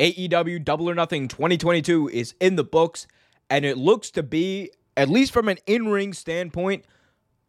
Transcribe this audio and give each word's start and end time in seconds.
AEW 0.00 0.64
Double 0.64 0.88
or 0.88 0.94
Nothing 0.94 1.28
2022 1.28 2.08
is 2.08 2.34
in 2.40 2.56
the 2.56 2.64
books, 2.64 3.06
and 3.50 3.66
it 3.66 3.76
looks 3.76 4.10
to 4.12 4.22
be, 4.22 4.70
at 4.96 5.10
least 5.10 5.30
from 5.30 5.50
an 5.50 5.58
in 5.66 5.88
ring 5.88 6.14
standpoint, 6.14 6.86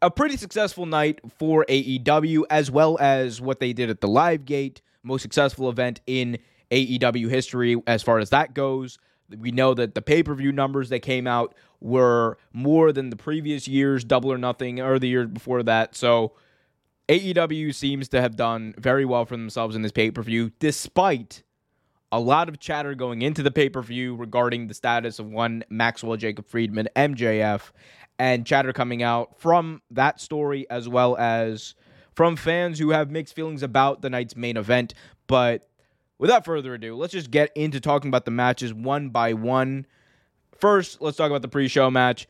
a 0.01 0.11
pretty 0.11 0.35
successful 0.35 0.85
night 0.85 1.21
for 1.37 1.65
AEW, 1.69 2.43
as 2.49 2.69
well 2.69 2.97
as 2.99 3.39
what 3.39 3.61
they 3.61 3.71
did 3.71 3.89
at 3.89 4.01
the 4.01 4.07
Live 4.09 4.43
Gate, 4.43 4.81
most 5.01 5.21
successful 5.21 5.69
event 5.69 6.01
in 6.05 6.39
AEW 6.71 7.29
history 7.29 7.81
as 7.87 8.03
far 8.03 8.19
as 8.19 8.31
that 8.31 8.53
goes. 8.53 8.99
We 9.29 9.51
know 9.51 9.73
that 9.73 9.95
the 9.95 10.01
pay 10.01 10.21
per 10.21 10.33
view 10.35 10.51
numbers 10.51 10.89
that 10.89 10.99
came 10.99 11.27
out 11.27 11.55
were 11.79 12.37
more 12.51 12.91
than 12.91 13.11
the 13.11 13.15
previous 13.15 13.65
year's 13.65 14.03
Double 14.03 14.29
or 14.29 14.37
Nothing 14.37 14.81
or 14.81 14.99
the 14.99 15.07
year 15.07 15.25
before 15.25 15.63
that. 15.63 15.95
So 15.95 16.33
AEW 17.07 17.73
seems 17.73 18.09
to 18.09 18.19
have 18.19 18.35
done 18.35 18.73
very 18.77 19.05
well 19.05 19.23
for 19.23 19.37
themselves 19.37 19.73
in 19.73 19.83
this 19.83 19.93
pay 19.93 20.11
per 20.11 20.21
view, 20.21 20.51
despite 20.59 21.43
a 22.11 22.19
lot 22.19 22.49
of 22.49 22.59
chatter 22.59 22.93
going 22.93 23.21
into 23.21 23.41
the 23.41 23.51
pay 23.51 23.69
per 23.69 23.81
view 23.81 24.15
regarding 24.15 24.67
the 24.67 24.73
status 24.73 25.19
of 25.19 25.27
one 25.27 25.63
Maxwell 25.69 26.17
Jacob 26.17 26.47
Friedman, 26.47 26.89
MJF, 26.95 27.71
and 28.19 28.45
chatter 28.45 28.73
coming 28.73 29.01
out 29.01 29.39
from 29.39 29.81
that 29.91 30.19
story 30.19 30.69
as 30.69 30.87
well 30.89 31.15
as 31.17 31.75
from 32.13 32.35
fans 32.35 32.77
who 32.77 32.89
have 32.89 33.09
mixed 33.09 33.33
feelings 33.33 33.63
about 33.63 34.01
the 34.01 34.09
night's 34.09 34.35
main 34.35 34.57
event. 34.57 34.93
But 35.27 35.69
without 36.19 36.45
further 36.45 36.73
ado, 36.73 36.95
let's 36.95 37.13
just 37.13 37.31
get 37.31 37.51
into 37.55 37.79
talking 37.79 38.09
about 38.09 38.25
the 38.25 38.31
matches 38.31 38.73
one 38.73 39.09
by 39.09 39.33
one. 39.33 39.85
First, 40.59 41.01
let's 41.01 41.17
talk 41.17 41.29
about 41.29 41.41
the 41.41 41.47
pre 41.47 41.67
show 41.67 41.89
match. 41.89 42.27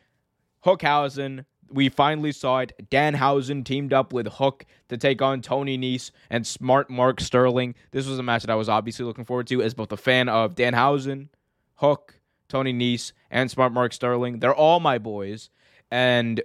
Hookhausen 0.64 1.44
we 1.72 1.88
finally 1.88 2.32
saw 2.32 2.58
it. 2.58 2.72
Danhausen 2.90 3.64
teamed 3.64 3.92
up 3.92 4.12
with 4.12 4.26
Hook 4.26 4.64
to 4.88 4.96
take 4.96 5.22
on 5.22 5.40
Tony 5.40 5.78
Nese 5.78 6.10
and 6.30 6.46
Smart 6.46 6.90
Mark 6.90 7.20
Sterling. 7.20 7.74
This 7.90 8.06
was 8.06 8.18
a 8.18 8.22
match 8.22 8.42
that 8.42 8.50
I 8.50 8.54
was 8.56 8.68
obviously 8.68 9.04
looking 9.04 9.24
forward 9.24 9.46
to 9.48 9.62
as 9.62 9.74
both 9.74 9.92
a 9.92 9.96
fan 9.96 10.28
of 10.28 10.54
Danhausen, 10.54 11.28
Hook, 11.76 12.20
Tony 12.48 12.72
Nese, 12.72 13.12
and 13.30 13.50
Smart 13.50 13.72
Mark 13.72 13.92
Sterling. 13.92 14.38
They're 14.38 14.54
all 14.54 14.80
my 14.80 14.98
boys. 14.98 15.50
And 15.90 16.42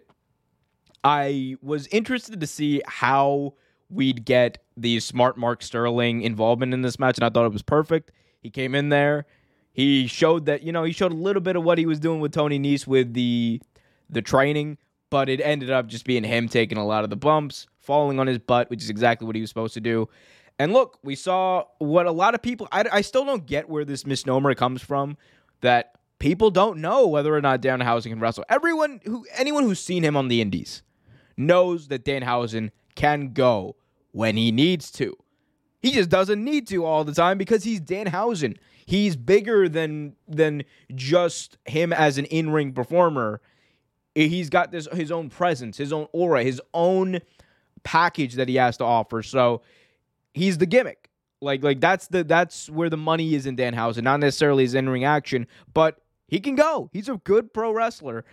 I 1.04 1.56
was 1.62 1.88
interested 1.88 2.40
to 2.40 2.48
see 2.48 2.82
how 2.86 3.54
we'd 3.90 4.26
get 4.26 4.64
the 4.76 5.00
Smart 5.00 5.38
Mark 5.38 5.62
Sterling 5.62 6.22
involvement 6.22 6.74
in 6.74 6.82
this 6.82 7.00
match, 7.00 7.18
and 7.18 7.26
I 7.26 7.30
thought 7.30 7.46
it 7.46 7.54
was 7.54 7.62
perfect. 7.62 8.12
He 8.42 8.50
came 8.50 8.76
in 8.76 8.90
there. 8.90 9.26
He 9.72 10.08
showed 10.08 10.46
that, 10.48 10.64
you 10.64 10.72
know, 10.72 10.84
he 10.84 10.92
showed 10.92 11.12
a 11.12 11.16
little 11.16 11.42
bit 11.42 11.56
of 11.56 11.64
what 11.64 11.78
he 11.78 11.86
was 11.86 12.00
doing 12.00 12.20
with 12.20 12.34
Tony 12.34 12.60
Nese 12.60 12.88
with 12.88 13.14
the 13.14 13.62
the 14.10 14.22
training 14.22 14.78
but 15.10 15.30
it 15.30 15.42
ended 15.42 15.70
up 15.70 15.88
just 15.88 16.06
being 16.06 16.24
him 16.24 16.48
taking 16.50 16.78
a 16.78 16.86
lot 16.86 17.04
of 17.04 17.10
the 17.10 17.16
bumps, 17.16 17.68
falling 17.80 18.20
on 18.20 18.28
his 18.28 18.40
butt, 18.40 18.70
which 18.70 18.84
is 18.84 18.90
exactly 18.90 19.26
what 19.26 19.36
he 19.36 19.42
was 19.42 19.50
supposed 19.50 19.74
to 19.74 19.82
do. 19.82 20.10
And 20.60 20.74
look, 20.74 20.98
we 21.04 21.16
saw 21.16 21.66
what 21.78 22.06
a 22.08 22.12
lot 22.12 22.34
of 22.34 22.42
people, 22.42 22.68
I, 22.72 22.86
I 22.92 23.02
still 23.02 23.26
don't 23.26 23.46
get 23.46 23.70
where 23.70 23.86
this 23.86 24.06
misnomer 24.06 24.56
comes 24.56 24.82
from 24.82 25.18
that 25.62 25.94
people 26.20 26.50
don't 26.50 26.80
know 26.80 27.08
whether 27.08 27.34
or 27.34 27.42
not 27.42 27.62
Danhausen 27.62 28.10
can 28.10 28.20
wrestle. 28.20 28.44
Everyone 28.50 29.00
who, 29.04 29.26
anyone 29.36 29.64
who's 29.64 29.80
seen 29.80 30.04
him 30.04 30.18
on 30.18 30.28
the 30.28 30.42
indies 30.42 30.82
knows 31.36 31.88
that 31.90 32.04
Danhausen 32.04 32.72
can 32.96 33.34
go 33.34 33.76
when 34.12 34.36
he 34.36 34.52
needs 34.52 34.92
to. 34.94 35.16
He 35.80 35.92
just 35.92 36.10
doesn't 36.10 36.44
need 36.44 36.68
to 36.70 36.84
all 36.84 37.04
the 37.04 37.14
time 37.14 37.38
because 37.38 37.64
he's 37.64 37.80
Danhausen. 37.80 38.58
He's 38.86 39.16
bigger 39.16 39.70
than 39.70 40.16
than 40.28 40.64
just 40.96 41.58
him 41.66 41.94
as 41.94 42.18
an 42.18 42.26
in-ring 42.26 42.74
performer 42.74 43.42
he's 44.26 44.50
got 44.50 44.72
this 44.72 44.88
his 44.94 45.12
own 45.12 45.30
presence, 45.30 45.78
his 45.78 45.94
own 45.94 46.08
aura, 46.12 46.44
his 46.44 46.62
own 46.74 47.20
package 47.84 48.36
that 48.36 48.48
he 48.48 48.56
has 48.56 48.78
to 48.78 48.84
offer. 48.84 49.22
So 49.22 49.62
he's 50.34 50.58
the 50.58 50.66
gimmick. 50.66 51.10
Like 51.40 51.64
like 51.64 51.80
that's 51.80 52.08
the 52.08 52.24
that's 52.24 52.70
where 52.70 52.90
the 52.90 52.98
money 52.98 53.36
is 53.36 53.46
in 53.46 53.56
Danhausen, 53.56 54.04
not 54.04 54.20
necessarily 54.20 54.64
his 54.64 54.74
in 54.74 54.90
ring 54.90 55.04
action, 55.04 55.48
but 55.74 56.02
he 56.28 56.40
can 56.40 56.56
go. 56.56 56.90
He's 56.92 57.10
a 57.10 57.18
good 57.18 57.54
pro 57.54 57.72
wrestler. 57.72 58.26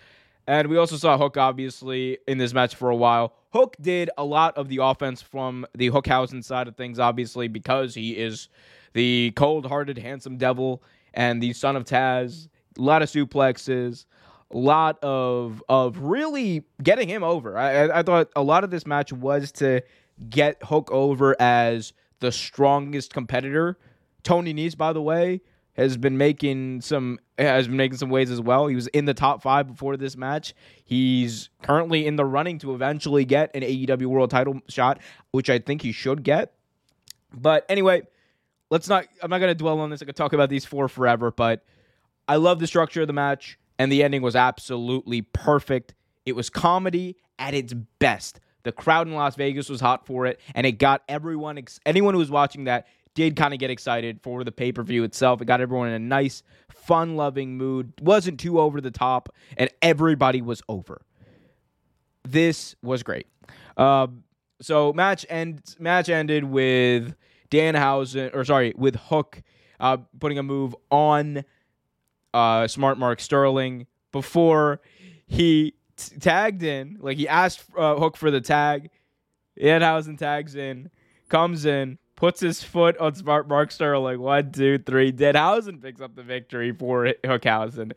And 0.47 0.69
we 0.69 0.77
also 0.77 0.97
saw 0.97 1.17
Hook 1.17 1.37
obviously 1.37 2.19
in 2.27 2.39
this 2.39 2.53
match 2.53 2.75
for 2.75 2.91
a 2.91 2.97
while. 2.97 3.35
Hook 3.53 3.77
did 3.81 4.11
a 4.19 4.25
lot 4.25 4.57
of 4.57 4.69
the 4.69 4.79
offense 4.79 5.23
from 5.23 5.67
the 5.75 5.91
Hookhausen 5.91 6.43
side 6.43 6.67
of 6.67 6.77
things, 6.77 6.99
obviously, 6.99 7.49
because 7.49 7.95
he 7.95 8.13
is 8.13 8.49
the 8.95 9.33
cold 9.37 9.67
hearted, 9.67 9.97
handsome 9.99 10.37
devil 10.37 10.83
and 11.15 11.43
the 11.43 11.53
son 11.53 11.77
of 11.77 11.85
Taz. 11.85 12.49
A 12.79 12.83
lot 12.83 13.03
of 13.03 13.09
suplexes, 13.09 14.07
lot 14.59 15.03
of 15.03 15.63
of 15.69 15.99
really 15.99 16.65
getting 16.83 17.09
him 17.09 17.23
over. 17.23 17.59
I, 17.59 17.99
I 17.99 18.03
thought 18.03 18.31
a 18.37 18.43
lot 18.43 18.65
of 18.65 18.71
this 18.71 18.87
match 18.87 19.13
was 19.13 19.53
to 19.53 19.83
get 20.31 20.63
Hook 20.63 20.91
over 20.93 21.37
as 21.41 21.93
the 22.21 22.33
strongest 22.33 23.13
competitor. 23.13 23.79
Tony 24.23 24.55
Nese, 24.55 24.77
by 24.77 24.93
the 24.93 25.03
way, 25.03 25.41
has 25.75 25.97
been 25.97 26.17
making 26.17 26.81
some 26.81 27.19
has 27.37 27.67
been 27.67 27.77
making 27.77 27.99
some 27.99 28.11
waves 28.11 28.31
as 28.31 28.41
well. 28.41 28.69
He 28.69 28.77
was 28.77 28.87
in 28.89 29.05
the 29.05 29.15
top 29.15 29.43
five 29.43 29.67
before 29.67 29.97
this 29.97 30.17
match. 30.17 30.55
He's 30.85 31.51
currently 31.63 32.07
in 32.07 32.17
the 32.17 32.25
running 32.25 32.59
to 32.61 32.75
eventually 32.75 33.25
get 33.25 33.51
an 33.55 33.63
AEW 33.63 34.07
World 34.07 34.31
Title 34.31 34.61
shot, 34.69 35.01
which 35.33 35.51
I 35.51 35.59
think 35.59 35.83
he 35.83 35.91
should 35.91 36.23
get. 36.23 36.53
But 37.33 37.67
anyway, 37.69 38.03
let's 38.71 38.89
not. 38.89 39.07
I'm 39.21 39.31
not 39.31 39.39
going 39.39 39.51
to 39.51 39.55
dwell 39.55 39.81
on 39.81 39.91
this. 39.91 40.01
I 40.01 40.05
could 40.05 40.17
talk 40.17 40.33
about 40.33 40.49
these 40.49 40.65
four 40.65 40.89
forever, 40.89 41.33
but 41.33 41.65
I 42.29 42.37
love 42.37 42.61
the 42.61 42.69
structure 42.69 43.03
of 43.03 43.09
the 43.09 43.13
match 43.13 43.59
and 43.79 43.91
the 43.91 44.03
ending 44.03 44.23
was 44.23 44.37
absolutely 44.37 45.23
perfect. 45.23 45.95
It 46.27 46.35
was 46.35 46.51
comedy 46.51 47.17
at 47.39 47.55
its 47.55 47.73
best. 47.99 48.41
The 48.63 48.73
crowd 48.73 49.07
in 49.07 49.15
Las 49.15 49.37
Vegas 49.37 49.69
was 49.69 49.81
hot 49.81 50.07
for 50.07 50.27
it, 50.27 50.41
and 50.55 50.67
it 50.67 50.73
got 50.73 51.03
everyone, 51.09 51.63
anyone 51.85 52.15
who 52.15 52.19
was 52.19 52.31
watching 52.31 52.65
that, 52.65 52.87
did 53.15 53.37
kind 53.37 53.55
of 53.55 53.61
get 53.61 53.71
excited 53.71 54.21
for 54.23 54.43
the 54.43 54.51
pay 54.53 54.73
per 54.73 54.83
view 54.83 55.05
itself. 55.05 55.41
It 55.41 55.45
got 55.45 55.61
everyone 55.61 55.89
in 55.89 55.95
a 55.95 55.99
nice, 55.99 56.43
fun 56.71 57.17
loving 57.17 57.57
mood. 57.57 57.93
wasn't 58.01 58.41
too 58.41 58.59
over 58.59 58.81
the 58.81 58.91
top, 58.91 59.29
and 59.57 59.71
everybody 59.83 60.43
was 60.43 60.63
over. 60.69 61.03
This 62.25 62.75
was 62.83 63.03
great. 63.03 63.27
Um, 63.77 64.25
so 64.61 64.93
match 64.93 65.27
end 65.29 65.77
match 65.79 66.09
ended 66.09 66.45
with 66.45 67.15
Danhausen, 67.51 68.35
or 68.35 68.45
sorry, 68.45 68.73
with 68.77 68.97
Hook 68.97 69.43
uh, 69.79 69.99
putting 70.19 70.39
a 70.39 70.43
move 70.43 70.75
on 70.91 71.45
uh, 72.35 72.67
Smart 72.69 72.99
Mark 72.99 73.21
Sterling 73.21 73.87
before 74.13 74.81
he 75.27 75.75
t- 75.97 76.19
tagged 76.19 76.63
in. 76.63 76.99
Like 77.01 77.17
he 77.17 77.29
asked 77.29 77.65
uh, 77.79 77.95
Hook 77.95 78.17
for 78.17 78.31
the 78.31 78.41
tag. 78.41 78.91
Danhausen 79.59 80.19
tags 80.19 80.57
in, 80.57 80.91
comes 81.29 81.65
in, 81.65 81.99
puts 82.17 82.41
his 82.41 82.63
foot 82.63 82.99
on 82.99 83.15
Smart 83.15 83.49
Mark 83.49 83.71
Sterling. 83.71 84.21
One, 84.21 84.51
two, 84.51 84.79
three. 84.79 85.13
Danhausen 85.13 85.81
picks 85.81 86.01
up 86.01 86.17
the 86.17 86.25
victory 86.25 86.73
for 86.73 87.15
Hookhausen. 87.25 87.93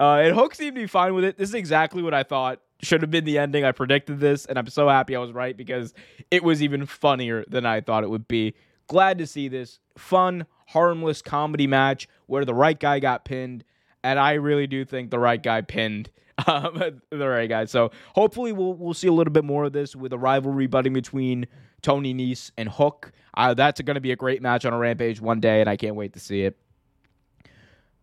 Uh, 0.00 0.14
and 0.14 0.34
Hook 0.34 0.56
seemed 0.56 0.74
to 0.74 0.82
be 0.82 0.88
fine 0.88 1.14
with 1.14 1.24
it. 1.24 1.38
This 1.38 1.50
is 1.50 1.54
exactly 1.54 2.02
what 2.02 2.12
I 2.12 2.24
thought 2.24 2.60
should 2.82 3.02
have 3.02 3.10
been 3.10 3.24
the 3.24 3.38
ending. 3.38 3.64
I 3.64 3.72
predicted 3.72 4.18
this, 4.18 4.46
and 4.46 4.58
I'm 4.58 4.66
so 4.66 4.88
happy 4.88 5.14
I 5.14 5.20
was 5.20 5.32
right 5.32 5.56
because 5.56 5.94
it 6.30 6.42
was 6.42 6.62
even 6.62 6.86
funnier 6.86 7.44
than 7.48 7.64
I 7.64 7.80
thought 7.80 8.02
it 8.02 8.10
would 8.10 8.28
be. 8.28 8.54
Glad 8.88 9.18
to 9.18 9.26
see 9.26 9.48
this 9.48 9.78
fun, 9.96 10.46
harmless 10.68 11.22
comedy 11.22 11.66
match 11.66 12.08
where 12.26 12.44
the 12.44 12.54
right 12.54 12.78
guy 12.78 12.98
got 12.98 13.24
pinned 13.24 13.64
and 14.06 14.20
I 14.20 14.34
really 14.34 14.68
do 14.68 14.84
think 14.84 15.10
the 15.10 15.18
right 15.18 15.42
guy 15.42 15.62
pinned 15.62 16.10
um, 16.46 17.00
the 17.10 17.28
right 17.28 17.48
guy. 17.48 17.64
So 17.64 17.90
hopefully 18.14 18.52
we'll 18.52 18.74
we'll 18.74 18.94
see 18.94 19.08
a 19.08 19.12
little 19.12 19.32
bit 19.32 19.44
more 19.44 19.64
of 19.64 19.72
this 19.72 19.96
with 19.96 20.12
a 20.12 20.18
rivalry 20.18 20.68
budding 20.68 20.92
between 20.92 21.46
Tony 21.82 22.14
Nese 22.14 22.52
and 22.56 22.68
Hook. 22.68 23.10
Uh, 23.34 23.54
that's 23.54 23.80
going 23.80 23.96
to 23.96 24.00
be 24.00 24.12
a 24.12 24.16
great 24.16 24.42
match 24.42 24.64
on 24.64 24.72
a 24.72 24.78
Rampage 24.78 25.20
one 25.20 25.40
day, 25.40 25.60
and 25.60 25.68
I 25.68 25.76
can't 25.76 25.96
wait 25.96 26.12
to 26.12 26.20
see 26.20 26.42
it. 26.42 26.56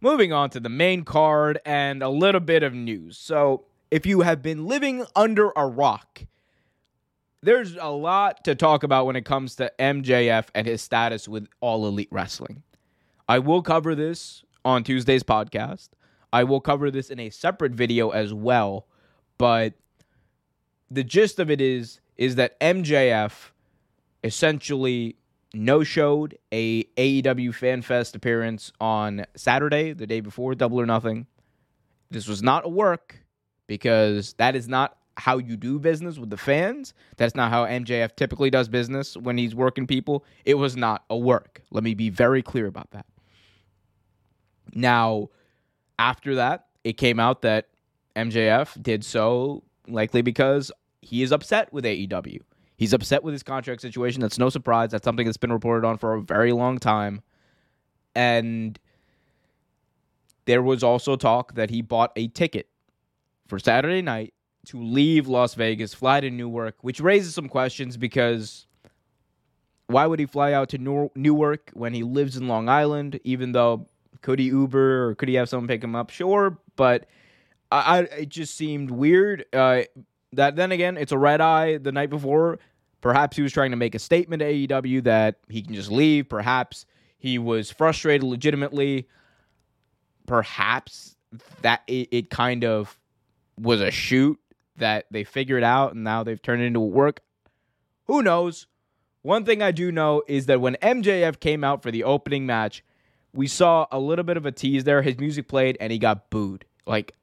Moving 0.01 0.33
on 0.33 0.49
to 0.49 0.59
the 0.59 0.69
main 0.69 1.03
card 1.05 1.59
and 1.65 2.03
a 2.03 2.09
little 2.09 2.41
bit 2.41 2.63
of 2.63 2.73
news. 2.73 3.17
So 3.17 3.63
if 3.89 4.05
you 4.05 4.21
have 4.21 4.41
been 4.41 4.67
living 4.67 5.05
under 5.15 5.51
a 5.55 5.65
rock, 5.65 6.25
there's 7.41 7.77
a 7.79 7.89
lot 7.89 8.43
to 8.43 8.55
talk 8.55 8.83
about 8.83 9.05
when 9.05 9.15
it 9.15 9.23
comes 9.23 9.55
to 9.55 9.71
MJF 9.79 10.47
and 10.53 10.67
his 10.67 10.81
status 10.81 11.29
with 11.29 11.47
All 11.61 11.87
Elite 11.87 12.09
Wrestling. 12.11 12.63
I 13.29 13.39
will 13.39 13.61
cover 13.61 13.95
this 13.95 14.43
on 14.65 14.83
Tuesday's 14.83 15.23
podcast. 15.23 15.89
I 16.31 16.43
will 16.43 16.61
cover 16.61 16.89
this 16.89 17.09
in 17.09 17.19
a 17.19 17.29
separate 17.29 17.73
video 17.73 18.09
as 18.09 18.33
well, 18.33 18.87
but 19.37 19.73
the 20.89 21.03
gist 21.03 21.39
of 21.39 21.49
it 21.51 21.61
is 21.61 21.99
is 22.17 22.35
that 22.35 22.59
MJF 22.59 23.51
essentially 24.23 25.17
no-showed 25.53 26.37
a 26.51 26.83
AEW 26.83 27.49
FanFest 27.49 28.15
appearance 28.15 28.71
on 28.79 29.25
Saturday, 29.35 29.93
the 29.93 30.07
day 30.07 30.19
before 30.19 30.55
Double 30.55 30.79
or 30.79 30.85
Nothing. 30.85 31.27
This 32.09 32.27
was 32.27 32.41
not 32.41 32.65
a 32.65 32.69
work 32.69 33.19
because 33.67 34.33
that 34.33 34.55
is 34.55 34.67
not 34.67 34.97
how 35.17 35.37
you 35.37 35.57
do 35.57 35.79
business 35.79 36.17
with 36.17 36.29
the 36.29 36.37
fans. 36.37 36.93
That's 37.17 37.35
not 37.35 37.51
how 37.51 37.65
MJF 37.65 38.15
typically 38.15 38.49
does 38.49 38.67
business 38.67 39.15
when 39.15 39.37
he's 39.37 39.53
working 39.53 39.85
people. 39.85 40.25
It 40.45 40.55
was 40.55 40.75
not 40.75 41.03
a 41.09 41.17
work. 41.17 41.61
Let 41.71 41.83
me 41.83 41.93
be 41.93 42.09
very 42.09 42.41
clear 42.41 42.65
about 42.65 42.91
that. 42.91 43.05
Now, 44.73 45.29
after 45.99 46.35
that, 46.35 46.67
it 46.83 46.93
came 46.93 47.19
out 47.19 47.41
that 47.41 47.69
MJF 48.15 48.81
did 48.81 49.03
so 49.03 49.63
likely 49.87 50.21
because 50.21 50.71
he 51.01 51.23
is 51.23 51.31
upset 51.31 51.71
with 51.73 51.85
AEW. 51.85 52.39
He's 52.77 52.93
upset 52.93 53.23
with 53.23 53.33
his 53.33 53.43
contract 53.43 53.81
situation. 53.81 54.21
That's 54.21 54.39
no 54.39 54.49
surprise. 54.49 54.91
That's 54.91 55.03
something 55.03 55.25
that's 55.25 55.37
been 55.37 55.51
reported 55.51 55.87
on 55.87 55.97
for 55.97 56.15
a 56.15 56.21
very 56.21 56.51
long 56.51 56.79
time. 56.79 57.21
And 58.15 58.79
there 60.45 60.61
was 60.61 60.83
also 60.83 61.15
talk 61.15 61.55
that 61.55 61.69
he 61.69 61.81
bought 61.81 62.11
a 62.15 62.27
ticket 62.29 62.67
for 63.47 63.59
Saturday 63.59 64.01
night 64.01 64.33
to 64.67 64.81
leave 64.81 65.27
Las 65.27 65.55
Vegas, 65.55 65.93
fly 65.93 66.21
to 66.21 66.29
Newark, 66.29 66.75
which 66.81 66.99
raises 66.99 67.33
some 67.33 67.49
questions 67.49 67.97
because 67.97 68.65
why 69.87 70.05
would 70.05 70.19
he 70.19 70.25
fly 70.25 70.53
out 70.53 70.69
to 70.69 70.77
Newark 71.15 71.71
when 71.73 71.93
he 71.93 72.03
lives 72.03 72.37
in 72.37 72.47
Long 72.47 72.69
Island? 72.69 73.19
Even 73.23 73.51
though 73.51 73.87
could 74.23 74.39
he 74.39 74.45
Uber 74.45 75.09
or 75.09 75.15
could 75.15 75.29
he 75.29 75.35
have 75.35 75.47
someone 75.47 75.67
pick 75.67 75.83
him 75.83 75.95
up? 75.95 76.09
Sure, 76.09 76.57
but 76.75 77.05
I, 77.71 77.77
I 77.77 77.99
it 77.99 78.29
just 78.29 78.55
seemed 78.55 78.89
weird. 78.89 79.45
Uh, 79.53 79.83
that 80.31 80.55
then 80.55 80.71
again, 80.71 80.97
it's 80.97 81.11
a 81.11 81.17
red 81.17 81.41
eye 81.41 81.77
the 81.77 81.91
night 81.91 82.09
before. 82.09 82.57
Perhaps 83.01 83.37
he 83.37 83.43
was 83.43 83.51
trying 83.51 83.71
to 83.71 83.77
make 83.77 83.93
a 83.93 83.99
statement 83.99 84.39
to 84.39 84.51
AEW 84.51 85.03
that 85.03 85.35
he 85.49 85.61
can 85.61 85.75
just 85.75 85.91
leave. 85.91 86.29
Perhaps 86.29 86.85
he 87.19 87.37
was 87.37 87.69
frustrated 87.69 88.23
legitimately. 88.23 89.07
Perhaps 90.25 91.15
that 91.61 91.81
it, 91.87 92.07
it 92.11 92.29
kind 92.29 92.63
of 92.63 92.97
was 93.59 93.81
a 93.81 93.91
shoot 93.91 94.39
that 94.77 95.05
they 95.11 95.23
figured 95.23 95.63
out 95.63 95.93
and 95.93 96.03
now 96.03 96.23
they've 96.23 96.41
turned 96.41 96.61
it 96.61 96.65
into 96.65 96.79
work. 96.79 97.19
Who 98.05 98.21
knows? 98.21 98.67
One 99.21 99.45
thing 99.45 99.61
I 99.61 99.71
do 99.71 99.91
know 99.91 100.23
is 100.27 100.47
that 100.47 100.61
when 100.61 100.75
MJF 100.81 101.39
came 101.39 101.63
out 101.63 101.83
for 101.83 101.91
the 101.91 102.03
opening 102.03 102.45
match, 102.45 102.83
we 103.33 103.47
saw 103.47 103.87
a 103.91 103.99
little 103.99 104.23
bit 104.23 104.37
of 104.37 104.45
a 104.45 104.51
tease 104.51 104.83
there. 104.83 105.01
His 105.01 105.17
music 105.17 105.47
played 105.47 105.77
and 105.79 105.91
he 105.91 105.97
got 105.97 106.29
booed. 106.29 106.65
Like, 106.85 107.15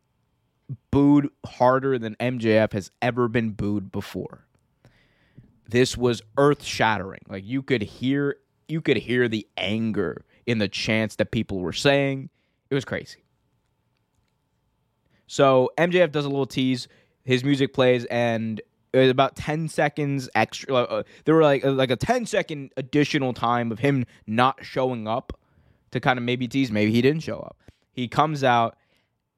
booed 0.91 1.29
harder 1.45 1.99
than 1.99 2.17
MJF 2.17 2.73
has 2.73 2.91
ever 3.01 3.29
been 3.29 3.51
booed 3.51 3.93
before. 3.93 4.47
This 5.69 5.97
was 5.97 6.23
earth 6.37 6.65
shattering. 6.65 7.21
Like, 7.29 7.45
you 7.45 7.63
could 7.63 7.83
hear. 7.83 8.37
You 8.69 8.81
could 8.81 8.99
hear 8.99 9.27
the 9.27 9.49
anger 9.57 10.25
in 10.47 10.59
the 10.59 10.69
chants 10.69 11.17
that 11.17 11.33
people 11.33 11.59
were 11.59 11.73
saying. 11.73 12.31
It 12.71 12.75
was 12.75 12.85
crazy. 12.85 13.25
So 15.27 15.71
MJF 15.77 16.13
does 16.13 16.25
a 16.25 16.29
little 16.29 16.47
tease. 16.47 16.87
His 17.25 17.43
music 17.43 17.75
plays, 17.75 18.05
and 18.07 18.61
it 18.93 18.99
was 18.99 19.11
about 19.11 19.37
10 19.37 19.69
seconds 19.69 20.29
extra. 20.35 20.75
Uh, 20.75 21.03
there 21.25 21.35
were 21.35 21.43
like 21.43 21.65
uh, 21.65 21.73
like 21.73 21.91
a 21.91 21.97
10 21.97 22.27
second 22.27 22.73
additional 22.77 23.33
time 23.33 23.71
of 23.71 23.79
him 23.79 24.07
not 24.27 24.65
showing 24.65 25.07
up 25.07 25.40
to 25.93 26.01
kind 26.01 26.19
of 26.19 26.25
maybe 26.25 26.49
tease. 26.49 26.71
Maybe 26.71 26.93
he 26.93 27.03
didn't 27.03 27.23
show 27.23 27.39
up. 27.39 27.57
He 27.93 28.09
comes 28.09 28.45
out, 28.45 28.77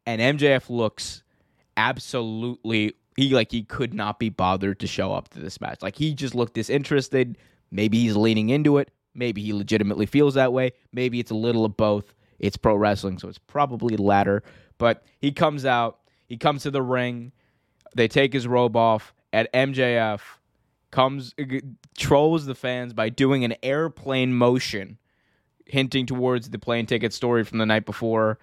and 0.06 0.20
MJF 0.20 0.68
looks 0.70 1.22
absolutely. 1.76 2.94
He 3.16 3.34
like 3.34 3.50
he 3.50 3.62
could 3.62 3.94
not 3.94 4.18
be 4.18 4.30
bothered 4.30 4.80
to 4.80 4.86
show 4.86 5.12
up 5.12 5.28
to 5.30 5.40
this 5.40 5.60
match. 5.60 5.82
Like 5.82 5.96
he 5.96 6.14
just 6.14 6.34
looked 6.34 6.54
disinterested. 6.54 7.38
Maybe 7.70 8.00
he's 8.00 8.16
leaning 8.16 8.50
into 8.50 8.78
it. 8.78 8.90
Maybe 9.14 9.42
he 9.42 9.52
legitimately 9.52 10.06
feels 10.06 10.34
that 10.34 10.52
way. 10.52 10.72
Maybe 10.92 11.20
it's 11.20 11.30
a 11.30 11.34
little 11.36 11.64
of 11.64 11.76
both. 11.76 12.14
It's 12.38 12.56
pro 12.56 12.74
wrestling, 12.74 13.18
so 13.18 13.28
it's 13.28 13.38
probably 13.38 13.96
the 13.96 14.02
latter. 14.02 14.42
But 14.78 15.04
he 15.20 15.32
comes 15.32 15.64
out, 15.64 16.00
he 16.26 16.36
comes 16.36 16.62
to 16.62 16.70
the 16.70 16.82
ring, 16.82 17.32
they 17.94 18.08
take 18.08 18.32
his 18.32 18.46
robe 18.46 18.76
off, 18.76 19.14
and 19.32 19.48
MJF 19.54 20.20
comes 20.90 21.34
trolls 21.96 22.46
the 22.46 22.54
fans 22.54 22.92
by 22.92 23.08
doing 23.08 23.44
an 23.44 23.54
airplane 23.62 24.34
motion, 24.34 24.98
hinting 25.72 26.04
towards 26.04 26.50
the 26.50 26.58
plane 26.58 26.84
ticket 26.84 27.14
story 27.14 27.44
from 27.44 27.56
the 27.56 27.64
night 27.64 27.86
before, 27.86 28.38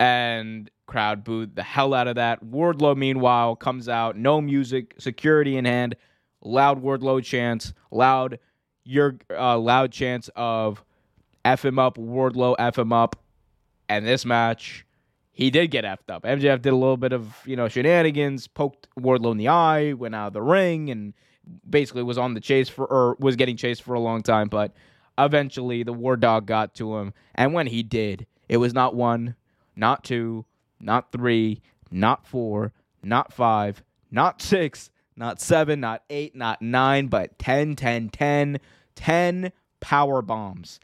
and 0.00 0.68
crowd 0.86 1.22
booed 1.22 1.54
the 1.54 1.62
hell 1.62 1.94
out 1.94 2.08
of 2.08 2.16
that. 2.16 2.44
Wardlow, 2.44 2.96
meanwhile, 2.96 3.54
comes 3.54 3.88
out, 3.88 4.16
no 4.16 4.40
music, 4.40 4.96
security 4.98 5.56
in 5.56 5.64
hand, 5.64 5.94
loud 6.42 6.82
Wardlow 6.82 7.22
chants, 7.22 7.72
loud 7.92 8.40
your 8.84 9.16
uh, 9.30 9.56
loud 9.56 9.92
chants 9.92 10.28
of 10.34 10.82
F 11.44 11.64
him 11.64 11.78
up, 11.78 11.98
Wardlow, 11.98 12.56
F 12.58 12.78
him 12.78 12.92
up. 12.92 13.14
And 13.88 14.04
this 14.04 14.24
match, 14.24 14.84
he 15.30 15.50
did 15.50 15.70
get 15.70 15.84
effed 15.84 16.10
up. 16.10 16.24
MJF 16.24 16.62
did 16.62 16.72
a 16.72 16.76
little 16.76 16.96
bit 16.96 17.12
of, 17.12 17.36
you 17.46 17.54
know, 17.54 17.68
shenanigans, 17.68 18.48
poked 18.48 18.88
Wardlow 18.98 19.30
in 19.30 19.38
the 19.38 19.46
eye, 19.46 19.92
went 19.92 20.16
out 20.16 20.26
of 20.26 20.32
the 20.32 20.42
ring, 20.42 20.90
and 20.90 21.14
basically 21.70 22.02
was 22.02 22.18
on 22.18 22.34
the 22.34 22.40
chase 22.40 22.68
for, 22.68 22.86
or 22.86 23.16
was 23.20 23.36
getting 23.36 23.56
chased 23.56 23.84
for 23.84 23.94
a 23.94 24.00
long 24.00 24.24
time. 24.24 24.48
But 24.48 24.74
eventually 25.18 25.82
the 25.82 25.92
War 25.92 26.16
Dog 26.16 26.46
got 26.46 26.74
to 26.74 26.96
him. 26.96 27.12
And 27.34 27.52
when 27.52 27.66
he 27.66 27.82
did, 27.82 28.26
it 28.48 28.56
was 28.58 28.74
not 28.74 28.94
one, 28.94 29.36
not 29.76 30.04
two, 30.04 30.44
not 30.80 31.12
three, 31.12 31.60
not 31.90 32.26
four, 32.26 32.72
not 33.02 33.32
five, 33.32 33.82
not 34.10 34.42
six, 34.42 34.90
not 35.16 35.40
seven, 35.40 35.80
not 35.80 36.02
eight, 36.10 36.34
not 36.34 36.62
nine, 36.62 37.06
but 37.06 37.38
10, 37.38 37.76
10, 37.76 38.08
10, 38.10 38.60
10 38.94 39.52
power 39.80 40.22
bombs 40.22 40.80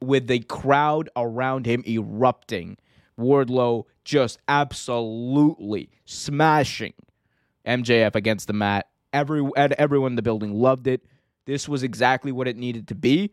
with 0.00 0.26
the 0.26 0.40
crowd 0.40 1.08
around 1.16 1.66
him 1.66 1.82
erupting 1.86 2.76
Wardlow 3.18 3.84
just 4.04 4.38
absolutely 4.48 5.90
smashing 6.04 6.94
MJF 7.66 8.14
against 8.14 8.46
the 8.46 8.52
mat. 8.52 8.88
Every 9.12 9.48
everyone 9.56 10.12
in 10.12 10.16
the 10.16 10.22
building 10.22 10.52
loved 10.52 10.86
it. 10.86 11.04
This 11.46 11.68
was 11.68 11.82
exactly 11.82 12.32
what 12.32 12.48
it 12.48 12.56
needed 12.56 12.88
to 12.88 12.94
be. 12.94 13.30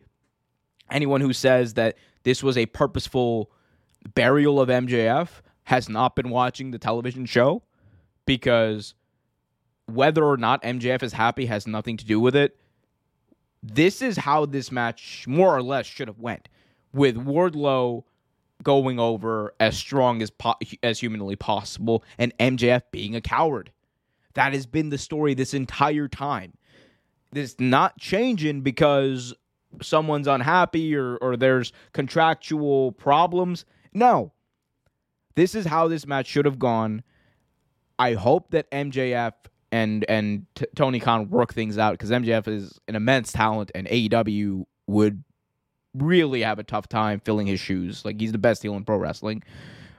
Anyone 0.92 1.20
who 1.20 1.32
says 1.32 1.74
that 1.74 1.96
this 2.22 2.42
was 2.42 2.56
a 2.56 2.66
purposeful 2.66 3.50
burial 4.14 4.60
of 4.60 4.68
MJF 4.68 5.28
has 5.64 5.88
not 5.88 6.14
been 6.16 6.30
watching 6.30 6.70
the 6.70 6.78
television 6.78 7.26
show 7.26 7.62
because 8.26 8.94
whether 9.86 10.24
or 10.24 10.36
not 10.36 10.62
MJF 10.62 11.02
is 11.02 11.12
happy 11.12 11.46
has 11.46 11.66
nothing 11.66 11.96
to 11.96 12.04
do 12.04 12.20
with 12.20 12.36
it. 12.36 12.56
This 13.62 14.02
is 14.02 14.16
how 14.16 14.46
this 14.46 14.72
match 14.72 15.24
more 15.26 15.56
or 15.56 15.62
less 15.62 15.86
should 15.86 16.08
have 16.08 16.18
went 16.18 16.48
with 16.92 17.16
Wardlow 17.16 18.04
going 18.62 18.98
over 18.98 19.54
as 19.60 19.76
strong 19.76 20.22
as 20.22 20.30
po- 20.30 20.56
as 20.82 21.00
humanly 21.00 21.36
possible 21.36 22.04
and 22.18 22.36
MJF 22.38 22.82
being 22.90 23.14
a 23.14 23.20
coward. 23.20 23.70
That 24.34 24.52
has 24.52 24.66
been 24.66 24.88
the 24.88 24.98
story 24.98 25.34
this 25.34 25.54
entire 25.54 26.08
time. 26.08 26.54
This 27.32 27.56
not 27.58 27.98
changing 27.98 28.62
because 28.62 29.34
someone's 29.80 30.26
unhappy 30.26 30.94
or 30.94 31.16
or 31.16 31.36
there's 31.36 31.72
contractual 31.92 32.92
problems. 32.92 33.64
No. 33.92 34.32
This 35.34 35.54
is 35.54 35.64
how 35.64 35.88
this 35.88 36.06
match 36.06 36.26
should 36.26 36.44
have 36.44 36.58
gone. 36.58 37.02
I 37.98 38.14
hope 38.14 38.50
that 38.50 38.70
MJF 38.70 39.32
and 39.70 40.04
and 40.08 40.46
T- 40.54 40.66
Tony 40.76 41.00
Khan 41.00 41.30
work 41.30 41.54
things 41.54 41.78
out 41.78 41.92
because 41.92 42.10
MJF 42.10 42.48
is 42.48 42.78
an 42.88 42.96
immense 42.96 43.32
talent 43.32 43.70
and 43.74 43.86
AEW 43.86 44.64
would 44.86 45.24
really 45.94 46.42
have 46.42 46.58
a 46.58 46.62
tough 46.64 46.88
time 46.88 47.20
filling 47.20 47.46
his 47.46 47.60
shoes. 47.60 48.04
Like 48.04 48.20
he's 48.20 48.32
the 48.32 48.38
best 48.38 48.62
heel 48.62 48.74
in 48.76 48.84
pro 48.84 48.96
wrestling. 48.96 49.42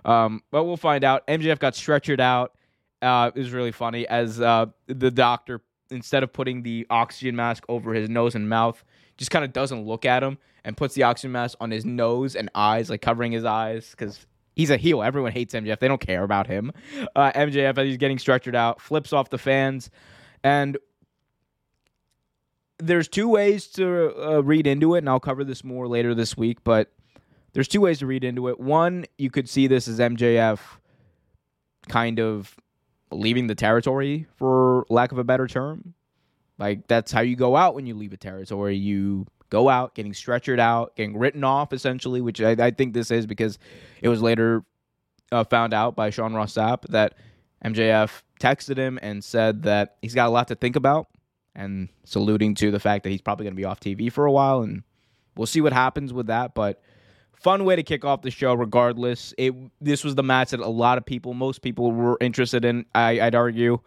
Um, 0.05 0.41
but 0.51 0.65
we'll 0.65 0.77
find 0.77 1.03
out. 1.03 1.25
MJF 1.27 1.59
got 1.59 1.73
stretchered 1.73 2.19
out. 2.19 2.53
Uh, 3.01 3.31
it 3.33 3.39
was 3.39 3.51
really 3.51 3.71
funny 3.71 4.07
as 4.07 4.39
uh, 4.39 4.67
the 4.87 5.11
doctor, 5.11 5.61
instead 5.89 6.23
of 6.23 6.31
putting 6.31 6.63
the 6.63 6.87
oxygen 6.89 7.35
mask 7.35 7.63
over 7.67 7.93
his 7.93 8.09
nose 8.09 8.35
and 8.35 8.47
mouth, 8.47 8.83
just 9.17 9.31
kind 9.31 9.45
of 9.45 9.53
doesn't 9.53 9.85
look 9.85 10.05
at 10.05 10.23
him 10.23 10.37
and 10.63 10.77
puts 10.77 10.95
the 10.95 11.03
oxygen 11.03 11.31
mask 11.31 11.57
on 11.59 11.71
his 11.71 11.85
nose 11.85 12.35
and 12.35 12.49
eyes, 12.55 12.89
like 12.89 13.01
covering 13.01 13.31
his 13.31 13.45
eyes, 13.45 13.91
because 13.91 14.25
he's 14.55 14.69
a 14.69 14.77
heel. 14.77 15.03
Everyone 15.03 15.31
hates 15.31 15.53
MJF. 15.53 15.79
They 15.79 15.87
don't 15.87 16.01
care 16.01 16.23
about 16.23 16.47
him. 16.47 16.71
Uh, 17.15 17.31
MJF, 17.31 17.77
as 17.77 17.85
he's 17.85 17.97
getting 17.97 18.17
stretchered 18.17 18.55
out, 18.55 18.81
flips 18.81 19.13
off 19.13 19.29
the 19.29 19.37
fans. 19.37 19.89
And 20.43 20.77
there's 22.79 23.07
two 23.07 23.29
ways 23.29 23.67
to 23.67 24.13
uh, 24.17 24.43
read 24.43 24.67
into 24.67 24.95
it, 24.95 24.99
and 24.99 25.09
I'll 25.09 25.19
cover 25.19 25.43
this 25.43 25.63
more 25.63 25.87
later 25.87 26.15
this 26.15 26.35
week. 26.37 26.63
But 26.63 26.91
there's 27.53 27.67
two 27.67 27.81
ways 27.81 27.99
to 27.99 28.07
read 28.07 28.23
into 28.23 28.47
it. 28.49 28.59
One, 28.59 29.05
you 29.17 29.29
could 29.29 29.47
see 29.49 29.67
this 29.67 29.87
as 29.87 29.99
MJF 29.99 30.59
kind 31.87 32.19
of 32.19 32.55
leaving 33.11 33.47
the 33.47 33.55
territory, 33.55 34.27
for 34.37 34.85
lack 34.89 35.11
of 35.11 35.17
a 35.17 35.23
better 35.23 35.47
term. 35.47 35.93
Like 36.57 36.87
that's 36.87 37.11
how 37.11 37.21
you 37.21 37.35
go 37.35 37.55
out 37.55 37.75
when 37.75 37.85
you 37.85 37.95
leave 37.95 38.13
a 38.13 38.17
territory. 38.17 38.75
You 38.75 39.25
go 39.49 39.69
out, 39.69 39.95
getting 39.95 40.13
stretchered 40.13 40.59
out, 40.59 40.95
getting 40.95 41.17
written 41.17 41.43
off, 41.43 41.73
essentially, 41.73 42.21
which 42.21 42.41
I, 42.41 42.51
I 42.51 42.71
think 42.71 42.93
this 42.93 43.11
is 43.11 43.25
because 43.25 43.59
it 44.01 44.09
was 44.09 44.21
later 44.21 44.63
uh, 45.31 45.43
found 45.43 45.73
out 45.73 45.95
by 45.95 46.09
Sean 46.09 46.33
Ross 46.33 46.53
Sapp 46.53 46.83
that 46.89 47.15
MJF 47.63 48.21
texted 48.39 48.77
him 48.77 48.99
and 49.01 49.23
said 49.23 49.63
that 49.63 49.95
he's 50.01 50.13
got 50.13 50.27
a 50.27 50.31
lot 50.31 50.47
to 50.49 50.55
think 50.55 50.75
about 50.75 51.07
and 51.55 51.89
saluting 52.03 52.55
to 52.55 52.71
the 52.71 52.79
fact 52.79 53.03
that 53.03 53.09
he's 53.09 53.21
probably 53.21 53.43
going 53.43 53.53
to 53.53 53.59
be 53.59 53.65
off 53.65 53.79
TV 53.79 54.11
for 54.11 54.25
a 54.25 54.31
while, 54.31 54.61
and 54.61 54.83
we'll 55.35 55.47
see 55.47 55.61
what 55.61 55.73
happens 55.73 56.13
with 56.13 56.27
that. 56.27 56.55
But 56.55 56.81
fun 57.35 57.63
way 57.65 57.75
to 57.75 57.83
kick 57.83 58.05
off 58.05 58.21
the 58.21 58.31
show, 58.31 58.53
regardless. 58.53 59.33
It 59.37 59.53
this 59.81 60.03
was 60.03 60.15
the 60.15 60.23
match 60.23 60.51
that 60.51 60.59
a 60.59 60.67
lot 60.67 60.97
of 60.97 61.05
people, 61.05 61.33
most 61.33 61.61
people, 61.61 61.91
were 61.91 62.17
interested 62.21 62.65
in. 62.65 62.85
I, 62.95 63.19
I'd 63.21 63.35
argue, 63.35 63.79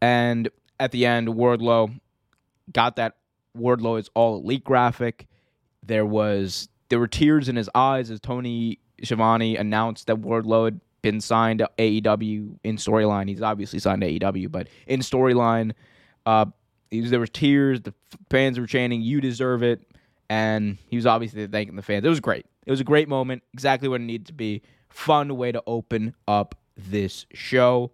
and 0.00 0.48
at 0.78 0.92
the 0.92 1.06
end, 1.06 1.28
Wardlow 1.28 1.98
got 2.72 2.96
that 2.96 3.16
Wardlow 3.56 3.98
is 3.98 4.10
all 4.14 4.36
elite 4.36 4.64
graphic. 4.64 5.26
There 5.82 6.06
was 6.06 6.68
there 6.88 6.98
were 6.98 7.08
tears 7.08 7.48
in 7.48 7.56
his 7.56 7.68
eyes 7.74 8.10
as 8.10 8.20
Tony 8.20 8.78
Schiavone 9.02 9.56
announced 9.56 10.06
that 10.06 10.20
Wardlow 10.20 10.66
had 10.66 10.80
been 11.02 11.20
signed 11.20 11.60
to 11.60 11.70
AEW 11.78 12.58
in 12.64 12.76
storyline. 12.76 13.28
He's 13.28 13.42
obviously 13.42 13.78
signed 13.78 14.02
to 14.02 14.08
AEW, 14.08 14.50
but 14.50 14.68
in 14.86 15.00
storyline, 15.00 15.72
uh, 16.24 16.46
there 16.90 17.20
were 17.20 17.26
tears. 17.26 17.82
The 17.82 17.94
fans 18.30 18.58
were 18.58 18.66
chanting, 18.66 19.02
"You 19.02 19.20
deserve 19.20 19.62
it," 19.62 19.82
and 20.28 20.78
he 20.88 20.96
was 20.96 21.06
obviously 21.06 21.46
thanking 21.46 21.76
the 21.76 21.82
fans. 21.82 22.04
It 22.04 22.08
was 22.08 22.20
great. 22.20 22.46
It 22.64 22.70
was 22.70 22.80
a 22.80 22.84
great 22.84 23.08
moment, 23.08 23.42
exactly 23.52 23.88
what 23.88 24.00
it 24.00 24.04
needed 24.04 24.26
to 24.28 24.32
be. 24.32 24.62
Fun 24.88 25.36
way 25.36 25.52
to 25.52 25.62
open 25.66 26.14
up 26.26 26.56
this 26.76 27.26
show. 27.32 27.92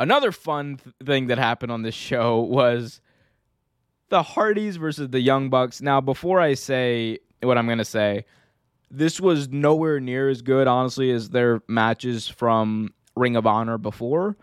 Another 0.00 0.32
fun 0.32 0.78
th- 0.82 0.94
thing 1.04 1.26
that 1.26 1.36
happened 1.36 1.70
on 1.70 1.82
this 1.82 1.94
show 1.94 2.40
was 2.40 3.02
the 4.08 4.22
Hardys 4.22 4.76
versus 4.76 5.10
the 5.10 5.20
Young 5.20 5.50
Bucks. 5.50 5.82
Now, 5.82 6.00
before 6.00 6.40
I 6.40 6.54
say 6.54 7.18
what 7.42 7.58
I'm 7.58 7.66
going 7.66 7.78
to 7.78 7.84
say, 7.84 8.24
this 8.90 9.20
was 9.20 9.50
nowhere 9.50 10.00
near 10.00 10.30
as 10.30 10.40
good, 10.40 10.66
honestly, 10.66 11.10
as 11.10 11.28
their 11.28 11.60
matches 11.68 12.28
from 12.28 12.94
Ring 13.14 13.36
of 13.36 13.46
Honor 13.46 13.76
before. 13.76 14.38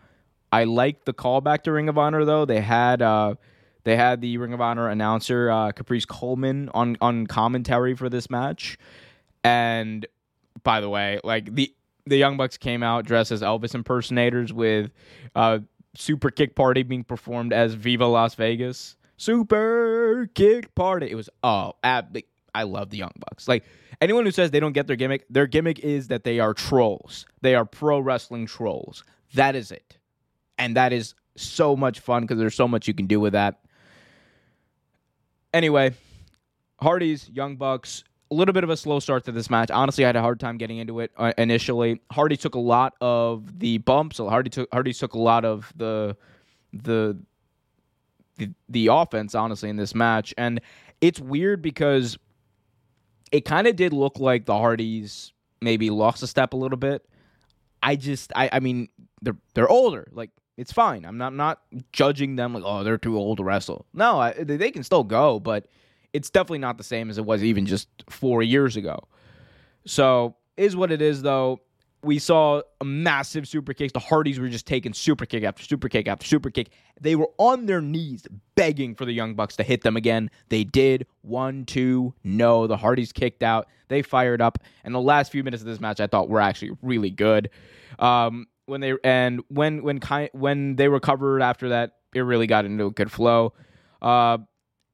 I 0.52 0.64
liked 0.66 1.06
the 1.06 1.14
callback 1.14 1.64
to 1.64 1.72
Ring 1.72 1.90
of 1.90 1.98
Honor 1.98 2.24
though. 2.24 2.46
They 2.46 2.62
had 2.62 3.02
uh, 3.02 3.36
they 3.84 3.96
had 3.96 4.22
the 4.22 4.38
Ring 4.38 4.54
of 4.54 4.62
Honor 4.62 4.88
announcer 4.88 5.50
uh, 5.50 5.72
Caprice 5.72 6.06
Coleman 6.06 6.70
on 6.76 6.98
on 7.02 7.28
commentary 7.28 7.96
for 7.96 8.10
this 8.10 8.30
match, 8.30 8.78
and 9.44 10.06
by 10.64 10.80
the 10.80 10.90
way, 10.90 11.20
like 11.24 11.54
the 11.54 11.74
the 12.08 12.18
Young 12.18 12.38
Bucks 12.38 12.58
came 12.58 12.84
out 12.84 13.06
dressed 13.06 13.32
as 13.32 13.42
Elvis 13.42 13.76
impersonators 13.76 14.54
with 14.54 14.92
uh, 15.36 15.60
Super 15.96 16.30
Kick 16.30 16.56
Party 16.56 16.84
being 16.84 17.04
performed 17.04 17.54
as 17.54 17.74
Viva 17.74 18.06
Las 18.06 18.36
Vegas. 18.36 18.96
Super 19.18 20.30
Kick 20.34 20.74
Party. 20.76 21.10
It 21.10 21.16
was 21.16 21.30
oh, 21.44 21.74
ab- 21.84 22.18
I 22.54 22.64
love 22.64 22.90
the 22.90 22.98
Young 22.98 23.14
Bucks. 23.30 23.48
Like 23.48 23.64
anyone 24.02 24.26
who 24.26 24.32
says 24.32 24.52
they 24.52 24.60
don't 24.60 24.74
get 24.74 24.88
their 24.88 24.96
gimmick, 24.96 25.26
their 25.30 25.48
gimmick 25.48 25.80
is 25.80 26.08
that 26.08 26.24
they 26.24 26.40
are 26.40 26.54
trolls. 26.54 27.26
They 27.42 27.56
are 27.56 27.66
pro 27.66 28.00
wrestling 28.00 28.46
trolls. 28.46 29.04
That 29.34 29.56
is 29.56 29.72
it. 29.72 29.98
And 30.58 30.76
that 30.76 30.94
is 30.94 31.14
so 31.36 31.76
much 31.76 32.00
fun 32.00 32.24
because 32.24 32.40
there's 32.40 32.56
so 32.56 32.68
much 32.68 32.88
you 32.88 32.94
can 32.94 33.08
do 33.08 33.20
with 33.20 33.34
that. 33.34 33.60
Anyway, 35.54 35.94
Hardy's, 36.80 37.30
Young 37.30 37.56
Bucks, 37.56 38.04
a 38.30 38.34
little 38.34 38.54
bit 38.54 38.64
of 38.64 38.70
a 38.70 38.78
slow 38.78 39.00
start 39.00 39.26
to 39.26 39.32
this 39.32 39.50
match. 39.50 39.72
Honestly, 39.72 40.04
I 40.04 40.08
had 40.08 40.16
a 40.16 40.22
hard 40.22 40.40
time 40.40 40.58
getting 40.58 40.78
into 40.78 41.00
it 41.00 41.12
uh, 41.18 41.34
initially. 41.38 42.02
Hardy 42.12 42.38
took 42.38 42.56
a 42.56 42.60
lot 42.60 42.96
of 43.02 43.60
the 43.60 43.78
bumps. 43.80 44.18
Hardy 44.18 44.50
took 44.50 44.70
Hardy 44.72 44.94
took 44.94 45.14
a 45.14 45.20
lot 45.20 45.46
of 45.46 45.72
the 45.76 46.16
the 46.74 47.18
the, 48.38 48.52
the 48.70 48.88
offense 48.88 49.34
honestly 49.34 49.68
in 49.68 49.78
this 49.78 49.96
match 49.96 50.32
and 50.38 50.62
it's 51.02 51.20
weird 51.20 51.60
because 51.62 52.20
it 53.32 53.46
kind 53.46 53.66
of 53.66 53.76
did 53.76 53.94
look 53.94 54.20
like 54.20 54.46
the 54.46 54.54
Hardys 54.54 55.34
maybe 55.60 55.90
lost 55.90 56.22
a 56.22 56.28
step 56.28 56.54
a 56.54 56.58
little 56.58 56.78
bit. 56.78 57.04
I 57.82 57.96
just 57.96 58.32
I 58.36 58.50
I 58.54 58.60
mean 58.60 58.90
they're 59.22 59.38
they're 59.54 59.70
older. 59.70 60.08
Like 60.12 60.32
it's 60.56 60.72
fine. 60.72 61.06
I'm 61.06 61.18
not 61.18 61.34
not 61.34 61.62
judging 61.92 62.36
them 62.36 62.54
like 62.54 62.64
oh 62.66 62.84
they're 62.84 62.98
too 62.98 63.18
old 63.18 63.38
to 63.38 63.44
wrestle. 63.44 63.86
No, 63.94 64.20
I, 64.20 64.34
they 64.34 64.72
can 64.72 64.84
still 64.84 65.04
go, 65.04 65.40
but 65.40 65.68
it's 66.14 66.30
definitely 66.30 66.60
not 66.60 66.78
the 66.78 66.84
same 66.84 67.10
as 67.10 67.18
it 67.18 67.26
was 67.26 67.44
even 67.44 67.66
just 67.66 67.88
four 68.10 68.44
years 68.44 68.76
ago. 68.76 69.00
So 69.86 70.36
is 70.56 70.76
what 70.76 70.92
it 70.92 71.02
is 71.02 71.22
though. 71.22 71.62
We 72.04 72.20
saw 72.20 72.62
a 72.80 72.86
massive 72.86 73.48
super 73.48 73.74
kick. 73.74 73.92
The 73.92 74.00
Hardys 74.00 74.40
were 74.40 74.48
just 74.48 74.68
taking 74.68 74.94
super 74.94 75.26
kick 75.26 75.44
after 75.44 75.64
super 75.64 75.90
kick 75.90 76.08
after 76.08 76.26
super 76.26 76.52
kick. 76.52 76.70
They 77.02 77.16
were 77.16 77.30
on 77.38 77.66
their 77.66 77.82
knees 77.82 78.26
begging 78.56 78.94
for 78.96 79.04
the 79.04 79.12
Young 79.12 79.34
Bucks 79.34 79.56
to 79.58 79.64
hit 79.64 79.82
them 79.82 79.98
again. 79.98 80.30
They 80.50 80.64
did. 80.64 81.08
One, 81.22 81.66
two, 81.66 82.14
no. 82.24 82.68
The 82.68 82.78
Hardys 82.78 83.12
kicked 83.12 83.42
out. 83.42 83.68
They 83.88 84.04
fired 84.04 84.42
up. 84.42 84.60
And 84.84 84.94
the 84.94 85.02
last 85.02 85.32
few 85.32 85.44
minutes 85.44 85.62
of 85.64 85.68
this 85.68 85.80
match 85.80 86.00
I 86.00 86.08
thought 86.08 86.30
were 86.30 86.40
actually 86.40 86.72
really 86.82 87.10
good. 87.10 87.50
Um, 87.98 88.46
when 88.68 88.82
they 88.82 88.94
and 89.04 89.42
when 89.50 89.82
when 89.82 90.00
when 90.34 90.76
they 90.76 90.88
recovered 90.88 91.42
after 91.42 91.70
that, 91.70 91.94
it 92.14 92.22
really 92.22 92.48
got 92.48 92.66
into 92.66 92.86
a 92.86 92.92
good 92.92 93.12
flow. 93.12 93.54
Uh, 94.02 94.38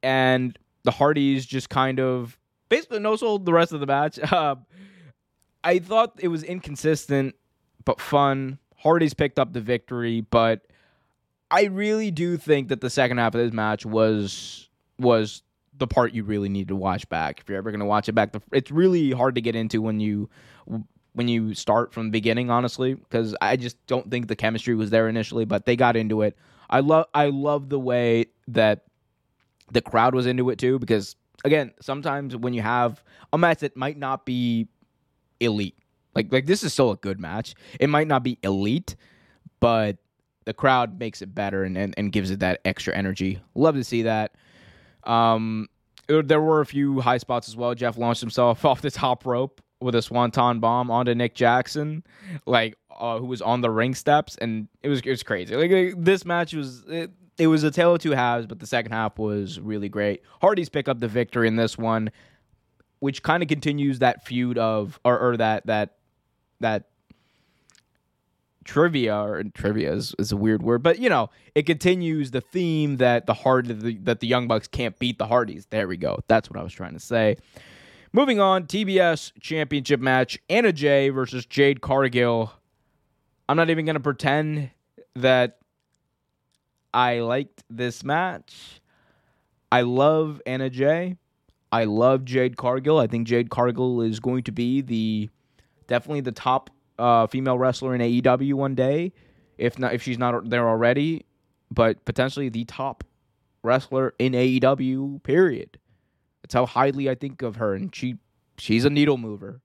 and 0.01 0.57
the 0.83 0.91
Hardys 0.91 1.45
just 1.45 1.69
kind 1.69 1.99
of 1.99 2.37
basically 2.69 2.99
no 2.99 3.15
sold 3.15 3.45
the 3.45 3.53
rest 3.53 3.71
of 3.71 3.79
the 3.79 3.85
match. 3.85 4.19
Uh, 4.19 4.55
I 5.63 5.79
thought 5.79 6.13
it 6.19 6.27
was 6.27 6.43
inconsistent 6.43 7.35
but 7.85 7.99
fun. 7.99 8.59
Hardys 8.77 9.13
picked 9.13 9.39
up 9.39 9.53
the 9.53 9.61
victory, 9.61 10.21
but 10.21 10.65
I 11.51 11.65
really 11.65 12.11
do 12.11 12.37
think 12.37 12.69
that 12.69 12.81
the 12.81 12.89
second 12.89 13.17
half 13.17 13.35
of 13.35 13.41
this 13.41 13.53
match 13.53 13.85
was 13.85 14.69
was 14.99 15.43
the 15.75 15.87
part 15.87 16.13
you 16.13 16.23
really 16.23 16.49
need 16.49 16.67
to 16.67 16.75
watch 16.75 17.07
back 17.09 17.39
if 17.39 17.49
you're 17.49 17.57
ever 17.57 17.71
going 17.71 17.79
to 17.79 17.85
watch 17.85 18.07
it 18.07 18.13
back. 18.13 18.33
It's 18.51 18.71
really 18.71 19.11
hard 19.11 19.35
to 19.35 19.41
get 19.41 19.55
into 19.55 19.81
when 19.81 19.99
you 19.99 20.29
when 21.13 21.27
you 21.27 21.53
start 21.53 21.93
from 21.93 22.05
the 22.05 22.11
beginning, 22.11 22.49
honestly, 22.49 22.95
because 22.95 23.35
I 23.41 23.55
just 23.55 23.83
don't 23.85 24.09
think 24.09 24.27
the 24.27 24.35
chemistry 24.35 24.75
was 24.75 24.89
there 24.89 25.07
initially, 25.07 25.45
but 25.45 25.65
they 25.65 25.75
got 25.75 25.95
into 25.95 26.21
it. 26.23 26.37
I 26.69 26.79
love 26.79 27.05
I 27.13 27.27
love 27.27 27.69
the 27.69 27.79
way 27.79 28.27
that 28.49 28.85
the 29.71 29.81
crowd 29.81 30.15
was 30.15 30.25
into 30.25 30.49
it 30.49 30.59
too, 30.59 30.79
because 30.79 31.15
again, 31.45 31.71
sometimes 31.81 32.35
when 32.35 32.53
you 32.53 32.61
have 32.61 33.03
a 33.31 33.37
match 33.37 33.59
that 33.59 33.75
might 33.75 33.97
not 33.97 34.25
be 34.25 34.67
elite, 35.39 35.77
like 36.15 36.31
like 36.31 36.45
this 36.45 36.63
is 36.63 36.73
still 36.73 36.91
a 36.91 36.97
good 36.97 37.19
match. 37.19 37.55
It 37.79 37.89
might 37.89 38.07
not 38.07 38.23
be 38.23 38.37
elite, 38.43 38.95
but 39.59 39.97
the 40.45 40.53
crowd 40.53 40.99
makes 40.99 41.21
it 41.21 41.33
better 41.33 41.63
and, 41.63 41.77
and, 41.77 41.93
and 41.97 42.11
gives 42.11 42.29
it 42.29 42.39
that 42.39 42.59
extra 42.65 42.95
energy. 42.95 43.39
Love 43.55 43.75
to 43.75 43.83
see 43.83 44.03
that. 44.03 44.35
Um, 45.05 45.67
there 46.07 46.41
were 46.41 46.61
a 46.61 46.65
few 46.65 46.99
high 46.99 47.17
spots 47.17 47.47
as 47.47 47.55
well. 47.55 47.73
Jeff 47.73 47.97
launched 47.97 48.21
himself 48.21 48.65
off 48.65 48.81
the 48.81 48.91
top 48.91 49.25
rope 49.25 49.61
with 49.79 49.95
a 49.95 50.01
swanton 50.01 50.59
bomb 50.59 50.89
onto 50.89 51.13
Nick 51.13 51.35
Jackson, 51.35 52.03
like 52.45 52.75
uh, 52.97 53.19
who 53.19 53.25
was 53.25 53.41
on 53.41 53.61
the 53.61 53.69
ring 53.69 53.95
steps, 53.95 54.37
and 54.37 54.67
it 54.81 54.89
was 54.89 55.01
it 55.01 55.09
was 55.09 55.23
crazy. 55.23 55.55
Like 55.55 55.95
this 55.97 56.25
match 56.25 56.53
was 56.53 56.83
it, 56.87 57.11
it 57.37 57.47
was 57.47 57.63
a 57.63 57.71
tale 57.71 57.95
of 57.95 58.01
two 58.01 58.11
halves, 58.11 58.45
but 58.45 58.59
the 58.59 58.67
second 58.67 58.91
half 58.91 59.17
was 59.17 59.59
really 59.59 59.89
great. 59.89 60.21
Hardy's 60.41 60.69
pick 60.69 60.87
up 60.87 60.99
the 60.99 61.07
victory 61.07 61.47
in 61.47 61.55
this 61.55 61.77
one, 61.77 62.11
which 62.99 63.23
kind 63.23 63.41
of 63.41 63.49
continues 63.49 63.99
that 63.99 64.25
feud 64.25 64.57
of 64.57 64.99
or, 65.03 65.19
or 65.19 65.37
that 65.37 65.65
that 65.65 65.97
that 66.59 66.89
trivia 68.63 69.15
or 69.15 69.43
trivia 69.53 69.93
is, 69.93 70.15
is 70.19 70.31
a 70.31 70.37
weird 70.37 70.63
word, 70.63 70.83
but 70.83 70.99
you 70.99 71.09
know, 71.09 71.29
it 71.55 71.63
continues 71.63 72.31
the 72.31 72.41
theme 72.41 72.97
that 72.97 73.25
the 73.25 73.33
hard 73.33 73.67
that 74.05 74.19
the 74.19 74.27
Young 74.27 74.47
Bucks 74.47 74.67
can't 74.67 74.97
beat 74.99 75.17
the 75.17 75.27
Hardys. 75.27 75.65
There 75.69 75.87
we 75.87 75.97
go. 75.97 76.19
That's 76.27 76.49
what 76.49 76.59
I 76.59 76.63
was 76.63 76.73
trying 76.73 76.93
to 76.93 76.99
say. 76.99 77.37
Moving 78.11 78.39
on, 78.39 78.67
TBS 78.67 79.31
championship 79.41 79.99
match, 79.99 80.37
Anna 80.47 80.71
Jay 80.71 81.09
versus 81.09 81.45
Jade 81.45 81.81
Cargill. 81.81 82.53
I'm 83.49 83.57
not 83.57 83.71
even 83.71 83.85
going 83.85 83.95
to 83.95 83.99
pretend 83.99 84.69
that 85.15 85.57
I 86.93 87.19
liked 87.19 87.63
this 87.69 88.03
match. 88.03 88.81
I 89.71 89.81
love 89.81 90.41
Anna 90.45 90.69
Jay. 90.69 91.17
I 91.71 91.85
love 91.85 92.23
Jade 92.23 92.55
Cargill. 92.55 92.99
I 92.99 93.07
think 93.07 93.27
Jade 93.27 93.49
Cargill 93.49 94.01
is 94.01 94.19
going 94.19 94.43
to 94.43 94.51
be 94.51 94.81
the 94.81 95.29
definitely 95.87 96.21
the 96.21 96.31
top 96.31 96.69
uh, 96.99 97.25
female 97.25 97.57
wrestler 97.57 97.95
in 97.95 98.01
AEW 98.01 98.53
one 98.53 98.75
day, 98.75 99.11
if 99.57 99.79
not 99.79 99.93
if 99.95 100.03
she's 100.03 100.19
not 100.19 100.49
there 100.49 100.69
already, 100.69 101.25
but 101.71 102.05
potentially 102.05 102.49
the 102.49 102.65
top 102.65 103.03
wrestler 103.63 104.13
in 104.19 104.33
AEW. 104.33 105.23
Period. 105.23 105.79
That's 106.43 106.53
how 106.53 106.67
highly 106.67 107.09
I 107.09 107.15
think 107.15 107.41
of 107.41 107.55
her, 107.55 107.73
and 107.73 107.93
she 107.95 108.17
she's 108.59 108.85
a 108.85 108.89
needle 108.91 109.17
mover. 109.17 109.61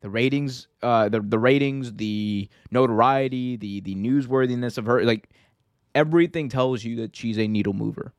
The 0.00 0.08
ratings, 0.08 0.68
uh, 0.82 1.10
the 1.10 1.20
the 1.20 1.38
ratings, 1.38 1.92
the 1.92 2.48
notoriety, 2.70 3.56
the 3.56 3.82
the 3.82 3.94
newsworthiness 3.94 4.78
of 4.78 4.86
her, 4.86 5.04
like 5.04 5.28
everything 5.94 6.48
tells 6.48 6.84
you 6.84 6.96
that 6.96 7.16
she's 7.16 7.38
a 7.38 7.46
needle 7.46 7.72
mover. 7.72 8.12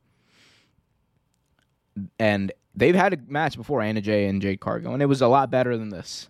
And 2.20 2.52
they've 2.76 2.96
had 2.96 3.14
a 3.14 3.18
match 3.28 3.56
before, 3.56 3.82
Anna 3.82 4.02
Jay 4.02 4.26
and 4.26 4.42
Jade 4.42 4.60
Cargill, 4.60 4.94
and 4.94 5.02
it 5.02 5.08
was 5.08 5.22
a 5.22 5.28
lot 5.28 5.52
better 5.52 5.78
than 5.78 5.90
this. 5.90 6.30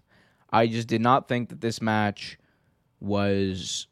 I 0.51 0.67
just 0.67 0.87
did 0.87 1.01
not 1.01 1.27
think 1.27 1.49
that 1.49 1.61
this 1.61 1.81
match 1.81 2.37
was 2.99 3.87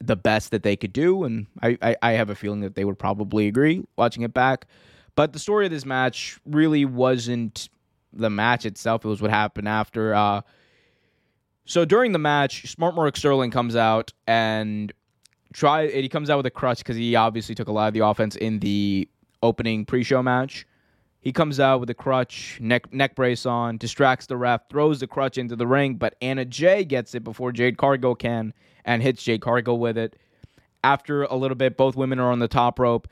the 0.00 0.16
best 0.16 0.50
that 0.50 0.62
they 0.62 0.76
could 0.76 0.92
do, 0.92 1.24
and 1.24 1.46
I, 1.62 1.78
I, 1.80 1.96
I 2.02 2.12
have 2.12 2.30
a 2.30 2.34
feeling 2.34 2.60
that 2.60 2.74
they 2.74 2.84
would 2.84 2.98
probably 2.98 3.46
agree 3.46 3.84
watching 3.96 4.22
it 4.22 4.34
back. 4.34 4.66
But 5.14 5.32
the 5.32 5.38
story 5.38 5.64
of 5.64 5.72
this 5.72 5.86
match 5.86 6.38
really 6.44 6.84
wasn't 6.84 7.70
the 8.12 8.28
match 8.28 8.66
itself; 8.66 9.04
it 9.04 9.08
was 9.08 9.22
what 9.22 9.30
happened 9.30 9.68
after. 9.68 10.14
Uh, 10.14 10.42
so 11.64 11.84
during 11.84 12.12
the 12.12 12.18
match, 12.18 12.70
Smart 12.70 12.94
Mark 12.94 13.16
Sterling 13.16 13.50
comes 13.50 13.74
out 13.74 14.12
and 14.26 14.92
try. 15.56 15.88
He 15.88 16.08
comes 16.08 16.28
out 16.28 16.36
with 16.36 16.46
a 16.46 16.50
crutch 16.50 16.78
because 16.78 16.96
he 16.96 17.16
obviously 17.16 17.54
took 17.54 17.68
a 17.68 17.72
lot 17.72 17.88
of 17.88 17.94
the 17.94 18.00
offense 18.00 18.36
in 18.36 18.60
the 18.60 19.08
opening 19.42 19.84
pre-show 19.84 20.22
match. 20.22 20.66
He 21.20 21.32
comes 21.32 21.58
out 21.58 21.80
with 21.80 21.90
a 21.90 21.94
crutch, 21.94 22.58
neck 22.60 22.92
neck 22.92 23.16
brace 23.16 23.46
on, 23.46 23.78
distracts 23.78 24.26
the 24.26 24.36
ref, 24.36 24.68
throws 24.68 25.00
the 25.00 25.06
crutch 25.06 25.38
into 25.38 25.56
the 25.56 25.66
ring, 25.66 25.94
but 25.94 26.14
Anna 26.20 26.44
Jay 26.44 26.84
gets 26.84 27.14
it 27.14 27.24
before 27.24 27.50
Jade 27.50 27.78
Cargill 27.78 28.14
can 28.14 28.52
and 28.84 29.02
hits 29.02 29.24
Jade 29.24 29.40
Cargill 29.40 29.78
with 29.78 29.98
it. 29.98 30.16
After 30.84 31.24
a 31.24 31.34
little 31.34 31.56
bit, 31.56 31.76
both 31.76 31.96
women 31.96 32.20
are 32.20 32.30
on 32.30 32.38
the 32.38 32.46
top 32.46 32.78
rope 32.78 33.08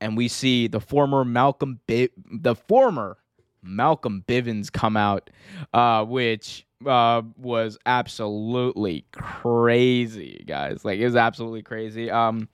and 0.00 0.16
we 0.16 0.26
see 0.26 0.66
the 0.66 0.80
former 0.80 1.24
Malcolm 1.24 1.78
B- 1.86 2.08
the 2.32 2.56
former 2.56 3.18
Malcolm 3.62 4.24
Bivens 4.26 4.70
come 4.70 4.96
out, 4.96 5.30
uh, 5.72 6.04
which 6.04 6.66
uh, 6.86 7.22
was 7.36 7.78
absolutely 7.86 9.04
crazy, 9.12 10.44
guys. 10.46 10.84
Like 10.84 10.98
it 10.98 11.04
was 11.04 11.16
absolutely 11.16 11.62
crazy. 11.62 12.10
Um, 12.10 12.48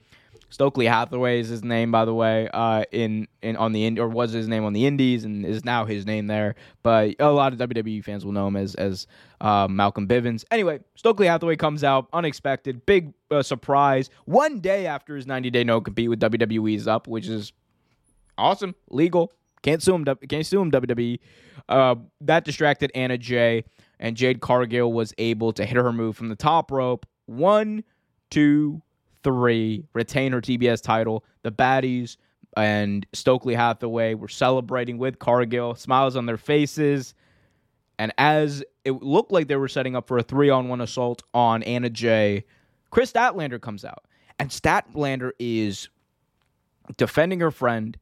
Stokely 0.50 0.86
Hathaway 0.86 1.40
is 1.40 1.48
his 1.48 1.62
name, 1.62 1.92
by 1.92 2.06
the 2.06 2.14
way, 2.14 2.48
uh, 2.54 2.84
in 2.90 3.28
in 3.42 3.56
on 3.56 3.72
the 3.72 4.00
or 4.00 4.08
was 4.08 4.32
his 4.32 4.48
name 4.48 4.64
on 4.64 4.72
the 4.72 4.86
Indies 4.86 5.24
and 5.24 5.44
is 5.44 5.64
now 5.64 5.84
his 5.84 6.06
name 6.06 6.26
there. 6.26 6.54
But 6.82 7.16
a 7.18 7.30
lot 7.30 7.52
of 7.52 7.58
WWE 7.58 8.02
fans 8.02 8.24
will 8.24 8.32
know 8.32 8.46
him 8.46 8.56
as 8.56 8.74
as 8.76 9.06
uh, 9.42 9.68
Malcolm 9.68 10.08
Bivens. 10.08 10.44
Anyway, 10.50 10.80
Stokely 10.94 11.26
Hathaway 11.26 11.56
comes 11.56 11.84
out 11.84 12.08
unexpected, 12.14 12.86
big 12.86 13.12
uh, 13.30 13.42
surprise. 13.42 14.08
One 14.24 14.60
day 14.60 14.86
after 14.86 15.16
his 15.16 15.26
90 15.26 15.50
day 15.50 15.64
no 15.64 15.82
compete 15.82 16.08
with 16.08 16.20
WWE's 16.20 16.88
up, 16.88 17.06
which 17.06 17.28
is 17.28 17.52
awesome, 18.38 18.74
legal. 18.88 19.32
Can't 19.62 19.82
sue 19.82 19.94
him. 19.94 20.04
Can't 20.28 20.46
sue 20.46 20.60
him. 20.60 20.70
WWE. 20.70 21.18
Uh, 21.68 21.96
that 22.20 22.44
distracted 22.44 22.90
Anna 22.94 23.18
Jay, 23.18 23.64
and 24.00 24.16
Jade 24.16 24.40
Cargill 24.40 24.92
was 24.92 25.12
able 25.18 25.52
to 25.52 25.64
hit 25.64 25.76
her 25.76 25.92
move 25.92 26.16
from 26.16 26.28
the 26.28 26.36
top 26.36 26.70
rope. 26.70 27.06
One, 27.26 27.84
two, 28.30 28.80
three, 29.22 29.84
retain 29.92 30.32
her 30.32 30.40
TBS 30.40 30.82
title. 30.82 31.24
The 31.42 31.52
baddies 31.52 32.16
and 32.56 33.06
Stokely 33.12 33.54
Hathaway 33.54 34.14
were 34.14 34.28
celebrating 34.28 34.98
with 34.98 35.18
Cargill, 35.18 35.74
smiles 35.74 36.16
on 36.16 36.26
their 36.26 36.36
faces. 36.36 37.14
And 37.98 38.12
as 38.16 38.64
it 38.84 39.02
looked 39.02 39.32
like 39.32 39.48
they 39.48 39.56
were 39.56 39.68
setting 39.68 39.96
up 39.96 40.06
for 40.08 40.18
a 40.18 40.22
three 40.22 40.50
on 40.50 40.68
one 40.68 40.80
assault 40.80 41.22
on 41.34 41.62
Anna 41.64 41.90
Jay, 41.90 42.44
Kris 42.90 43.12
Statlander 43.12 43.60
comes 43.60 43.84
out. 43.84 44.04
And 44.38 44.50
Statlander 44.50 45.32
is 45.38 45.88
defending 46.96 47.40
her 47.40 47.50
friend, 47.50 47.98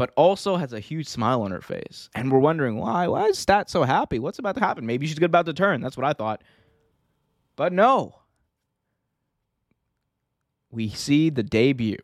but 0.00 0.10
also 0.16 0.56
has 0.56 0.72
a 0.72 0.80
huge 0.80 1.06
smile 1.06 1.42
on 1.42 1.50
her 1.50 1.60
face. 1.60 2.08
And 2.14 2.32
we're 2.32 2.38
wondering 2.38 2.78
why. 2.78 3.06
Why 3.06 3.26
is 3.26 3.38
Stat 3.38 3.68
so 3.68 3.82
happy? 3.82 4.18
What's 4.18 4.38
about 4.38 4.54
to 4.54 4.60
happen? 4.60 4.86
Maybe 4.86 5.06
she's 5.06 5.18
good 5.18 5.26
about 5.26 5.44
to 5.44 5.52
turn. 5.52 5.82
That's 5.82 5.96
what 5.96 6.06
I 6.06 6.14
thought. 6.14 6.42
But 7.54 7.74
no 7.74 8.20
we 10.70 10.88
see 10.88 11.30
the 11.30 11.42
debut 11.42 11.98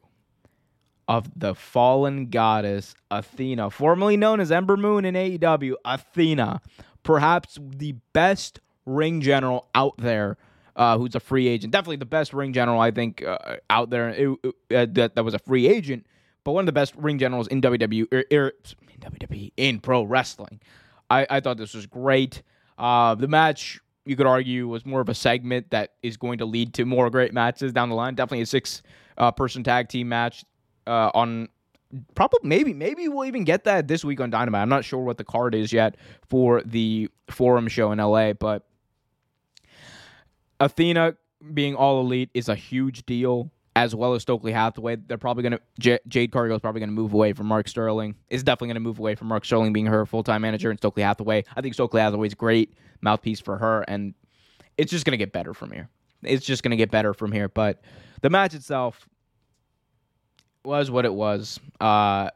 of 1.08 1.38
the 1.38 1.54
fallen 1.54 2.26
goddess 2.26 2.94
Athena, 3.10 3.70
formerly 3.70 4.16
known 4.16 4.40
as 4.40 4.50
Ember 4.50 4.76
Moon 4.76 5.04
in 5.04 5.14
AEW. 5.14 5.74
Athena, 5.84 6.60
perhaps 7.02 7.58
the 7.62 7.94
best 8.12 8.60
ring 8.84 9.20
general 9.20 9.68
out 9.74 9.96
there. 9.98 10.36
Uh, 10.74 10.98
who's 10.98 11.14
a 11.14 11.20
free 11.20 11.48
agent? 11.48 11.72
Definitely 11.72 11.96
the 11.96 12.04
best 12.04 12.34
ring 12.34 12.52
general 12.52 12.78
I 12.78 12.90
think 12.90 13.24
uh, 13.24 13.56
out 13.70 13.88
there 13.88 14.10
it, 14.10 14.38
uh, 14.44 14.86
that 14.90 15.14
that 15.14 15.24
was 15.24 15.32
a 15.32 15.38
free 15.38 15.66
agent, 15.68 16.06
but 16.46 16.52
one 16.52 16.62
of 16.62 16.66
the 16.66 16.72
best 16.72 16.94
ring 16.94 17.18
generals 17.18 17.48
in 17.48 17.60
WWE, 17.60 18.06
er, 18.12 18.24
er, 18.32 18.52
in 18.94 19.00
WWE 19.00 19.52
in 19.56 19.80
pro 19.80 20.04
wrestling. 20.04 20.60
I, 21.10 21.26
I 21.28 21.40
thought 21.40 21.56
this 21.56 21.74
was 21.74 21.86
great. 21.86 22.42
Uh, 22.78 23.16
the 23.16 23.26
match 23.26 23.80
you 24.04 24.14
could 24.14 24.28
argue 24.28 24.68
was 24.68 24.86
more 24.86 25.00
of 25.00 25.08
a 25.08 25.14
segment 25.14 25.70
that 25.70 25.94
is 26.04 26.16
going 26.16 26.38
to 26.38 26.44
lead 26.44 26.72
to 26.74 26.84
more 26.84 27.10
great 27.10 27.34
matches 27.34 27.72
down 27.72 27.88
the 27.88 27.96
line. 27.96 28.14
Definitely 28.14 28.42
a 28.42 28.46
six 28.46 28.84
uh, 29.18 29.32
person 29.32 29.64
tag 29.64 29.88
team 29.88 30.08
match 30.08 30.44
uh, 30.86 31.10
on 31.14 31.48
probably 32.14 32.38
maybe 32.44 32.72
maybe 32.72 33.08
we'll 33.08 33.24
even 33.26 33.42
get 33.42 33.64
that 33.64 33.88
this 33.88 34.04
week 34.04 34.20
on 34.20 34.30
Dynamite. 34.30 34.62
I'm 34.62 34.68
not 34.68 34.84
sure 34.84 35.00
what 35.00 35.18
the 35.18 35.24
card 35.24 35.52
is 35.52 35.72
yet 35.72 35.96
for 36.28 36.62
the 36.62 37.10
Forum 37.28 37.66
show 37.66 37.90
in 37.90 37.98
LA, 37.98 38.34
but 38.34 38.64
Athena 40.60 41.16
being 41.52 41.74
all 41.74 42.00
elite 42.00 42.30
is 42.34 42.48
a 42.48 42.54
huge 42.54 43.04
deal 43.04 43.50
as 43.76 43.94
well 43.94 44.14
as 44.14 44.22
Stokely 44.22 44.52
Hathaway. 44.52 44.96
They're 44.96 45.18
probably 45.18 45.42
going 45.42 45.52
to 45.52 45.60
J- 45.78 45.98
Jade 46.08 46.32
Cargill 46.32 46.56
is 46.56 46.62
probably 46.62 46.80
going 46.80 46.88
to 46.88 46.94
move 46.94 47.12
away 47.12 47.34
from 47.34 47.46
Mark 47.46 47.68
Sterling. 47.68 48.16
Is 48.30 48.42
definitely 48.42 48.68
going 48.68 48.76
to 48.76 48.80
move 48.80 48.98
away 48.98 49.14
from 49.14 49.28
Mark 49.28 49.44
Sterling 49.44 49.74
being 49.74 49.86
her 49.86 50.06
full 50.06 50.22
time 50.24 50.42
manager 50.42 50.70
and 50.70 50.78
Stokely 50.80 51.02
Hathaway. 51.02 51.44
I 51.54 51.60
think 51.60 51.74
Stokely 51.74 52.00
Hathaway 52.00 52.26
is 52.26 52.34
great 52.34 52.72
mouthpiece 53.02 53.38
for 53.38 53.58
her, 53.58 53.82
and 53.82 54.14
it's 54.78 54.90
just 54.90 55.04
going 55.04 55.12
to 55.12 55.18
get 55.18 55.30
better 55.30 55.52
from 55.52 55.70
here. 55.70 55.90
It's 56.22 56.44
just 56.44 56.62
going 56.62 56.70
to 56.70 56.76
get 56.78 56.90
better 56.90 57.12
from 57.12 57.30
here. 57.30 57.50
But 57.50 57.82
the 58.22 58.30
match 58.30 58.54
itself 58.54 59.06
was 60.64 60.90
what 60.90 61.04
it 61.04 61.12
was. 61.12 61.60
Uh, 61.78 62.30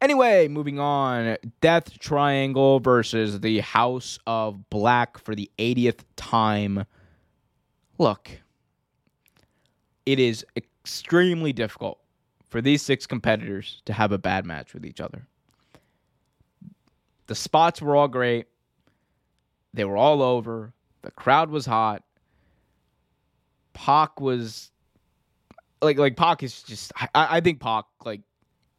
anyway, 0.00 0.46
moving 0.46 0.78
on. 0.78 1.36
Death 1.60 1.98
Triangle 1.98 2.78
versus 2.78 3.40
the 3.40 3.58
House 3.58 4.20
of 4.24 4.70
Black 4.70 5.18
for 5.18 5.34
the 5.34 5.50
80th 5.58 6.04
time. 6.14 6.84
Look, 7.98 8.30
it 10.06 10.20
is 10.20 10.46
extremely 10.86 11.52
difficult 11.52 11.98
for 12.48 12.60
these 12.60 12.80
six 12.80 13.08
competitors 13.08 13.82
to 13.86 13.92
have 13.92 14.12
a 14.12 14.18
bad 14.18 14.46
match 14.46 14.72
with 14.72 14.86
each 14.86 15.00
other. 15.00 15.26
The 17.26 17.34
spots 17.34 17.82
were 17.82 17.96
all 17.96 18.06
great. 18.06 18.46
They 19.74 19.84
were 19.84 19.96
all 19.96 20.22
over. 20.22 20.72
The 21.02 21.10
crowd 21.10 21.50
was 21.50 21.66
hot. 21.66 22.04
Pac 23.74 24.20
was 24.20 24.70
like 25.82 25.98
like 25.98 26.16
Pac 26.16 26.44
is 26.44 26.62
just 26.62 26.92
I, 26.96 27.08
I 27.14 27.40
think 27.40 27.58
Pac 27.58 27.86
like 28.04 28.20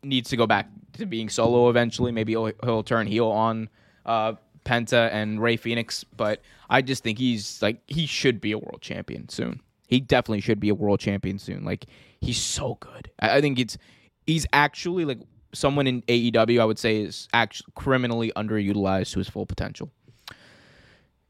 needs 0.02 0.30
to 0.30 0.38
go 0.38 0.48
back 0.48 0.70
to 0.94 1.06
being 1.06 1.28
solo 1.28 1.70
eventually. 1.70 2.14
Maybe 2.14 2.32
he'll, 2.32 2.54
he'll 2.64 2.84
turn 2.84 3.06
heel 3.06 3.28
on 3.28 3.68
uh, 4.06 4.36
Penta 4.64 5.12
and 5.12 5.42
Rey 5.42 5.58
Fenix, 5.58 6.06
but 6.06 6.42
I 6.70 6.82
just 6.82 7.04
think 7.04 7.20
he's 7.20 7.62
like 7.62 7.82
he 7.88 8.06
should 8.06 8.40
be 8.40 8.54
a 8.54 8.58
world 8.58 8.80
champion 8.82 9.28
soon. 9.28 9.60
He 9.88 10.02
definitely 10.02 10.42
should 10.42 10.60
be 10.60 10.70
a 10.70 10.76
world 10.76 11.00
champion 11.00 11.40
soon. 11.40 11.64
Like 11.64 11.86
he's 12.22 12.40
so 12.42 12.78
good. 12.80 13.10
I, 13.20 13.38
I 13.38 13.42
think 13.42 13.58
it's 13.58 13.78
he's 14.26 14.46
actually 14.54 15.06
like 15.06 15.20
someone 15.54 15.88
in 15.88 16.02
AEW. 16.04 16.62
I 16.62 16.66
would 16.66 16.78
say 16.78 17.02
is 17.02 17.28
actually 17.34 17.72
criminally 17.76 18.32
underutilized 18.36 19.14
to 19.14 19.20
his 19.20 19.30
full 19.30 19.46
potential. 19.46 19.92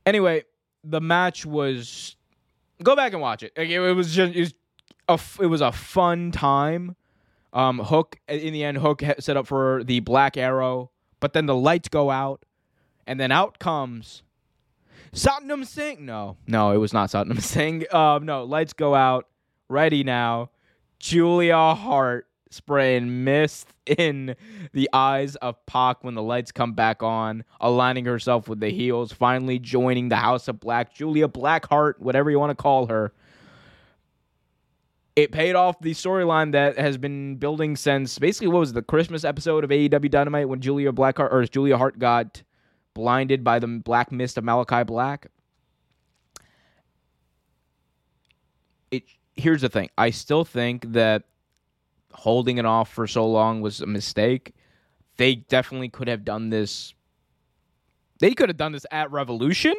Anyway, 0.05 0.43
the 0.83 0.99
match 0.99 1.45
was 1.45 2.15
go 2.83 2.95
back 2.95 3.13
and 3.13 3.21
watch 3.21 3.43
it. 3.43 3.53
Like, 3.55 3.69
it, 3.69 3.79
it 3.79 3.93
was 3.93 4.13
just 4.13 4.35
it 4.35 4.39
was 4.39 4.53
a 5.07 5.43
it 5.43 5.47
was 5.47 5.61
a 5.61 5.71
fun 5.71 6.31
time. 6.31 6.95
Um, 7.53 7.79
Hook 7.79 8.19
in 8.27 8.53
the 8.53 8.63
end, 8.63 8.77
Hook 8.77 9.01
set 9.19 9.37
up 9.37 9.47
for 9.47 9.83
the 9.83 9.99
Black 10.01 10.35
Arrow, 10.35 10.91
but 11.19 11.33
then 11.33 11.45
the 11.45 11.55
lights 11.55 11.87
go 11.87 12.09
out, 12.11 12.43
and 13.05 13.19
then 13.19 13.31
out 13.31 13.59
comes 13.59 14.23
Satnam 15.17 15.65
Singh. 15.65 16.05
No, 16.05 16.37
no, 16.45 16.71
it 16.71 16.77
was 16.77 16.93
not 16.93 17.09
Satnam 17.09 17.41
Singh. 17.41 17.91
Um, 17.93 18.25
no, 18.25 18.43
lights 18.43 18.73
go 18.73 18.93
out. 18.93 19.27
Ready 19.67 20.03
now. 20.03 20.51
Julia 20.99 21.73
Hart 21.73 22.27
spraying 22.49 23.23
mist 23.23 23.73
in 23.85 24.35
the 24.73 24.89
eyes 24.93 25.35
of 25.37 25.63
Pac 25.65 26.03
when 26.03 26.13
the 26.13 26.21
lights 26.21 26.51
come 26.51 26.73
back 26.73 27.01
on, 27.01 27.43
aligning 27.59 28.05
herself 28.05 28.47
with 28.47 28.59
the 28.59 28.69
heels, 28.69 29.11
finally 29.11 29.59
joining 29.59 30.09
the 30.09 30.15
House 30.15 30.47
of 30.47 30.59
Black. 30.59 30.93
Julia 30.93 31.27
Blackheart, 31.27 31.99
whatever 31.99 32.31
you 32.31 32.39
want 32.39 32.51
to 32.51 32.61
call 32.61 32.85
her. 32.87 33.11
It 35.15 35.31
paid 35.31 35.55
off 35.55 35.79
the 35.81 35.91
storyline 35.91 36.51
that 36.51 36.77
has 36.77 36.97
been 36.97 37.37
building 37.37 37.75
since 37.75 38.19
basically 38.19 38.49
what 38.49 38.59
was 38.59 38.73
the 38.73 38.83
Christmas 38.83 39.23
episode 39.23 39.63
of 39.63 39.71
AEW 39.71 40.11
Dynamite 40.11 40.47
when 40.47 40.61
Julia 40.61 40.91
Blackheart 40.91 41.33
or 41.33 41.43
Julia 41.45 41.75
Hart 41.75 41.97
got 41.97 42.43
blinded 42.97 43.43
by 43.43 43.59
the 43.59 43.67
black 43.67 44.11
mist 44.11 44.37
of 44.37 44.43
Malachi 44.43 44.83
Black. 44.83 45.27
It 48.91 49.03
here's 49.35 49.61
the 49.61 49.69
thing. 49.69 49.89
I 49.97 50.09
still 50.09 50.43
think 50.43 50.91
that 50.93 51.23
holding 52.11 52.57
it 52.57 52.65
off 52.65 52.91
for 52.91 53.05
so 53.05 53.27
long 53.27 53.61
was 53.61 53.81
a 53.81 53.85
mistake. 53.85 54.53
They 55.17 55.35
definitely 55.35 55.89
could 55.89 56.07
have 56.07 56.25
done 56.25 56.49
this. 56.49 56.95
They 58.19 58.33
could 58.33 58.49
have 58.49 58.57
done 58.57 58.71
this 58.71 58.85
at 58.91 59.11
Revolution 59.11 59.75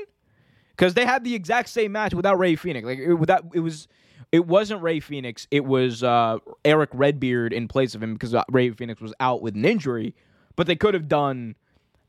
because 0.70 0.94
they 0.94 1.04
had 1.04 1.24
the 1.24 1.34
exact 1.34 1.68
same 1.68 1.90
match 1.90 2.14
without 2.14 2.38
Rey 2.38 2.54
Fenix. 2.54 2.86
Like 2.86 3.00
it, 3.00 3.14
without 3.14 3.46
it 3.52 3.60
was, 3.60 3.88
it 4.30 4.46
wasn't 4.46 4.80
Rey 4.80 5.00
Fenix. 5.00 5.48
It 5.50 5.64
was 5.64 6.04
uh, 6.04 6.38
Eric 6.64 6.90
Redbeard 6.92 7.52
in 7.52 7.66
place 7.66 7.96
of 7.96 8.02
him 8.02 8.12
because 8.12 8.36
Rey 8.52 8.70
Fenix 8.70 9.00
was 9.00 9.12
out 9.18 9.42
with 9.42 9.56
an 9.56 9.64
injury. 9.64 10.14
But 10.54 10.68
they 10.68 10.76
could 10.76 10.94
have 10.94 11.08
done 11.08 11.56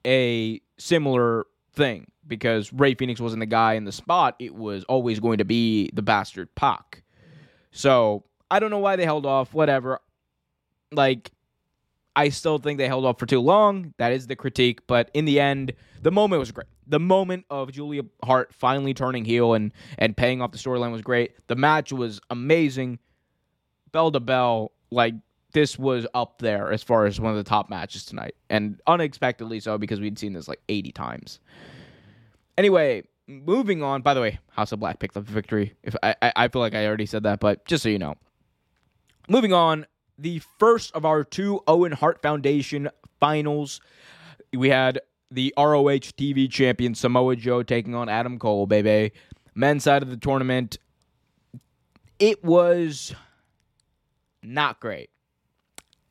a 0.06 0.62
similar 0.80 1.46
thing 1.74 2.12
because 2.28 2.72
Rey 2.74 2.96
Fenix 2.96 3.20
wasn't 3.20 3.42
the 3.42 3.46
guy 3.46 3.74
in 3.74 3.86
the 3.86 3.92
spot. 3.92 4.36
It 4.40 4.56
was 4.56 4.84
always 4.86 5.20
going 5.20 5.40
to 5.40 5.46
be 5.46 5.90
the 5.94 6.02
bastard 6.02 6.54
Pac. 6.56 7.04
So 7.72 8.24
I 8.50 8.60
don't 8.60 8.72
know 8.72 8.80
why 8.80 8.96
they 8.96 9.06
held 9.06 9.26
off. 9.26 9.54
Whatever. 9.54 10.00
Like, 10.92 11.32
I 12.16 12.30
still 12.30 12.58
think 12.58 12.78
they 12.78 12.88
held 12.88 13.06
off 13.06 13.20
for 13.20 13.26
too 13.26 13.40
long. 13.40 13.94
That 13.98 14.12
is 14.12 14.28
the 14.28 14.36
critique. 14.36 14.88
But 14.88 15.12
in 15.14 15.26
the 15.26 15.40
end, 15.40 15.74
the 16.02 16.12
moment 16.12 16.40
was 16.40 16.52
great. 16.52 16.68
The 16.88 17.00
moment 17.00 17.46
of 17.50 17.72
Julia 17.72 18.02
Hart 18.24 18.54
finally 18.54 18.94
turning 18.94 19.26
heel 19.26 19.54
and 19.54 19.72
and 19.98 20.18
paying 20.18 20.42
off 20.42 20.52
the 20.52 20.58
storyline 20.58 20.92
was 20.92 21.02
great. 21.02 21.36
The 21.48 21.56
match 21.56 21.94
was 21.94 22.20
amazing. 22.30 23.00
Bell 23.92 24.12
to 24.12 24.20
bell, 24.20 24.72
like 24.92 25.14
this 25.52 25.80
was 25.80 26.06
up 26.14 26.40
there 26.40 26.72
as 26.72 26.84
far 26.84 27.06
as 27.06 27.20
one 27.20 27.32
of 27.32 27.38
the 27.38 27.50
top 27.50 27.70
matches 27.70 28.06
tonight, 28.06 28.36
and 28.50 28.80
unexpectedly 28.88 29.60
so 29.60 29.78
because 29.78 30.00
we'd 30.00 30.20
seen 30.20 30.34
this 30.34 30.48
like 30.48 30.62
80 30.70 30.92
times. 30.92 31.40
Anyway, 32.58 33.04
moving 33.28 33.82
on. 33.84 34.02
By 34.02 34.14
the 34.14 34.22
way, 34.22 34.40
House 34.50 34.72
of 34.72 34.80
Black 34.80 35.00
picked 35.00 35.16
up 35.16 35.26
the 35.26 35.32
victory. 35.32 35.74
If 35.84 35.96
I, 36.04 36.16
I 36.22 36.48
feel 36.50 36.62
like 36.62 36.76
I 36.76 36.86
already 36.86 37.06
said 37.06 37.24
that, 37.24 37.40
but 37.40 37.66
just 37.66 37.84
so 37.84 37.90
you 37.90 38.00
know. 38.00 38.16
Moving 39.28 39.54
on, 39.54 39.86
the 40.18 40.42
first 40.58 40.92
of 40.94 41.06
our 41.06 41.24
two 41.24 41.62
Owen 41.68 41.92
Hart 41.92 42.22
Foundation 42.22 42.90
finals. 43.20 43.80
We 44.54 44.70
had 44.70 45.00
the 45.32 45.54
ROH 45.58 46.10
TV 46.18 46.50
champion 46.50 46.96
Samoa 46.96 47.36
Joe 47.36 47.64
taking 47.64 47.94
on 47.96 48.10
Adam 48.10 48.40
Cole, 48.40 48.66
baby. 48.66 49.14
Men's 49.54 49.84
side 49.84 50.02
of 50.02 50.10
the 50.10 50.18
tournament. 50.18 50.78
It 52.18 52.44
was 52.44 53.14
not 54.42 54.80
great. 54.80 55.10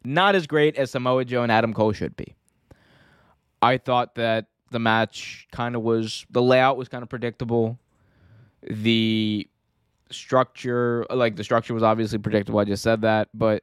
Not 0.05 0.35
as 0.35 0.47
great 0.47 0.77
as 0.77 0.91
Samoa 0.91 1.25
Joe 1.25 1.43
and 1.43 1.53
Adam 1.53 1.75
Cole 1.75 1.93
should 1.93 2.17
be. 2.17 2.35
I 3.61 3.79
thought 3.79 4.15
that 4.15 4.47
the 4.71 4.79
match 4.79 5.49
kind 5.51 5.75
of 5.75 5.83
was 5.83 6.27
the 6.31 6.43
layout 6.43 6.77
was 6.77 6.89
kind 6.89 7.03
of 7.03 7.09
predictable. 7.09 7.79
The 8.63 9.49
structure, 10.11 11.07
like 11.11 11.37
the 11.37 11.45
structure 11.45 11.75
was 11.75 11.83
obviously 11.83 12.19
predictable. 12.19 12.61
I 12.61 12.65
just 12.65 12.83
said 12.83 13.03
that, 13.03 13.29
but 13.35 13.63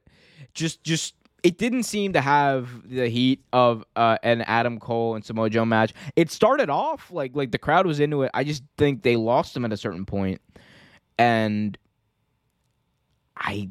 just 0.54 0.82
just 0.84 1.14
it 1.42 1.58
didn't 1.58 1.84
seem 1.84 2.12
to 2.12 2.20
have 2.20 2.88
the 2.88 3.08
heat 3.08 3.44
of 3.52 3.84
uh, 3.94 4.18
an 4.22 4.42
Adam 4.42 4.80
Cole 4.80 5.14
and 5.14 5.24
Samoa 5.24 5.48
Joe 5.48 5.64
match. 5.64 5.94
It 6.16 6.30
started 6.30 6.70
off 6.70 7.10
like 7.10 7.34
like 7.34 7.52
the 7.52 7.58
crowd 7.58 7.86
was 7.86 8.00
into 8.00 8.22
it. 8.22 8.30
I 8.34 8.44
just 8.44 8.62
think 8.76 9.02
they 9.02 9.16
lost 9.16 9.54
them 9.54 9.64
at 9.64 9.72
a 9.72 9.76
certain 9.76 10.04
point, 10.04 10.40
and 11.18 11.78
I 13.36 13.70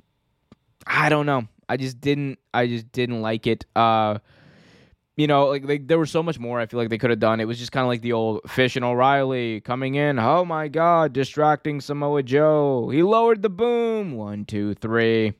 I 0.88 1.10
don't 1.10 1.26
know. 1.26 1.48
I 1.70 1.78
just 1.78 2.00
didn't 2.02 2.40
I 2.54 2.68
just 2.68 2.92
didn't 2.92 3.22
like 3.22 3.48
it. 3.48 3.66
Uh 3.76 4.20
you 5.18 5.28
know, 5.28 5.48
like, 5.48 5.88
there 5.88 5.98
was 5.98 6.12
so 6.12 6.22
much 6.22 6.40
more 6.40 6.60
I 6.60 6.66
feel 6.66 6.78
like 6.78 6.90
they 6.90 6.98
could 6.98 7.10
have 7.10 7.20
done. 7.20 7.40
It 7.40 7.46
was 7.46 7.58
just 7.58 7.72
kind 7.72 7.84
of 7.84 7.88
like 7.88 8.02
the 8.02 8.12
old 8.12 8.42
Fish 8.50 8.76
and 8.76 8.84
O'Reilly 8.84 9.62
coming 9.62 9.96
in. 9.96 10.20
Oh 10.20 10.44
my 10.44 10.68
God, 10.68 11.14
distracting 11.14 11.80
Samoa 11.80 12.22
Joe. 12.24 12.90
He 12.90 13.02
lowered 13.02 13.42
the 13.42 13.50
boom. 13.50 14.14
One, 14.14 14.44
two, 14.44 14.74
three. 14.76 15.34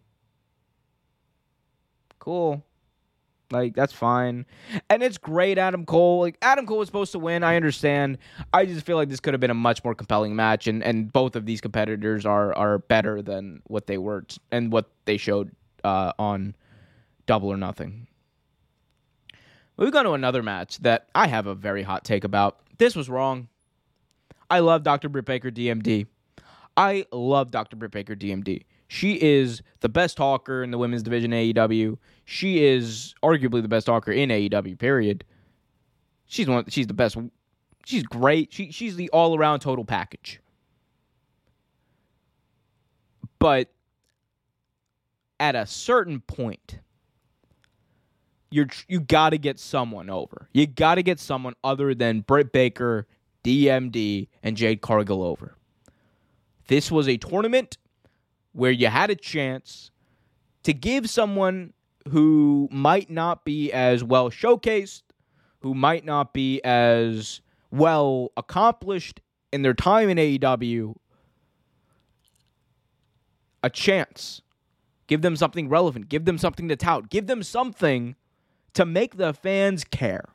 Cool. 2.20 2.64
Like 3.52 3.76
that's 3.76 3.94
fine. 3.94 4.46
And 4.90 5.04
it's 5.04 5.18
great 5.18 5.58
Adam 5.58 5.86
Cole. 5.86 6.22
Like 6.22 6.38
Adam 6.42 6.66
Cole 6.66 6.80
was 6.80 6.88
supposed 6.88 7.12
to 7.12 7.20
win. 7.20 7.44
I 7.44 7.56
understand. 7.56 8.18
I 8.54 8.66
just 8.66 8.86
feel 8.86 8.98
like 8.98 9.10
this 9.10 9.20
could 9.20 9.34
have 9.34 9.42
been 9.42 9.52
a 9.52 9.56
much 9.56 9.84
more 9.84 9.94
compelling 9.94 10.36
match 10.36 10.68
and 10.68 10.84
and 10.84 11.12
both 11.12 11.36
of 11.36 11.46
these 11.46 11.62
competitors 11.62 12.26
are 12.26 12.54
are 12.56 12.80
better 12.80 13.22
than 13.22 13.62
what 13.66 13.88
they 13.88 13.98
were 13.98 14.26
and 14.52 14.72
what 14.72 14.90
they 15.06 15.18
showed 15.18 15.52
uh, 15.86 16.14
on 16.20 16.56
Double 17.26 17.50
or 17.50 17.58
Nothing. 17.58 18.08
We've 19.78 19.92
gone 19.92 20.06
to 20.06 20.12
another 20.12 20.42
match 20.42 20.78
that 20.80 21.08
I 21.14 21.28
have 21.28 21.48
a 21.48 21.56
very 21.56 21.84
hot 21.84 22.04
take 22.06 22.24
about. 22.24 22.60
This 22.78 22.96
was 22.96 23.10
wrong. 23.10 23.50
I 24.50 24.60
love 24.60 24.84
Dr. 24.84 25.10
Britt 25.10 25.26
Baker 25.26 25.52
DMD. 25.52 26.08
I 26.78 27.06
love 27.12 27.52
Dr. 27.52 27.76
Britt 27.76 27.92
Baker 27.92 28.16
DMD. 28.16 28.64
She 28.88 29.22
is 29.22 29.62
the 29.80 29.90
best 29.90 30.18
talker 30.18 30.64
in 30.64 30.72
the 30.72 30.78
women's 30.78 31.04
division 31.04 31.32
AEW. 31.32 31.98
She 32.26 32.64
is 32.64 33.16
arguably 33.24 33.62
the 33.62 33.68
best 33.68 33.88
talker 33.88 34.12
in 34.12 34.30
AEW. 34.30 34.78
Period. 34.78 35.26
She's 36.28 36.48
one. 36.48 36.66
She's 36.70 36.88
the 36.88 36.94
best. 36.94 37.18
She's 37.86 38.04
great. 38.04 38.54
She 38.54 38.72
she's 38.72 38.96
the 38.96 39.10
all 39.10 39.38
around 39.38 39.60
total 39.60 39.86
package. 39.86 40.40
But 43.40 43.70
at 45.40 45.56
a 45.56 45.66
certain 45.66 46.22
point, 46.22 46.80
you're 48.50 48.68
you 48.88 49.00
got 49.00 49.32
to 49.32 49.38
get 49.38 49.60
someone 49.60 50.10
over. 50.10 50.50
You 50.54 50.68
got 50.68 50.96
to 50.96 51.04
get 51.04 51.20
someone 51.20 51.56
other 51.64 51.94
than 51.94 52.22
Britt 52.22 52.52
Baker, 52.52 53.08
DMD, 53.44 54.28
and 54.44 54.56
Jade 54.56 54.82
Cargill 54.82 55.24
over. 55.24 55.56
This 56.68 56.92
was 56.92 57.08
a 57.08 57.18
tournament 57.18 57.78
where 58.54 58.72
you 58.72 58.88
had 58.88 59.10
a 59.10 59.16
chance 59.16 59.92
to 60.64 60.74
give 60.74 61.10
someone 61.10 61.74
who 62.10 62.68
might 62.72 63.10
not 63.10 63.46
be 63.46 63.72
as 63.72 64.04
well 64.04 64.30
showcased, 64.30 65.04
who 65.60 65.74
might 65.74 66.06
not 66.06 66.34
be 66.34 66.62
as 66.64 67.42
well 67.72 68.32
accomplished 68.38 69.20
in 69.52 69.62
their 69.62 69.74
time 69.74 70.10
in 70.10 70.18
AEW, 70.18 70.96
a 73.64 73.70
chance. 73.70 74.42
Give 75.08 75.22
them 75.22 75.36
something 75.36 75.70
relevant. 75.70 76.10
Give 76.10 76.26
them 76.26 76.38
something 76.38 76.68
to 76.68 76.76
tout. 76.76 77.10
Give 77.10 77.28
them 77.28 77.44
something 77.44 78.16
to 78.74 78.86
make 78.86 79.18
the 79.18 79.34
fans 79.34 79.84
care. 79.84 80.26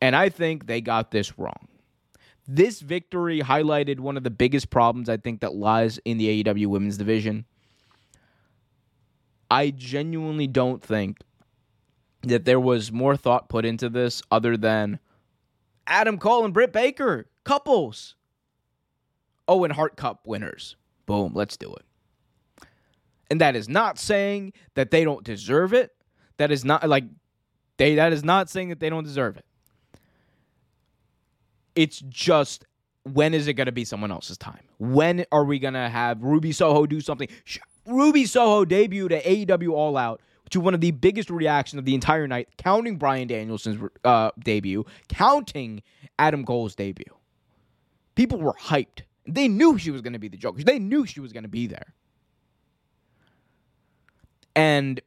And 0.00 0.14
I 0.14 0.28
think 0.28 0.66
they 0.66 0.80
got 0.80 1.10
this 1.10 1.38
wrong. 1.38 1.68
This 2.46 2.80
victory 2.80 3.40
highlighted 3.40 4.00
one 4.00 4.16
of 4.16 4.24
the 4.24 4.30
biggest 4.30 4.70
problems 4.70 5.08
I 5.08 5.16
think 5.16 5.40
that 5.40 5.54
lies 5.54 5.98
in 6.04 6.18
the 6.18 6.42
AEW 6.42 6.66
women's 6.66 6.96
division. 6.96 7.44
I 9.50 9.70
genuinely 9.70 10.46
don't 10.46 10.82
think 10.82 11.18
that 12.22 12.44
there 12.44 12.60
was 12.60 12.92
more 12.92 13.16
thought 13.16 13.48
put 13.48 13.64
into 13.64 13.88
this 13.88 14.22
other 14.30 14.56
than 14.56 14.98
Adam 15.86 16.18
Cole 16.18 16.44
and 16.44 16.54
Britt 16.54 16.72
Baker, 16.72 17.26
couples. 17.44 18.14
Oh, 19.46 19.64
and 19.64 19.72
Hart 19.72 19.96
Cup 19.96 20.20
winners. 20.24 20.76
Boom, 21.06 21.32
let's 21.34 21.56
do 21.56 21.72
it. 21.74 21.84
And 23.30 23.40
that 23.40 23.56
is 23.56 23.68
not 23.68 23.98
saying 23.98 24.52
that 24.74 24.90
they 24.90 25.04
don't 25.04 25.24
deserve 25.24 25.72
it. 25.72 25.90
That 26.38 26.50
is 26.50 26.64
not 26.64 26.88
like 26.88 27.04
they 27.76 27.96
that 27.96 28.12
is 28.12 28.24
not 28.24 28.48
saying 28.48 28.70
that 28.70 28.80
they 28.80 28.90
don't 28.90 29.04
deserve 29.04 29.36
it. 29.36 29.44
It's 31.74 32.00
just 32.08 32.64
when 33.04 33.34
is 33.34 33.48
it 33.48 33.54
going 33.54 33.66
to 33.66 33.72
be 33.72 33.84
someone 33.84 34.10
else's 34.10 34.38
time? 34.38 34.62
When 34.78 35.24
are 35.32 35.44
we 35.44 35.58
going 35.58 35.74
to 35.74 35.88
have 35.88 36.22
Ruby 36.22 36.52
Soho 36.52 36.86
do 36.86 37.00
something? 37.00 37.28
Ruby 37.86 38.26
Soho 38.26 38.64
debuted 38.64 39.12
at 39.12 39.24
AEW 39.24 39.72
All 39.72 39.96
Out 39.96 40.20
to 40.50 40.60
one 40.60 40.74
of 40.74 40.80
the 40.80 40.90
biggest 40.92 41.30
reactions 41.30 41.78
of 41.78 41.84
the 41.84 41.94
entire 41.94 42.26
night, 42.26 42.48
counting 42.56 42.96
Bryan 42.96 43.28
Danielson's 43.28 43.80
uh, 44.04 44.30
debut, 44.38 44.84
counting 45.08 45.82
Adam 46.18 46.44
Cole's 46.44 46.74
debut. 46.74 47.04
People 48.14 48.40
were 48.40 48.54
hyped. 48.54 49.02
They 49.26 49.46
knew 49.46 49.78
she 49.78 49.90
was 49.90 50.00
going 50.00 50.14
to 50.14 50.18
be 50.18 50.28
the 50.28 50.36
Joker. 50.36 50.62
They 50.62 50.78
knew 50.78 51.06
she 51.06 51.20
was 51.20 51.32
going 51.32 51.42
to 51.42 51.48
be 51.48 51.66
there. 51.66 51.94
And 54.58 55.00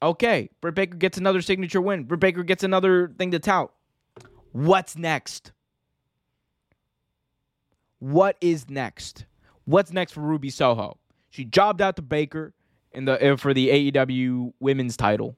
okay, 0.00 0.48
Britt 0.62 0.74
Baker 0.74 0.96
gets 0.96 1.18
another 1.18 1.42
signature 1.42 1.78
win. 1.82 2.04
Britt 2.04 2.20
Baker 2.20 2.42
gets 2.42 2.64
another 2.64 3.12
thing 3.18 3.32
to 3.32 3.38
tout. 3.38 3.70
What's 4.52 4.96
next? 4.96 5.52
What 7.98 8.38
is 8.40 8.70
next? 8.70 9.26
What's 9.66 9.92
next 9.92 10.12
for 10.12 10.20
Ruby 10.20 10.48
Soho? 10.48 10.96
She 11.28 11.44
jobbed 11.44 11.82
out 11.82 11.96
to 11.96 12.02
Baker 12.02 12.54
in 12.92 13.04
the 13.04 13.32
uh, 13.32 13.36
for 13.36 13.52
the 13.52 13.90
AEW 13.92 14.54
Women's 14.58 14.96
Title. 14.96 15.36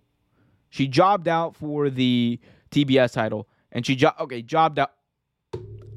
She 0.71 0.87
jobbed 0.87 1.27
out 1.27 1.57
for 1.57 1.91
the 1.91 2.39
TBS 2.71 3.15
title, 3.15 3.49
and 3.73 3.85
she 3.85 3.97
jo- 3.97 4.13
okay 4.21 4.43
jobbed 4.43 4.79
out. 4.79 4.93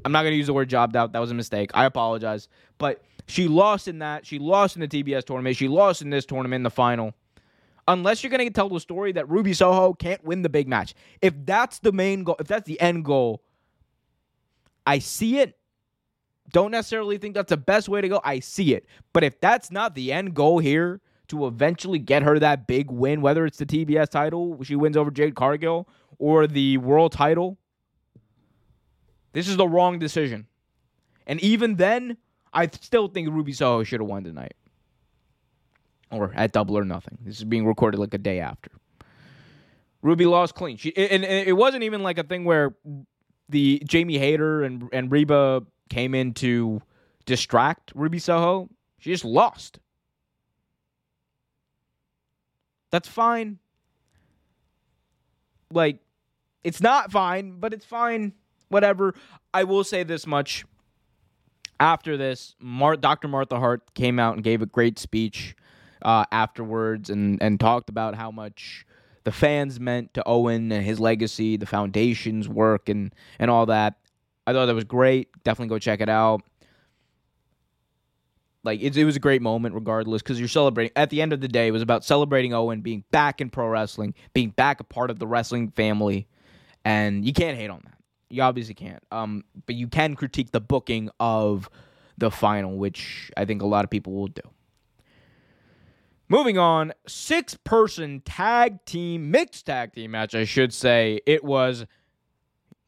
I'm 0.04 0.10
not 0.10 0.24
gonna 0.24 0.34
use 0.34 0.48
the 0.48 0.54
word 0.54 0.68
jobbed 0.68 0.96
out. 0.96 1.12
That 1.12 1.20
was 1.20 1.30
a 1.30 1.34
mistake. 1.34 1.70
I 1.72 1.84
apologize, 1.84 2.48
but 2.78 3.00
she 3.30 3.48
lost 3.48 3.88
in 3.88 3.98
that. 4.00 4.26
She 4.26 4.38
lost 4.38 4.76
in 4.76 4.80
the 4.80 4.88
TBS 4.88 5.24
tournament. 5.24 5.56
She 5.56 5.68
lost 5.68 6.02
in 6.02 6.10
this 6.10 6.26
tournament 6.26 6.60
in 6.60 6.62
the 6.64 6.70
final 6.70 7.14
unless 7.90 8.22
you're 8.22 8.30
going 8.30 8.46
to 8.46 8.52
tell 8.52 8.68
the 8.68 8.80
story 8.80 9.12
that 9.12 9.28
Ruby 9.28 9.52
Soho 9.52 9.92
can't 9.92 10.22
win 10.24 10.42
the 10.42 10.48
big 10.48 10.68
match. 10.68 10.94
If 11.20 11.34
that's 11.44 11.80
the 11.80 11.92
main 11.92 12.24
goal, 12.24 12.36
if 12.38 12.46
that's 12.46 12.66
the 12.66 12.80
end 12.80 13.04
goal, 13.04 13.42
I 14.86 15.00
see 15.00 15.38
it. 15.38 15.56
Don't 16.52 16.70
necessarily 16.70 17.18
think 17.18 17.34
that's 17.34 17.50
the 17.50 17.56
best 17.56 17.88
way 17.88 18.00
to 18.00 18.08
go. 18.08 18.20
I 18.24 18.40
see 18.40 18.74
it. 18.74 18.86
But 19.12 19.24
if 19.24 19.40
that's 19.40 19.70
not 19.70 19.94
the 19.94 20.12
end 20.12 20.34
goal 20.34 20.58
here 20.58 21.00
to 21.28 21.46
eventually 21.46 21.98
get 21.98 22.22
her 22.22 22.38
that 22.38 22.66
big 22.66 22.90
win, 22.90 23.22
whether 23.22 23.46
it's 23.46 23.58
the 23.58 23.66
TBS 23.66 24.08
title, 24.08 24.62
she 24.62 24.74
wins 24.74 24.96
over 24.96 25.10
Jade 25.10 25.34
Cargill, 25.34 25.88
or 26.18 26.46
the 26.46 26.78
world 26.78 27.12
title, 27.12 27.56
this 29.32 29.48
is 29.48 29.56
the 29.56 29.68
wrong 29.68 29.98
decision. 29.98 30.46
And 31.26 31.40
even 31.40 31.76
then, 31.76 32.16
I 32.52 32.68
still 32.80 33.08
think 33.08 33.28
Ruby 33.28 33.52
Soho 33.52 33.84
should 33.84 34.00
have 34.00 34.08
won 34.08 34.24
tonight 34.24 34.54
or 36.10 36.32
at 36.34 36.52
double 36.52 36.76
or 36.76 36.84
nothing. 36.84 37.18
This 37.22 37.38
is 37.38 37.44
being 37.44 37.66
recorded 37.66 37.98
like 37.98 38.14
a 38.14 38.18
day 38.18 38.40
after. 38.40 38.70
Ruby 40.02 40.26
lost 40.26 40.54
clean. 40.54 40.76
She 40.76 40.96
and, 40.96 41.24
and 41.24 41.48
it 41.48 41.52
wasn't 41.52 41.82
even 41.84 42.02
like 42.02 42.18
a 42.18 42.22
thing 42.22 42.44
where 42.44 42.74
the 43.48 43.82
Jamie 43.86 44.18
Hayter 44.18 44.62
and 44.62 44.88
and 44.92 45.12
Reba 45.12 45.62
came 45.88 46.14
in 46.14 46.32
to 46.34 46.80
distract 47.26 47.92
Ruby 47.94 48.18
Soho. 48.18 48.68
She 48.98 49.10
just 49.10 49.24
lost. 49.24 49.78
That's 52.90 53.08
fine. 53.08 53.58
Like, 55.72 56.00
it's 56.64 56.80
not 56.80 57.12
fine, 57.12 57.60
but 57.60 57.72
it's 57.72 57.84
fine. 57.84 58.32
Whatever. 58.68 59.14
I 59.54 59.64
will 59.64 59.84
say 59.84 60.02
this 60.02 60.26
much. 60.26 60.64
After 61.80 62.18
this, 62.18 62.54
Mar- 62.60 62.96
Dr. 62.96 63.26
Martha 63.26 63.58
Hart 63.58 63.94
came 63.94 64.18
out 64.18 64.34
and 64.34 64.44
gave 64.44 64.60
a 64.60 64.66
great 64.66 64.98
speech 64.98 65.56
uh, 66.02 66.26
afterwards 66.30 67.08
and, 67.08 67.42
and 67.42 67.58
talked 67.58 67.88
about 67.88 68.14
how 68.14 68.30
much 68.30 68.84
the 69.24 69.32
fans 69.32 69.80
meant 69.80 70.12
to 70.14 70.22
Owen 70.26 70.70
and 70.70 70.84
his 70.84 71.00
legacy, 71.00 71.56
the 71.56 71.66
foundation's 71.66 72.48
work, 72.48 72.90
and, 72.90 73.14
and 73.38 73.50
all 73.50 73.66
that. 73.66 73.94
I 74.46 74.52
thought 74.52 74.66
that 74.66 74.74
was 74.74 74.84
great. 74.84 75.28
Definitely 75.42 75.70
go 75.70 75.78
check 75.78 76.02
it 76.02 76.08
out. 76.10 76.42
Like 78.62 78.82
it, 78.82 78.94
it 78.94 79.04
was 79.04 79.16
a 79.16 79.20
great 79.20 79.40
moment, 79.40 79.74
regardless, 79.74 80.20
because 80.20 80.38
you're 80.38 80.48
celebrating. 80.48 80.92
At 80.96 81.08
the 81.08 81.22
end 81.22 81.32
of 81.32 81.40
the 81.40 81.48
day, 81.48 81.68
it 81.68 81.70
was 81.70 81.82
about 81.82 82.04
celebrating 82.04 82.52
Owen 82.52 82.82
being 82.82 83.04
back 83.10 83.40
in 83.40 83.48
pro 83.48 83.66
wrestling, 83.66 84.14
being 84.34 84.50
back 84.50 84.80
a 84.80 84.84
part 84.84 85.10
of 85.10 85.18
the 85.18 85.26
wrestling 85.26 85.70
family, 85.70 86.28
and 86.84 87.24
you 87.24 87.32
can't 87.32 87.56
hate 87.56 87.70
on 87.70 87.80
that. 87.84 87.99
You 88.30 88.42
obviously 88.42 88.74
can't. 88.74 89.02
Um, 89.10 89.44
but 89.66 89.74
you 89.74 89.88
can 89.88 90.14
critique 90.14 90.52
the 90.52 90.60
booking 90.60 91.10
of 91.18 91.68
the 92.16 92.30
final, 92.30 92.76
which 92.76 93.30
I 93.36 93.44
think 93.44 93.62
a 93.62 93.66
lot 93.66 93.84
of 93.84 93.90
people 93.90 94.12
will 94.12 94.28
do. 94.28 94.42
Moving 96.28 96.58
on, 96.58 96.92
six 97.08 97.56
person 97.64 98.20
tag 98.24 98.84
team, 98.84 99.32
mixed 99.32 99.66
tag 99.66 99.92
team 99.94 100.12
match, 100.12 100.34
I 100.34 100.44
should 100.44 100.72
say. 100.72 101.20
It 101.26 101.42
was 101.42 101.86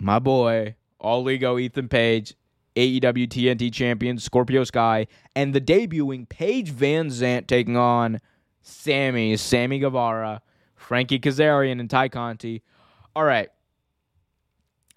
my 0.00 0.20
boy, 0.20 0.76
all 1.00 1.28
ego 1.28 1.58
Ethan 1.58 1.88
Page, 1.88 2.34
AEW 2.76 3.26
TNT 3.26 3.72
champion 3.72 4.18
Scorpio 4.18 4.62
Sky, 4.62 5.08
and 5.34 5.52
the 5.54 5.60
debuting 5.60 6.28
Paige 6.28 6.72
VanZant 6.72 7.48
taking 7.48 7.76
on 7.76 8.20
Sammy, 8.62 9.36
Sammy 9.36 9.80
Guevara, 9.80 10.40
Frankie 10.76 11.18
Kazarian, 11.18 11.80
and 11.80 11.90
Tay 11.90 12.08
Conti. 12.08 12.62
All 13.16 13.24
right. 13.24 13.48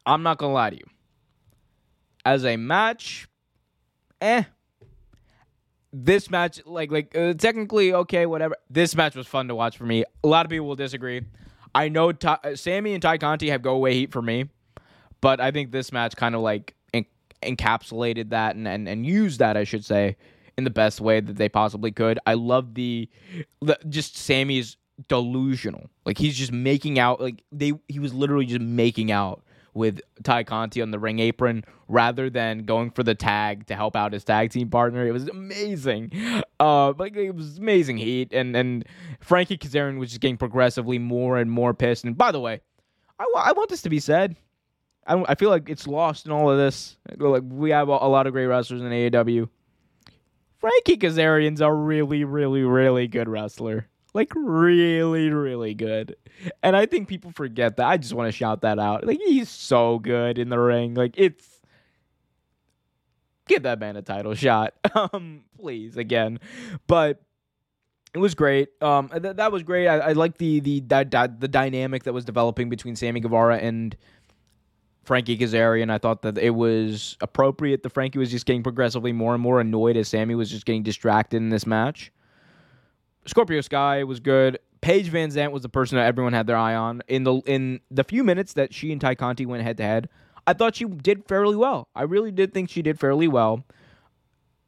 I'm 0.06 0.24
not 0.24 0.40
to 0.40 0.48
lie 0.54 0.70
to 0.72 0.76
you. 0.76 0.86
As 2.26 2.46
a 2.46 2.58
match, 2.58 3.28
eh, 4.22 4.44
this 5.94 6.30
match, 6.30 6.62
like, 6.66 6.92
like 6.92 7.16
uh, 7.16 7.34
technically 7.34 7.94
okay, 7.94 8.26
whatever. 8.26 8.56
This 8.70 8.96
match 8.96 9.16
was 9.16 9.28
fun 9.28 9.48
to 9.48 9.56
watch 9.56 9.78
for 9.78 9.86
me. 9.86 10.04
A 10.24 10.28
lot 10.28 10.46
of 10.46 10.50
people 10.50 10.68
will 10.68 10.76
disagree. 10.76 11.22
I 11.74 11.90
know 11.90 12.12
Tay, 12.12 12.36
uh, 12.44 12.56
Sammy 12.56 12.94
and 12.94 13.02
Tay 13.02 13.18
Conti 13.18 13.50
have 13.50 13.62
go 13.62 13.76
away 13.76 13.94
heat 13.94 14.12
for 14.12 14.22
me, 14.22 14.50
but 15.22 15.40
I 15.40 15.52
think 15.52 15.72
this 15.72 15.92
match 15.92 16.16
kind 16.16 16.36
of 16.36 16.42
like 16.42 16.74
en- 16.94 17.06
encapsulated 17.42 18.30
that 18.30 18.56
and, 18.56 18.68
and 18.68 18.88
and 18.88 19.06
used 19.06 19.40
that, 19.40 19.58
I 19.58 19.64
should 19.64 19.86
say, 19.86 20.16
in 20.58 20.64
the 20.64 20.70
best 20.70 21.02
way 21.02 21.20
that 21.20 21.36
they 21.36 21.50
possibly 21.50 21.92
could. 21.92 22.20
I 22.26 22.34
love 22.36 22.74
the, 22.74 23.10
the 23.62 23.78
just 23.90 24.18
Sammy's 24.18 24.78
delusional. 25.08 25.90
Like 26.06 26.18
he's 26.18 26.36
just 26.36 26.52
making 26.52 26.98
out. 26.98 27.22
Like 27.22 27.44
they, 27.52 27.74
he 27.88 28.00
was 28.00 28.14
literally 28.14 28.46
just 28.46 28.62
making 28.62 29.12
out 29.12 29.44
with 29.76 30.00
Tay 30.24 30.44
Conti 30.44 30.82
on 30.82 30.90
the 30.90 30.98
ring 30.98 31.20
apron 31.20 31.64
rather 31.88 32.30
than 32.30 32.60
going 32.66 32.90
for 32.90 33.04
the 33.04 33.14
tag 33.14 33.68
to 33.68 33.76
help 33.76 33.96
out 33.96 34.14
his 34.14 34.24
tag 34.24 34.50
team 34.50 34.70
partner. 34.70 35.06
It 35.06 35.12
was 35.12 35.28
amazing. 35.28 36.12
Uh, 36.60 36.94
like 36.98 37.16
it 37.18 37.36
was 37.36 37.58
amazing 37.58 37.98
heat, 37.98 38.30
and 38.32 38.56
and 38.56 38.86
Frankie 39.20 39.58
Kazarian 39.58 40.00
was 40.00 40.10
just 40.10 40.22
getting 40.22 40.38
progressively 40.38 40.98
more 40.98 41.38
and 41.38 41.52
more 41.52 41.74
pissed. 41.74 42.06
And 42.06 42.18
by 42.18 42.32
the 42.32 42.40
way, 42.40 42.62
I, 43.20 43.26
I 43.36 43.52
want 43.52 43.70
this 43.70 43.82
to 43.84 43.90
be 43.90 44.00
said. 44.00 44.38
I, 45.06 45.24
I 45.28 45.36
feel 45.36 45.50
like 45.50 45.70
it's 45.70 45.86
lost 45.86 46.26
in 46.26 46.32
all 46.32 46.50
of 46.50 46.58
this. 46.58 46.98
Like 47.18 47.44
we 47.46 47.72
have 47.72 47.90
a, 47.90 47.92
a 47.92 48.10
lot 48.10 48.26
of 48.26 48.34
great 48.34 48.46
wrestlers 48.46 48.82
in 48.82 48.88
AEW. 48.88 49.50
Frankie 50.58 50.98
Kazarian's 50.98 51.62
a 51.62 51.72
really, 51.72 52.24
really, 52.24 52.64
really 52.64 53.08
good 53.08 53.28
wrestler 53.28 53.88
like 54.16 54.32
really, 54.34 55.30
really 55.30 55.74
good. 55.74 56.16
And 56.64 56.76
I 56.76 56.86
think 56.86 57.10
people 57.10 57.32
forget 57.32 57.76
that. 57.78 57.86
I 57.86 57.98
just 57.98 58.14
want 58.14 58.30
to 58.30 58.32
shout 58.32 58.62
that 58.62 58.80
out. 58.80 59.06
Like 59.06 59.20
he's 59.20 59.50
so 59.50 60.00
good 60.00 60.40
in 60.40 60.48
the 60.50 60.58
ring. 60.58 60.94
Like 60.94 61.16
it's 61.18 61.62
give 63.48 63.64
that 63.64 63.80
man 63.80 63.98
a 63.98 64.02
title 64.02 64.34
shot. 64.34 64.74
Um, 64.96 65.44
please 65.60 65.98
again. 65.98 66.40
But 66.88 67.22
it 68.14 68.20
was 68.20 68.34
great. 68.34 68.70
Um, 68.82 69.10
th- 69.10 69.36
that 69.36 69.52
was 69.52 69.64
great. 69.64 69.88
I, 69.88 69.98
I 69.98 70.12
like 70.14 70.38
the 70.38 70.62
the 70.62 70.80
that, 70.88 71.12
that 71.12 71.42
the 71.42 71.50
dynamic 71.50 72.04
that 72.04 72.14
was 72.14 72.24
developing 72.24 72.70
between 72.70 72.96
Sammy 72.96 73.20
Guevara 73.20 73.58
and 73.58 73.98
Frankie 75.04 75.38
Kazarian. 75.38 75.92
I 75.92 75.98
thought 75.98 76.22
that 76.22 76.38
it 76.38 76.52
was 76.52 77.18
appropriate 77.20 77.84
that 77.84 77.90
Frankie 77.90 78.20
was 78.20 78.32
just 78.32 78.46
getting 78.46 78.64
progressively 78.64 79.12
more 79.12 79.34
and 79.34 79.44
more 79.44 79.60
annoyed 79.60 79.98
as 79.98 80.08
Sammy 80.08 80.36
was 80.36 80.50
just 80.50 80.66
getting 80.66 80.84
distracted 80.84 81.38
in 81.38 81.50
this 81.50 81.68
match. 81.68 82.14
Scorpio 83.26 83.62
Sky 83.62 84.04
was 84.04 84.20
good. 84.20 84.60
Paige 84.82 85.12
VanZant 85.12 85.52
was 85.52 85.64
the 85.64 85.70
person 85.70 85.98
that 85.98 86.06
everyone 86.06 86.34
had 86.34 86.46
their 86.48 86.58
eye 86.58 86.76
on 86.76 87.02
in 87.08 87.24
the 87.24 87.36
in 87.48 87.80
the 87.90 88.04
few 88.04 88.24
minutes 88.24 88.54
that 88.54 88.74
she 88.74 88.92
and 88.92 89.02
Tay 89.02 89.16
Conti 89.16 89.46
went 89.46 89.64
head 89.64 89.78
to 89.78 89.84
head. 89.84 90.10
I 90.48 90.54
thought 90.54 90.76
she 90.76 90.86
did 90.86 91.28
fairly 91.28 91.56
well. 91.56 91.88
I 91.96 92.04
really 92.04 92.32
did 92.32 92.54
think 92.54 92.70
she 92.70 92.82
did 92.82 93.00
fairly 93.00 93.28
well. 93.28 93.64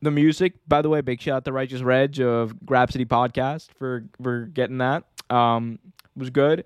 The 0.02 0.10
music, 0.10 0.54
by 0.68 0.82
the 0.82 0.90
way, 0.90 1.02
big 1.02 1.22
shout 1.22 1.38
out 1.38 1.46
to 1.46 1.52
Righteous 1.52 1.82
Reg 1.82 2.20
of 2.20 2.56
Grapsity 2.66 3.06
Podcast 3.06 3.70
for 3.78 4.06
for 4.22 4.46
getting 4.46 4.80
that. 4.80 5.04
Um, 5.30 5.80
was 6.16 6.30
good. 6.30 6.66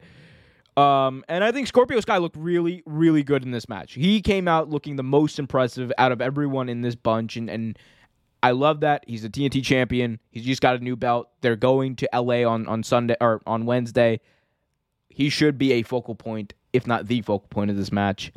Um, 0.78 1.26
and 1.28 1.44
I 1.44 1.52
think 1.52 1.68
Scorpio 1.68 2.00
Sky 2.00 2.18
looked 2.18 2.38
really, 2.38 2.82
really 2.86 3.24
good 3.24 3.44
in 3.44 3.52
this 3.52 3.68
match. 3.68 3.94
He 3.94 4.22
came 4.22 4.48
out 4.48 4.70
looking 4.70 4.96
the 4.96 5.04
most 5.04 5.38
impressive 5.38 5.92
out 5.98 6.14
of 6.14 6.22
everyone 6.22 6.70
in 6.70 6.82
this 6.82 6.96
bunch, 6.96 7.36
and 7.36 7.50
and 7.50 7.78
I 8.44 8.52
love 8.52 8.80
that. 8.82 9.04
He's 9.08 9.24
a 9.24 9.30
TNT 9.30 9.64
champion. 9.64 10.20
He's 10.32 10.46
just 10.46 10.62
got 10.62 10.76
a 10.76 10.80
new 10.80 10.96
belt. 10.96 11.30
They're 11.42 11.56
going 11.56 11.96
to 11.98 12.10
LA 12.14 12.44
on, 12.44 12.68
on 12.68 12.84
Sunday 12.84 13.16
or 13.22 13.42
on 13.46 13.66
Wednesday. 13.66 14.20
He 15.10 15.30
should 15.30 15.58
be 15.58 15.74
a 15.74 15.84
focal 15.84 16.16
point, 16.16 16.54
if 16.74 16.88
not 16.88 17.08
the 17.08 17.22
focal 17.22 17.48
point 17.50 17.70
of 17.70 17.78
this 17.78 17.92
match. 17.92 18.32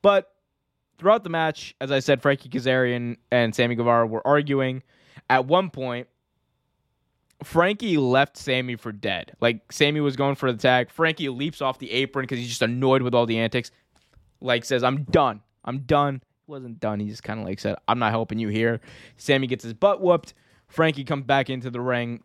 But 0.00 0.32
throughout 0.98 1.22
the 1.22 1.30
match, 1.30 1.74
as 1.80 1.92
I 1.92 2.00
said, 2.00 2.20
Frankie 2.20 2.48
Kazarian 2.48 3.16
and 3.30 3.54
Sammy 3.54 3.76
Guevara 3.76 4.06
were 4.06 4.26
arguing. 4.26 4.82
At 5.30 5.46
one 5.46 5.70
point, 5.70 6.08
Frankie 7.44 7.98
left 7.98 8.36
Sammy 8.36 8.74
for 8.74 8.90
dead. 8.90 9.32
Like 9.40 9.70
Sammy 9.70 10.00
was 10.00 10.16
going 10.16 10.34
for 10.34 10.50
the 10.50 10.58
tag. 10.58 10.90
Frankie 10.90 11.28
leaps 11.28 11.62
off 11.62 11.78
the 11.78 11.90
apron 11.92 12.24
because 12.24 12.38
he's 12.38 12.48
just 12.48 12.62
annoyed 12.62 13.02
with 13.02 13.14
all 13.14 13.26
the 13.26 13.38
antics. 13.38 13.70
Like 14.40 14.64
says, 14.64 14.82
I'm 14.82 15.04
done. 15.04 15.42
I'm 15.64 15.80
done 15.80 16.22
wasn't 16.46 16.80
done. 16.80 17.00
He 17.00 17.08
just 17.08 17.22
kind 17.22 17.40
of 17.40 17.46
like 17.46 17.60
said, 17.60 17.76
I'm 17.88 17.98
not 17.98 18.10
helping 18.10 18.38
you 18.38 18.48
here. 18.48 18.80
Sammy 19.16 19.46
gets 19.46 19.64
his 19.64 19.74
butt 19.74 20.00
whooped. 20.00 20.34
Frankie 20.68 21.04
comes 21.04 21.24
back 21.24 21.50
into 21.50 21.70
the 21.70 21.80
ring 21.80 22.22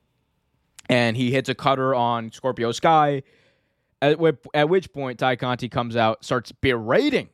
and 0.90 1.18
he 1.18 1.32
hits 1.32 1.50
a 1.50 1.56
cutter 1.56 1.94
on 1.94 2.32
Scorpio 2.32 2.72
Sky. 2.72 3.24
At, 4.02 4.20
at 4.54 4.70
which 4.70 4.92
point, 4.94 5.20
Tay 5.20 5.36
Conti 5.36 5.70
comes 5.70 5.96
out, 5.96 6.24
starts 6.24 6.52
berating 6.52 7.30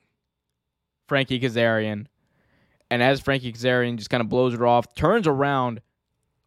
Frankie 1.07 1.39
Kazarian. 1.39 2.07
And 2.89 3.03
as 3.03 3.19
Frankie 3.19 3.51
Kazarian 3.51 3.97
just 3.97 4.09
kind 4.09 4.21
of 4.21 4.29
blows 4.29 4.53
it 4.53 4.61
off, 4.61 4.93
turns 4.95 5.27
around 5.27 5.81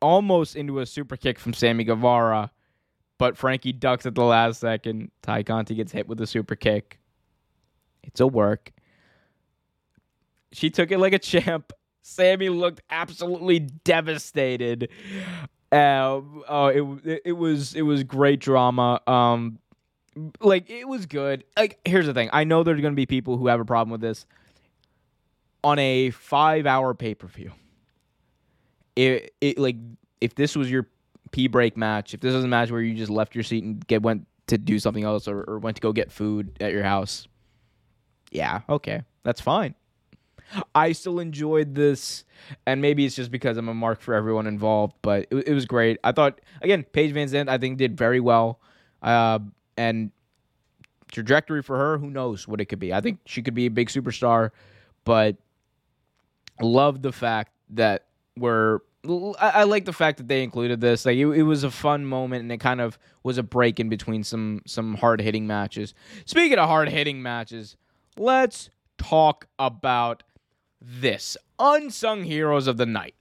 almost 0.01 0.57
into 0.57 0.81
a 0.81 0.87
super 0.87 1.17
kick 1.17 1.39
from 1.39 1.53
Sammy 1.53 1.85
Guevara. 1.85 2.51
But 3.19 3.37
Frankie 3.37 3.73
ducks 3.73 4.05
at 4.07 4.15
the 4.15 4.25
last 4.25 4.61
second. 4.61 5.11
Tay 5.23 5.43
Conti 5.43 5.75
gets 5.75 5.93
hit 5.93 6.07
with 6.07 6.21
a 6.21 6.27
super 6.27 6.55
kick. 6.55 6.99
It's 8.03 8.21
a 8.21 8.27
work. 8.27 8.73
She 10.57 10.71
took 10.71 10.91
it 10.91 10.99
like 10.99 11.13
a 11.13 11.19
champ. 11.19 11.73
Sammy 12.01 12.49
looked 12.49 12.81
absolutely 12.89 13.59
devastated. 13.59 14.89
Uh, 15.71 16.21
oh, 16.49 17.01
it 17.05 17.21
it 17.27 17.33
was 17.33 17.75
it 17.75 17.83
was 17.83 18.05
great 18.05 18.41
drama. 18.41 19.03
Um, 19.07 19.59
like 20.41 20.71
it 20.71 20.89
was 20.89 21.05
good. 21.05 21.45
Like 21.59 21.79
here's 21.85 22.07
the 22.07 22.15
thing. 22.15 22.31
I 22.33 22.45
know 22.45 22.63
there's 22.63 22.81
gonna 22.81 22.95
be 22.95 23.05
people 23.05 23.37
who 23.37 23.49
have 23.49 23.61
a 23.61 23.67
problem 23.67 23.91
with 23.91 24.01
this. 24.01 24.25
On 25.63 25.79
a 25.79 26.11
five 26.11 26.65
hour 26.65 26.95
pay 26.95 27.15
per 27.15 27.27
view, 27.27 27.53
it 28.95 29.35
it 29.43 29.59
like 29.59 29.77
if 30.23 30.37
this 30.37 30.57
was 30.57 30.71
your 30.71 30.87
pee 31.33 31.49
break 31.49 31.77
match, 31.77 32.15
if 32.15 32.21
this 32.21 32.33
was 32.33 32.45
a 32.45 32.49
match 32.49 32.71
where 32.71 32.81
you 32.81 32.95
just 32.95 33.11
left 33.11 33.35
your 33.35 33.45
seat 33.45 33.63
and 33.63 33.87
get 33.87 34.03
went 34.03 34.27
to 34.47 34.57
do 34.57 34.79
something 34.79 35.05
else 35.05 35.29
or, 35.29 35.43
or 35.43 35.59
went 35.59 35.77
to 35.77 35.83
go 35.83 35.93
get 35.93 36.11
food 36.11 36.57
at 36.61 36.73
your 36.73 36.85
house, 36.85 37.29
yeah, 38.31 38.61
okay, 38.71 39.03
that's 39.23 39.41
fine. 39.41 39.75
I 40.75 40.93
still 40.93 41.19
enjoyed 41.19 41.75
this, 41.75 42.25
and 42.67 42.81
maybe 42.81 43.05
it's 43.05 43.17
just 43.17 43.31
because 43.31 43.57
I'm 43.57 43.69
a 43.69 43.75
mark 43.75 44.01
for 44.01 44.15
everyone 44.15 44.47
involved, 44.47 44.95
but 45.03 45.27
it, 45.31 45.49
it 45.49 45.53
was 45.55 45.67
great. 45.67 45.99
I 46.05 46.13
thought 46.13 46.41
again, 46.63 46.85
Paige 46.85 47.15
VanZant 47.15 47.49
I 47.49 47.59
think 47.59 47.79
did 47.79 47.97
very 47.97 48.21
well, 48.21 48.61
uh, 49.03 49.39
and 49.77 50.11
trajectory 51.11 51.63
for 51.63 51.77
her, 51.77 51.99
who 51.99 52.11
knows 52.11 52.47
what 52.47 52.61
it 52.61 52.67
could 52.67 52.79
be. 52.79 52.93
I 52.93 53.01
think 53.01 53.21
she 53.27 53.43
could 53.43 53.55
be 53.55 53.67
a 53.67 53.71
big 53.71 53.89
superstar, 53.89 54.51
but 55.05 55.37
love 56.61 57.03
the 57.03 57.13
fact 57.13 57.53
that 57.71 58.07
we're. 58.37 58.81
I, 59.09 59.51
I 59.51 59.63
like 59.65 59.85
the 59.85 59.93
fact 59.93 60.19
that 60.19 60.27
they 60.27 60.43
included 60.43 60.81
this. 60.81 61.07
Like 61.07 61.17
it, 61.17 61.27
it 61.27 61.43
was 61.43 61.63
a 61.63 61.71
fun 61.71 62.05
moment, 62.05 62.43
and 62.43 62.51
it 62.51 62.59
kind 62.59 62.81
of 62.81 62.99
was 63.23 63.39
a 63.39 63.43
break 63.43 63.79
in 63.79 63.89
between 63.89 64.25
some 64.25 64.63
some 64.67 64.95
hard 64.95 65.21
hitting 65.21 65.47
matches. 65.47 65.95
Speaking 66.25 66.59
of 66.59 66.69
hard 66.69 66.89
hitting 66.89 67.23
matches, 67.23 67.77
let's 68.17 68.71
talk 68.99 69.47
about 69.59 70.23
this 70.81 71.37
Unsung 71.59 72.25
Heroes 72.25 72.67
of 72.67 72.77
the 72.77 72.87
Night. 72.87 73.15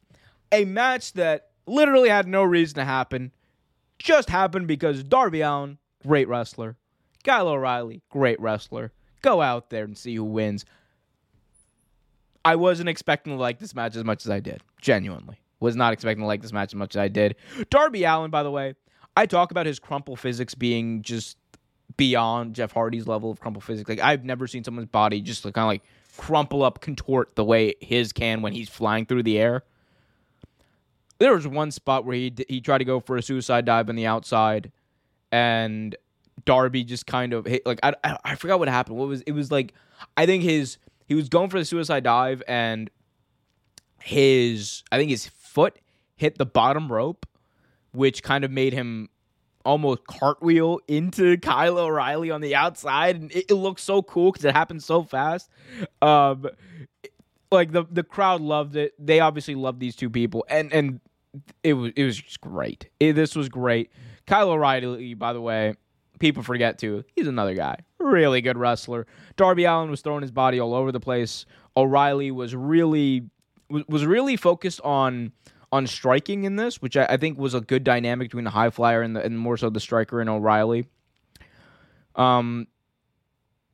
A 0.52 0.66
match 0.66 1.14
that 1.14 1.50
literally 1.68 2.10
had 2.10 2.28
no 2.28 2.44
reason 2.44 2.76
to 2.76 2.86
happen, 2.86 3.32
just 4.00 4.30
happened 4.30 4.68
because 4.68 5.04
Darby 5.04 5.42
Allin, 5.42 5.78
great 6.06 6.28
wrestler, 6.28 6.78
Kyle 7.24 7.48
O'Reilly, 7.48 8.04
great 8.10 8.40
wrestler. 8.40 8.92
Go 9.22 9.42
out 9.42 9.72
there 9.72 9.84
and 9.84 9.98
see 9.98 10.16
who 10.16 10.24
wins. 10.24 10.66
I 12.44 12.56
wasn't 12.56 12.90
expecting 12.90 13.34
to 13.34 13.40
like 13.40 13.58
this 13.58 13.74
match 13.74 13.96
as 13.96 14.04
much 14.04 14.24
as 14.26 14.30
I 14.30 14.40
did. 14.40 14.62
Genuinely. 14.80 15.40
Was 15.60 15.76
not 15.76 15.94
expecting 15.94 16.22
to 16.22 16.28
like 16.28 16.44
this 16.44 16.54
match 16.54 16.70
as 16.70 16.76
much 16.76 16.96
as 16.96 17.00
I 17.00 17.08
did. 17.08 17.36
Darby 17.72 18.04
Allin, 18.04 18.30
by 18.30 18.44
the 18.44 18.52
way, 18.52 18.76
I 19.18 19.26
talk 19.26 19.50
about 19.50 19.66
his 19.66 19.80
crumple 19.80 20.16
physics 20.16 20.54
being 20.54 21.02
just 21.02 21.38
beyond 21.98 22.54
Jeff 22.54 22.72
Hardy's 22.72 23.08
level 23.08 23.32
of 23.32 23.40
crumple 23.40 23.62
physics. 23.62 23.90
Like 23.90 24.00
I've 24.00 24.24
never 24.24 24.46
seen 24.46 24.64
someone's 24.64 24.90
body 24.90 25.22
just 25.22 25.44
kind 25.44 25.58
of 25.58 25.66
like 25.66 25.84
crumple 26.18 26.64
up, 26.64 26.82
contort 26.82 27.36
the 27.36 27.44
way 27.44 27.76
his 27.80 28.14
can 28.14 28.42
when 28.42 28.54
he's 28.54 28.70
flying 28.70 29.06
through 29.06 29.24
the 29.24 29.38
air. 29.38 29.64
There 31.20 31.34
was 31.34 31.48
one 31.48 31.72
spot 31.72 32.06
where 32.06 32.16
he 32.16 32.34
he 32.50 32.60
tried 32.60 32.80
to 32.80 32.86
go 32.86 33.00
for 33.00 33.18
a 33.18 33.22
suicide 33.22 33.66
dive 33.66 33.90
on 33.90 33.96
the 33.96 34.06
outside, 34.06 34.72
and 35.32 35.96
Darby 36.44 36.84
just 36.84 37.08
kind 37.08 37.34
of 37.34 37.46
hit, 37.46 37.66
like 37.66 37.80
I, 37.84 37.94
I 38.04 38.18
I 38.24 38.36
forgot 38.36 38.60
what 38.60 38.68
happened. 38.68 38.98
What 38.98 39.08
was 39.08 39.22
it? 39.22 39.32
Was 39.32 39.52
like 39.52 39.74
I 40.18 40.26
think 40.26 40.44
his 40.44 40.78
he 41.08 41.16
was 41.16 41.30
going 41.30 41.50
for 41.50 41.60
the 41.60 41.66
suicide 41.66 42.04
dive 42.04 42.44
and 42.48 42.90
his 44.00 44.84
I 44.92 44.98
think 44.98 45.10
his 45.10 45.28
foot 45.28 45.80
hit 46.16 46.38
the 46.38 46.46
bottom 46.46 46.92
rope 46.92 47.26
which 47.92 48.22
kind 48.24 48.44
of 48.44 48.52
made 48.52 48.74
him 48.74 49.10
almost 49.66 50.06
cartwheel 50.08 50.80
into 50.88 51.38
Kyle 51.38 51.78
O'Reilly 51.78 52.32
on 52.32 52.42
the 52.42 52.56
outside, 52.56 53.16
and 53.16 53.32
it, 53.32 53.46
it 53.50 53.56
looks 53.56 53.82
so 53.82 54.02
cool 54.02 54.32
because 54.32 54.46
it 54.46 54.54
happened 54.54 54.84
so 54.84 55.04
fast. 55.04 55.50
Um, 56.02 56.48
like 57.52 57.72
the 57.72 57.86
the 57.90 58.04
crowd 58.04 58.42
loved 58.42 58.76
it. 58.76 58.94
They 59.04 59.20
obviously 59.20 59.56
loved 59.56 59.80
these 59.80 59.96
two 59.96 60.10
people, 60.10 60.46
and 60.50 60.72
and 60.72 61.00
it 61.64 61.74
was 61.74 61.92
it 61.96 62.04
was 62.04 62.18
just 62.18 62.42
great. 62.42 62.90
It, 63.00 63.14
this 63.14 63.36
was 63.36 63.50
great. 63.50 63.92
Kyle 64.28 64.50
O'Reilly, 64.50 65.14
by 65.14 65.34
the 65.34 65.42
way, 65.42 65.76
people 66.20 66.44
forget 66.44 66.78
too. 66.80 67.04
He's 67.16 67.28
another 67.28 67.54
guy, 67.54 67.78
really 68.00 68.42
good 68.42 68.58
wrestler. 68.58 69.06
Darby 69.36 69.66
Allin 69.66 69.90
was 69.90 70.02
throwing 70.02 70.22
his 70.22 70.32
body 70.32 70.60
all 70.60 70.74
over 70.74 70.92
the 70.92 71.00
place. 71.00 71.46
O'Reilly 71.78 72.32
was 72.32 72.56
really 72.56 73.30
was, 73.70 73.84
was 73.88 74.06
really 74.06 74.38
focused 74.38 74.82
on 74.82 75.32
on 75.76 75.88
striking 75.88 76.46
in 76.46 76.56
this, 76.56 76.82
which 76.82 76.96
I, 76.96 77.06
I, 77.06 77.18
think 77.18 77.38
was 77.38 77.54
a 77.54 77.62
good 77.62 77.84
dynamic 77.84 78.30
between 78.30 78.46
the 78.46 78.50
high 78.50 78.70
flyer 78.70 79.02
and 79.02 79.16
the 79.16 79.22
and 79.22 79.38
more 79.38 79.58
so 79.58 79.70
the 79.70 79.82
striker 79.82 80.22
and 80.22 80.30
O'Reilly. 80.30 80.88
Um, 82.16 82.68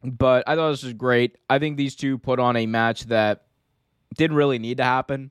but 0.04 0.44
I 0.48 0.56
thought 0.56 0.72
this 0.72 0.84
was 0.84 0.94
great. 0.94 1.38
I 1.48 1.60
think 1.60 1.78
these 1.78 1.96
two 1.96 2.18
put 2.18 2.40
on 2.40 2.56
a 2.56 2.66
match 2.66 3.04
that 3.06 3.46
didn't 4.16 4.36
really 4.36 4.58
need 4.58 4.78
to 4.78 4.84
happen. 4.84 5.30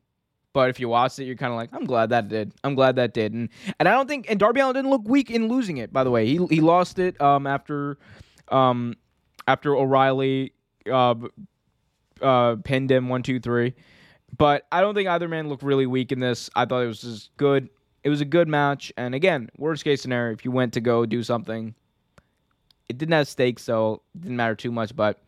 But 0.52 0.70
if 0.70 0.78
you 0.78 0.88
watched 0.88 1.18
it, 1.18 1.24
you're 1.24 1.36
kind 1.36 1.52
of 1.52 1.56
like, 1.56 1.70
I'm 1.72 1.84
glad 1.84 2.10
that 2.10 2.28
did. 2.28 2.52
I'm 2.62 2.74
glad 2.74 2.96
that 2.96 3.14
did. 3.14 3.32
And 3.32 3.48
and 3.78 3.88
I 3.88 3.92
don't 3.92 4.08
think 4.08 4.30
and 4.30 4.38
Darby 4.38 4.60
Allin 4.60 4.74
didn't 4.74 4.90
look 4.90 5.06
weak 5.06 5.30
in 5.30 5.48
losing 5.48 5.78
it. 5.78 5.92
By 5.92 6.04
the 6.04 6.10
way, 6.10 6.26
he 6.26 6.38
he 6.46 6.60
lost 6.60 6.98
it 6.98 7.20
um 7.20 7.46
after 7.46 7.98
um 8.48 8.94
after 9.48 9.74
O'Reilly 9.74 10.52
uh 10.90 11.14
uh 12.20 12.56
pinned 12.62 12.90
him 12.90 13.08
one 13.08 13.22
two 13.24 13.40
three. 13.40 13.74
But 14.36 14.66
I 14.72 14.80
don't 14.80 14.94
think 14.94 15.08
either 15.08 15.28
man 15.28 15.48
looked 15.48 15.62
really 15.62 15.86
weak 15.86 16.12
in 16.12 16.20
this. 16.20 16.50
I 16.54 16.64
thought 16.64 16.82
it 16.82 16.86
was 16.86 17.00
just 17.02 17.36
good. 17.36 17.68
It 18.04 18.08
was 18.08 18.20
a 18.20 18.24
good 18.24 18.48
match. 18.48 18.92
And 18.96 19.14
again, 19.14 19.50
worst 19.58 19.84
case 19.84 20.00
scenario, 20.00 20.32
if 20.32 20.44
you 20.44 20.50
went 20.50 20.72
to 20.74 20.80
go 20.80 21.04
do 21.04 21.22
something, 21.22 21.74
it 22.88 22.98
didn't 22.98 23.12
have 23.12 23.28
stakes, 23.28 23.62
so 23.62 24.02
it 24.14 24.22
didn't 24.22 24.36
matter 24.36 24.54
too 24.54 24.72
much. 24.72 24.94
But 24.96 25.20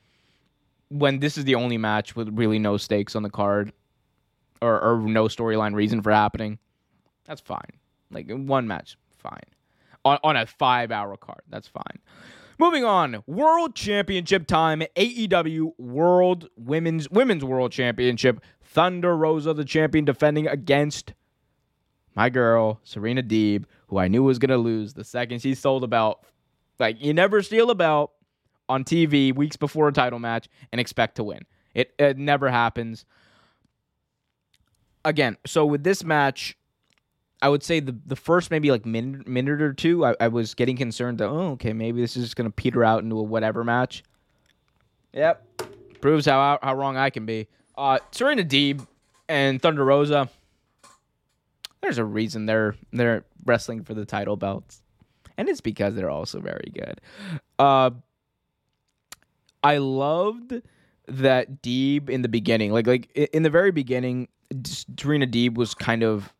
when 0.89 1.21
this 1.21 1.39
is 1.39 1.45
the 1.45 1.55
only 1.55 1.79
match 1.79 2.17
with 2.17 2.29
really 2.37 2.59
no 2.59 2.77
stakes 2.77 3.15
on 3.17 3.23
the 3.23 3.31
card 3.31 3.73
or, 4.61 4.81
or 4.81 5.01
no 5.01 5.25
storyline 5.25 5.75
reason 5.75 6.03
for 6.03 6.11
happening, 6.11 6.59
that's 7.25 7.41
fine. 7.41 7.61
Like 8.11 8.31
one 8.31 8.67
match, 8.67 8.97
fine. 9.19 9.41
On, 10.05 10.19
on 10.25 10.37
a 10.37 10.47
five 10.47 10.91
hour 10.91 11.17
card, 11.17 11.43
that's 11.49 11.69
fine. 11.69 11.99
Moving 12.59 12.85
on, 12.85 13.23
World 13.27 13.75
Championship 13.75 14.47
time. 14.47 14.83
AEW 14.97 15.73
World 15.79 16.49
Women's 16.57 17.11
Women's 17.11 17.45
World 17.45 17.73
Championship. 17.73 18.41
Thunder 18.73 19.15
Rosa, 19.17 19.53
the 19.53 19.65
champion, 19.65 20.05
defending 20.05 20.47
against 20.47 21.13
my 22.15 22.31
girl 22.31 22.81
Serena 22.85 23.23
Deeb, 23.23 23.65
who 23.89 23.99
I 23.99 24.09
knew 24.09 24.23
was 24.23 24.39
gonna 24.39 24.57
lose 24.57 24.95
the 24.95 25.05
second 25.05 25.41
she 25.41 25.55
sold 25.55 25.85
a 25.85 25.87
belt. 25.87 26.25
Like 26.79 27.03
you 27.03 27.13
never 27.13 27.43
steal 27.43 27.71
a 27.71 27.75
belt 27.75 28.13
on 28.69 28.85
TV 28.85 29.35
weeks 29.35 29.57
before 29.57 29.89
a 29.89 29.93
title 29.93 30.19
match 30.19 30.49
and 30.73 30.81
expect 30.81 31.17
to 31.17 31.25
win. 31.25 31.45
It, 31.75 31.93
it 31.99 32.19
never 32.19 32.51
happens. 32.51 33.05
Again, 35.05 35.37
so 35.47 35.67
with 35.67 35.85
this 35.85 36.05
match, 36.05 36.57
I 37.43 37.49
would 37.49 37.63
say 37.63 37.81
the 37.81 37.97
the 38.07 38.17
first 38.17 38.51
maybe 38.51 38.71
like 38.71 38.87
minute 38.87 39.27
minute 39.27 39.61
or 39.61 39.73
two, 39.73 40.05
I, 40.07 40.15
I 40.21 40.29
was 40.29 40.55
getting 40.55 40.77
concerned 40.77 41.19
that 41.19 41.29
oh 41.29 41.51
okay 41.53 41.73
maybe 41.73 42.01
this 42.01 42.17
is 42.17 42.25
just 42.25 42.37
gonna 42.37 42.51
peter 42.51 42.85
out 42.85 43.03
into 43.03 43.19
a 43.19 43.23
whatever 43.23 43.65
match. 43.65 44.03
Yep, 45.13 45.63
proves 46.01 46.25
how 46.25 46.59
how 46.63 46.75
wrong 46.75 46.97
I 46.97 47.11
can 47.11 47.27
be. 47.27 47.49
Uh, 47.77 47.99
Serena 48.11 48.45
Deeb 48.45 48.87
and 49.29 49.61
Thunder 49.61 49.85
Rosa. 49.85 50.29
There's 51.81 51.99
a 51.99 52.05
reason 52.05 52.47
they're 52.47 52.77
they're 52.93 53.25
wrestling 53.45 53.83
for 53.83 53.95
the 53.95 54.05
title 54.05 54.37
belts, 54.37 54.83
and 55.37 55.49
it's 55.49 55.61
because 55.61 55.95
they're 55.95 56.11
also 56.11 56.41
very 56.41 56.71
good. 56.73 57.01
Uh, 57.59 57.91
I 59.65 59.79
loved 59.79 60.55
that 61.09 61.63
Deeb 61.63 62.09
in 62.09 62.23
the 62.23 62.29
beginning, 62.29 62.73
like 62.73 62.87
like 62.87 63.11
in 63.13 63.43
the 63.43 63.51
very 63.51 63.73
beginning, 63.73 64.29
Serena 64.65 65.27
Deeb 65.27 65.55
was 65.55 65.75
kind 65.75 66.03
of 66.03 66.33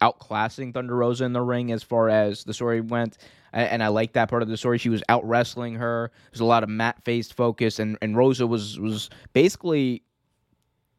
outclassing 0.00 0.74
Thunder 0.74 0.96
Rosa 0.96 1.24
in 1.24 1.32
the 1.32 1.40
ring 1.40 1.70
as 1.70 1.82
far 1.82 2.08
as 2.08 2.42
the 2.44 2.52
story 2.52 2.80
went. 2.80 3.18
And 3.52 3.82
I 3.82 3.88
like 3.88 4.14
that 4.14 4.30
part 4.30 4.42
of 4.42 4.48
the 4.48 4.56
story. 4.56 4.78
She 4.78 4.88
was 4.88 5.02
out 5.10 5.26
wrestling 5.28 5.74
her. 5.74 6.10
There's 6.30 6.40
a 6.40 6.44
lot 6.44 6.62
of 6.62 6.70
mat 6.70 7.04
faced 7.04 7.34
focus, 7.34 7.78
and, 7.78 7.98
and 8.00 8.16
Rosa 8.16 8.46
was 8.46 8.80
was 8.80 9.10
basically 9.34 10.02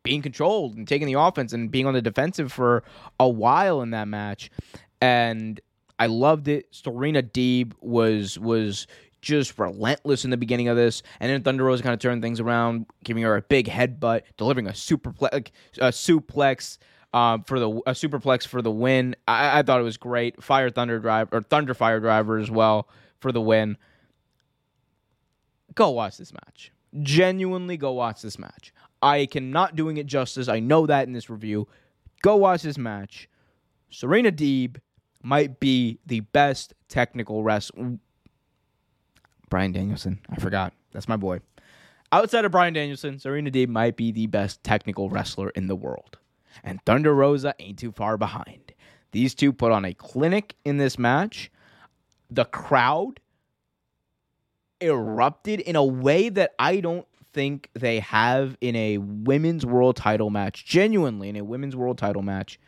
being 0.04 0.22
controlled 0.22 0.76
and 0.76 0.88
taking 0.88 1.08
the 1.08 1.20
offense 1.20 1.54
and 1.54 1.72
being 1.72 1.86
on 1.86 1.94
the 1.94 2.02
defensive 2.02 2.52
for 2.52 2.84
a 3.20 3.28
while 3.28 3.82
in 3.82 3.92
that 3.92 4.08
match. 4.08 4.52
And 5.02 5.60
I 6.00 6.08
loved 6.08 6.48
it. 6.48 6.68
Serena 6.72 7.24
Deeb 7.24 7.74
was 7.82 8.38
was 8.38 8.88
just 9.22 9.58
relentless 9.58 10.26
in 10.26 10.32
the 10.32 10.38
beginning 10.38 10.68
of 10.68 10.76
this, 10.76 11.02
and 11.20 11.32
then 11.32 11.42
Thunder 11.42 11.64
Rosa 11.64 11.82
kind 11.82 11.94
of 11.94 12.00
turned 12.00 12.22
things 12.22 12.40
around, 12.40 12.86
giving 13.04 13.24
her 13.24 13.38
a 13.38 13.42
big 13.42 13.68
headbutt, 13.68 14.24
delivering 14.38 14.68
a 14.68 14.72
superplex, 14.72 15.50
a 15.78 15.90
suplex 15.90 16.78
um, 17.14 17.44
for 17.44 17.60
the 17.60 17.70
a 17.86 17.92
superplex 17.92 18.46
for 18.46 18.62
the 18.62 18.72
win. 18.72 19.16
I, 19.28 19.60
I 19.60 19.62
thought 19.64 19.80
it 19.80 19.84
was 19.84 19.98
great. 19.98 20.44
Fire 20.44 20.70
Thunder 20.70 21.00
Drive 21.00 21.30
or 21.32 21.42
Thunder 21.42 21.74
Fire 21.74 22.00
Driver 22.00 22.38
as 22.38 22.52
well 22.52 22.90
for 23.20 23.32
the 23.32 23.42
win. 23.42 23.78
Go 25.76 25.92
watch 25.92 26.18
this 26.18 26.34
match. 26.34 26.72
Genuinely, 27.02 27.78
go 27.78 27.94
watch 27.94 28.22
this 28.22 28.38
match. 28.38 28.74
I 29.04 29.26
cannot 29.26 29.76
doing 29.76 29.98
it 29.98 30.06
justice. 30.06 30.48
I 30.48 30.60
know 30.60 30.88
that 30.88 31.06
in 31.08 31.14
this 31.14 31.30
review. 31.30 31.68
Go 32.22 32.38
watch 32.38 32.62
this 32.62 32.78
match. 32.78 33.28
Serena 33.90 34.32
Deeb 34.32 34.78
might 35.22 35.60
be 35.60 36.00
the 36.06 36.22
best 36.22 36.74
technical 36.88 37.44
wrestler 37.44 37.98
Bryan 39.50 39.72
Danielson. 39.72 40.20
I 40.30 40.38
forgot. 40.38 40.74
That's 40.94 41.08
my 41.08 41.18
boy. 41.18 41.42
Outside 42.12 42.46
of 42.46 42.52
Bryan 42.52 42.74
Danielson, 42.74 43.20
Serena 43.20 43.52
Deeb 43.52 43.68
might 43.68 43.96
be 43.98 44.12
the 44.12 44.28
best 44.28 44.64
technical 44.64 45.10
wrestler 45.10 45.50
in 45.50 45.68
the 45.68 45.76
world. 45.76 46.18
And 46.64 46.84
Thunder 46.86 47.14
Rosa 47.14 47.54
ain't 47.60 47.80
too 47.80 47.92
far 47.92 48.18
behind. 48.18 48.74
These 49.12 49.36
two 49.36 49.52
put 49.54 49.72
on 49.72 49.86
a 49.86 49.94
clinic 49.94 50.56
in 50.66 50.78
this 50.78 50.98
match. 50.98 51.52
The 52.32 52.46
crowd 52.46 53.20
erupted 54.82 55.60
in 55.60 55.76
a 55.76 55.84
way 55.84 56.30
that 56.30 56.54
I 56.58 56.80
don't 56.80 57.08
think 57.34 57.70
they 57.74 58.00
have 58.00 58.58
in 58.62 58.76
a 58.76 58.98
women's 59.00 59.66
world 59.66 59.96
title 59.96 60.30
match, 60.30 60.66
genuinely 60.66 61.30
in 61.30 61.36
a 61.36 61.44
women's 61.44 61.76
world 61.76 61.98
title 61.98 62.22
match 62.22 62.60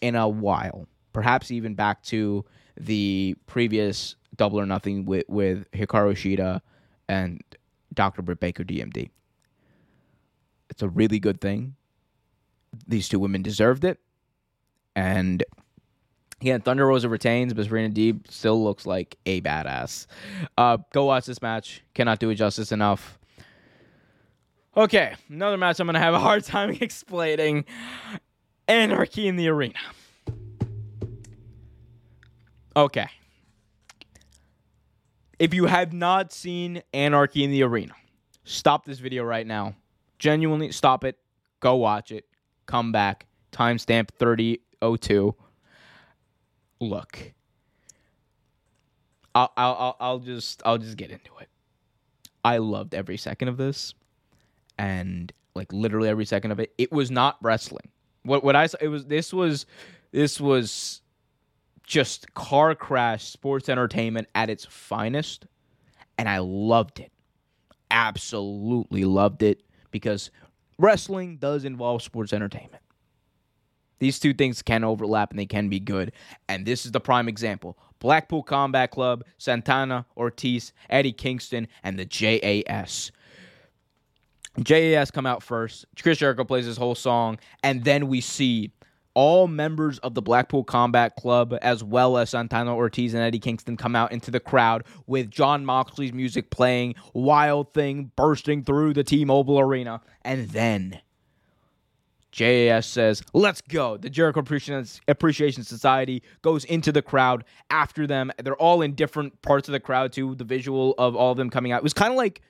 in 0.00 0.14
a 0.14 0.28
while. 0.28 0.86
Perhaps 1.12 1.50
even 1.50 1.74
back 1.74 2.02
to 2.04 2.44
the 2.78 3.36
previous 3.46 4.16
Double 4.36 4.60
or 4.60 4.66
Nothing 4.66 5.04
with 5.04 5.24
with 5.28 5.70
Hikaru 5.72 6.12
Shida 6.14 6.60
and 7.08 7.42
Dr. 7.94 8.22
Britt 8.22 8.40
Baker 8.40 8.64
DMD. 8.64 9.10
It's 10.70 10.82
a 10.82 10.88
really 10.88 11.18
good 11.18 11.40
thing. 11.40 11.74
These 12.86 13.08
two 13.08 13.18
women 13.18 13.42
deserved 13.42 13.84
it. 13.84 13.98
And 14.94 15.42
yeah, 16.40 16.58
Thunder 16.58 16.86
Rosa 16.86 17.08
retains, 17.08 17.52
but 17.54 17.66
Serena 17.66 17.92
Deeb 17.92 18.30
still 18.30 18.62
looks 18.62 18.86
like 18.86 19.16
a 19.26 19.40
badass. 19.40 20.06
Uh, 20.56 20.78
go 20.92 21.04
watch 21.06 21.26
this 21.26 21.42
match. 21.42 21.82
Cannot 21.94 22.20
do 22.20 22.30
it 22.30 22.36
justice 22.36 22.70
enough. 22.70 23.17
Okay, 24.78 25.12
another 25.28 25.56
match 25.56 25.80
I'm 25.80 25.88
going 25.88 25.94
to 25.94 26.00
have 26.00 26.14
a 26.14 26.20
hard 26.20 26.44
time 26.44 26.70
explaining 26.80 27.64
Anarchy 28.68 29.26
in 29.26 29.34
the 29.34 29.48
Arena. 29.48 29.80
Okay. 32.76 33.08
If 35.40 35.52
you 35.52 35.66
have 35.66 35.92
not 35.92 36.32
seen 36.32 36.84
Anarchy 36.94 37.42
in 37.42 37.50
the 37.50 37.64
Arena, 37.64 37.94
stop 38.44 38.84
this 38.84 39.00
video 39.00 39.24
right 39.24 39.44
now. 39.44 39.74
Genuinely, 40.20 40.70
stop 40.70 41.02
it. 41.02 41.18
Go 41.58 41.74
watch 41.74 42.12
it. 42.12 42.26
Come 42.66 42.92
back. 42.92 43.26
Timestamp 43.50 44.10
3002. 44.16 45.34
Look. 46.78 47.32
I'll, 49.34 49.52
I'll, 49.56 49.96
I'll 49.98 50.18
just 50.20 50.62
I'll 50.64 50.78
just 50.78 50.96
get 50.96 51.10
into 51.10 51.36
it. 51.40 51.48
I 52.44 52.58
loved 52.58 52.94
every 52.94 53.16
second 53.16 53.48
of 53.48 53.56
this, 53.56 53.94
and 54.78 55.32
like 55.54 55.72
literally 55.72 56.08
every 56.08 56.24
second 56.24 56.52
of 56.52 56.60
it. 56.60 56.72
It 56.78 56.92
was 56.92 57.10
not 57.10 57.36
wrestling. 57.42 57.88
What 58.22 58.44
what 58.44 58.56
I 58.56 58.66
saw 58.66 58.78
it 58.80 58.88
was 58.88 59.06
this 59.06 59.32
was 59.32 59.66
this 60.12 60.40
was 60.40 61.02
just 61.88 62.32
car 62.34 62.74
crash 62.74 63.24
sports 63.24 63.68
entertainment 63.68 64.28
at 64.34 64.50
its 64.50 64.64
finest. 64.66 65.46
And 66.18 66.28
I 66.28 66.38
loved 66.38 67.00
it. 67.00 67.10
Absolutely 67.90 69.04
loved 69.04 69.42
it 69.42 69.62
because 69.90 70.30
wrestling 70.78 71.38
does 71.38 71.64
involve 71.64 72.02
sports 72.02 72.32
entertainment. 72.32 72.82
These 74.00 74.20
two 74.20 74.34
things 74.34 74.62
can 74.62 74.84
overlap 74.84 75.30
and 75.30 75.38
they 75.38 75.46
can 75.46 75.68
be 75.68 75.80
good. 75.80 76.12
And 76.48 76.66
this 76.66 76.84
is 76.86 76.92
the 76.92 77.00
prime 77.00 77.28
example 77.28 77.78
Blackpool 78.00 78.42
Combat 78.42 78.90
Club, 78.90 79.24
Santana, 79.38 80.06
Ortiz, 80.16 80.72
Eddie 80.88 81.12
Kingston, 81.12 81.66
and 81.82 81.98
the 81.98 82.04
JAS. 82.04 83.10
JAS 84.64 85.10
come 85.10 85.26
out 85.26 85.42
first. 85.42 85.86
Chris 86.02 86.18
Jericho 86.18 86.44
plays 86.44 86.66
his 86.66 86.76
whole 86.76 86.94
song, 86.94 87.38
and 87.62 87.84
then 87.84 88.08
we 88.08 88.20
see 88.20 88.72
all 89.14 89.48
members 89.48 89.98
of 90.00 90.14
the 90.14 90.22
Blackpool 90.22 90.62
Combat 90.62 91.16
Club, 91.16 91.56
as 91.60 91.82
well 91.82 92.16
as 92.18 92.30
Santana 92.30 92.76
Ortiz 92.76 93.14
and 93.14 93.22
Eddie 93.22 93.40
Kingston, 93.40 93.76
come 93.76 93.96
out 93.96 94.12
into 94.12 94.30
the 94.30 94.38
crowd 94.38 94.84
with 95.06 95.30
Jon 95.30 95.64
Moxley's 95.64 96.12
music 96.12 96.50
playing, 96.50 96.94
Wild 97.14 97.74
Thing 97.74 98.12
bursting 98.14 98.62
through 98.62 98.94
the 98.94 99.02
T 99.02 99.24
Mobile 99.24 99.58
Arena. 99.58 100.00
And 100.22 100.48
then 100.50 101.00
JAS 102.30 102.86
says, 102.86 103.22
let's 103.32 103.60
go. 103.60 103.96
The 103.96 104.10
Jericho 104.10 104.40
Appreciation 104.40 105.64
Society 105.64 106.22
goes 106.42 106.64
into 106.64 106.92
the 106.92 107.02
crowd 107.02 107.44
after 107.70 108.06
them. 108.06 108.30
They're 108.40 108.54
all 108.54 108.82
in 108.82 108.94
different 108.94 109.42
parts 109.42 109.68
of 109.68 109.72
the 109.72 109.80
crowd, 109.80 110.12
too. 110.12 110.36
The 110.36 110.44
visual 110.44 110.94
of 110.96 111.16
all 111.16 111.32
of 111.32 111.38
them 111.38 111.50
coming 111.50 111.72
out. 111.72 111.78
It 111.78 111.84
was 111.84 111.94
kind 111.94 112.12
of 112.12 112.16
like. 112.16 112.40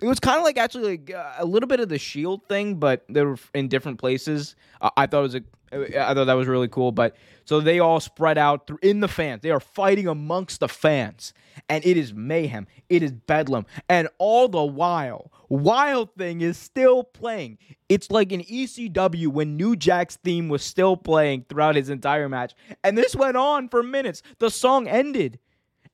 It 0.00 0.06
was 0.06 0.20
kind 0.20 0.38
of 0.38 0.44
like 0.44 0.58
actually 0.58 0.98
like 0.98 1.14
uh, 1.14 1.34
a 1.38 1.44
little 1.44 1.66
bit 1.66 1.80
of 1.80 1.88
the 1.88 1.98
shield 1.98 2.46
thing, 2.48 2.74
but 2.76 3.04
they 3.08 3.22
were 3.24 3.38
in 3.54 3.68
different 3.68 3.98
places. 3.98 4.54
Uh, 4.80 4.90
I 4.96 5.06
thought 5.06 5.20
it 5.20 5.22
was 5.22 5.34
a 5.36 5.42
I 5.72 6.14
thought 6.14 6.26
that 6.26 6.34
was 6.34 6.46
really 6.46 6.68
cool. 6.68 6.92
But 6.92 7.16
so 7.44 7.60
they 7.60 7.80
all 7.80 8.00
spread 8.00 8.38
out 8.38 8.70
in 8.82 9.00
the 9.00 9.08
fans. 9.08 9.42
They 9.42 9.50
are 9.50 9.60
fighting 9.60 10.06
amongst 10.06 10.60
the 10.60 10.68
fans, 10.68 11.32
and 11.68 11.84
it 11.84 11.96
is 11.96 12.14
mayhem. 12.14 12.66
It 12.88 13.02
is 13.02 13.12
bedlam, 13.12 13.66
and 13.88 14.08
all 14.18 14.48
the 14.48 14.64
while, 14.64 15.32
Wild 15.48 16.14
Thing 16.16 16.40
is 16.40 16.56
still 16.56 17.02
playing. 17.02 17.58
It's 17.88 18.10
like 18.10 18.32
an 18.32 18.42
ECW 18.42 19.28
when 19.28 19.56
New 19.56 19.76
Jack's 19.76 20.16
theme 20.16 20.48
was 20.48 20.62
still 20.62 20.96
playing 20.96 21.46
throughout 21.48 21.74
his 21.74 21.88
entire 21.88 22.28
match, 22.28 22.54
and 22.84 22.96
this 22.96 23.16
went 23.16 23.36
on 23.36 23.68
for 23.68 23.82
minutes. 23.82 24.22
The 24.38 24.50
song 24.50 24.86
ended. 24.88 25.38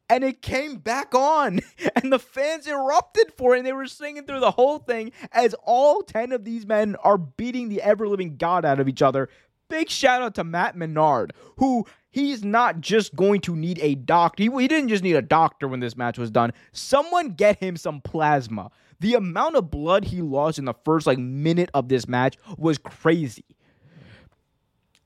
And 0.08 0.24
it 0.24 0.42
came 0.42 0.76
back 0.76 1.14
on, 1.14 1.60
and 1.96 2.12
the 2.12 2.18
fans 2.18 2.66
erupted 2.66 3.32
for 3.36 3.54
it. 3.54 3.58
And 3.58 3.66
they 3.66 3.72
were 3.72 3.86
singing 3.86 4.26
through 4.26 4.40
the 4.40 4.50
whole 4.50 4.78
thing 4.78 5.12
as 5.32 5.54
all 5.64 6.02
10 6.02 6.32
of 6.32 6.44
these 6.44 6.66
men 6.66 6.96
are 6.96 7.18
beating 7.18 7.68
the 7.68 7.80
ever 7.80 8.06
living 8.06 8.36
God 8.36 8.64
out 8.64 8.80
of 8.80 8.88
each 8.88 9.02
other 9.02 9.28
big 9.72 9.88
shout 9.88 10.20
out 10.20 10.34
to 10.34 10.44
Matt 10.44 10.76
Menard, 10.76 11.32
who 11.56 11.86
he's 12.10 12.44
not 12.44 12.82
just 12.82 13.16
going 13.16 13.40
to 13.40 13.56
need 13.56 13.78
a 13.80 13.94
doctor. 13.94 14.42
He, 14.42 14.50
he, 14.50 14.68
didn't 14.68 14.90
just 14.90 15.02
need 15.02 15.16
a 15.16 15.22
doctor 15.22 15.66
when 15.66 15.80
this 15.80 15.96
match 15.96 16.18
was 16.18 16.30
done. 16.30 16.52
Someone 16.72 17.30
get 17.30 17.58
him 17.58 17.78
some 17.78 18.02
plasma. 18.02 18.70
The 19.00 19.14
amount 19.14 19.56
of 19.56 19.70
blood 19.70 20.04
he 20.04 20.20
lost 20.20 20.58
in 20.58 20.66
the 20.66 20.74
first 20.84 21.06
like 21.06 21.18
minute 21.18 21.70
of 21.72 21.88
this 21.88 22.06
match 22.06 22.36
was 22.58 22.76
crazy. 22.76 23.46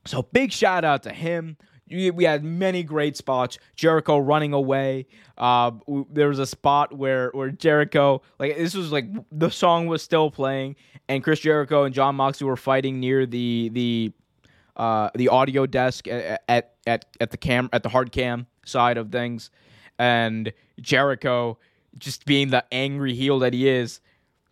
So 0.05 0.23
big 0.23 0.51
shout 0.51 0.85
out 0.85 1.05
to 1.05 1.13
him. 1.13 1.57
We 1.89 2.24
had 2.24 2.43
many 2.43 2.82
great 2.82 3.16
spots. 3.16 3.59
Jericho 3.76 4.18
running 4.18 4.53
away. 4.53 5.07
Uh, 5.39 5.72
there 6.11 6.28
was 6.28 6.39
a 6.39 6.47
spot 6.47 6.97
where 6.97 7.30
where 7.32 7.51
Jericho, 7.51 8.22
like 8.39 8.57
this 8.57 8.74
was 8.74 8.91
like 8.91 9.07
the 9.30 9.51
song 9.51 9.87
was 9.87 10.03
still 10.03 10.30
playing, 10.30 10.76
and 11.09 11.22
Chris 11.22 11.41
Jericho 11.41 11.84
and 11.84 11.95
Jon 11.95 12.16
Moxley 12.16 12.47
were 12.47 12.57
fighting 12.57 12.99
near 12.99 13.24
the 13.24 13.70
the 13.72 14.12
uh, 14.76 15.11
the 15.14 15.28
audio 15.28 15.66
desk 15.66 16.09
at, 16.09 16.43
at 16.49 16.74
at 16.87 17.05
at 17.20 17.30
the 17.30 17.37
cam 17.37 17.68
at 17.72 17.82
the 17.82 17.89
hard 17.89 18.11
cam 18.11 18.47
side 18.64 18.99
of 18.99 19.12
things, 19.12 19.51
and 19.99 20.53
Jericho, 20.80 21.59
just 21.99 22.26
being 22.26 22.51
the 22.51 22.64
angry 22.72 23.14
heel 23.14 23.39
that 23.41 23.53
he 23.53 23.68
is, 23.68 24.01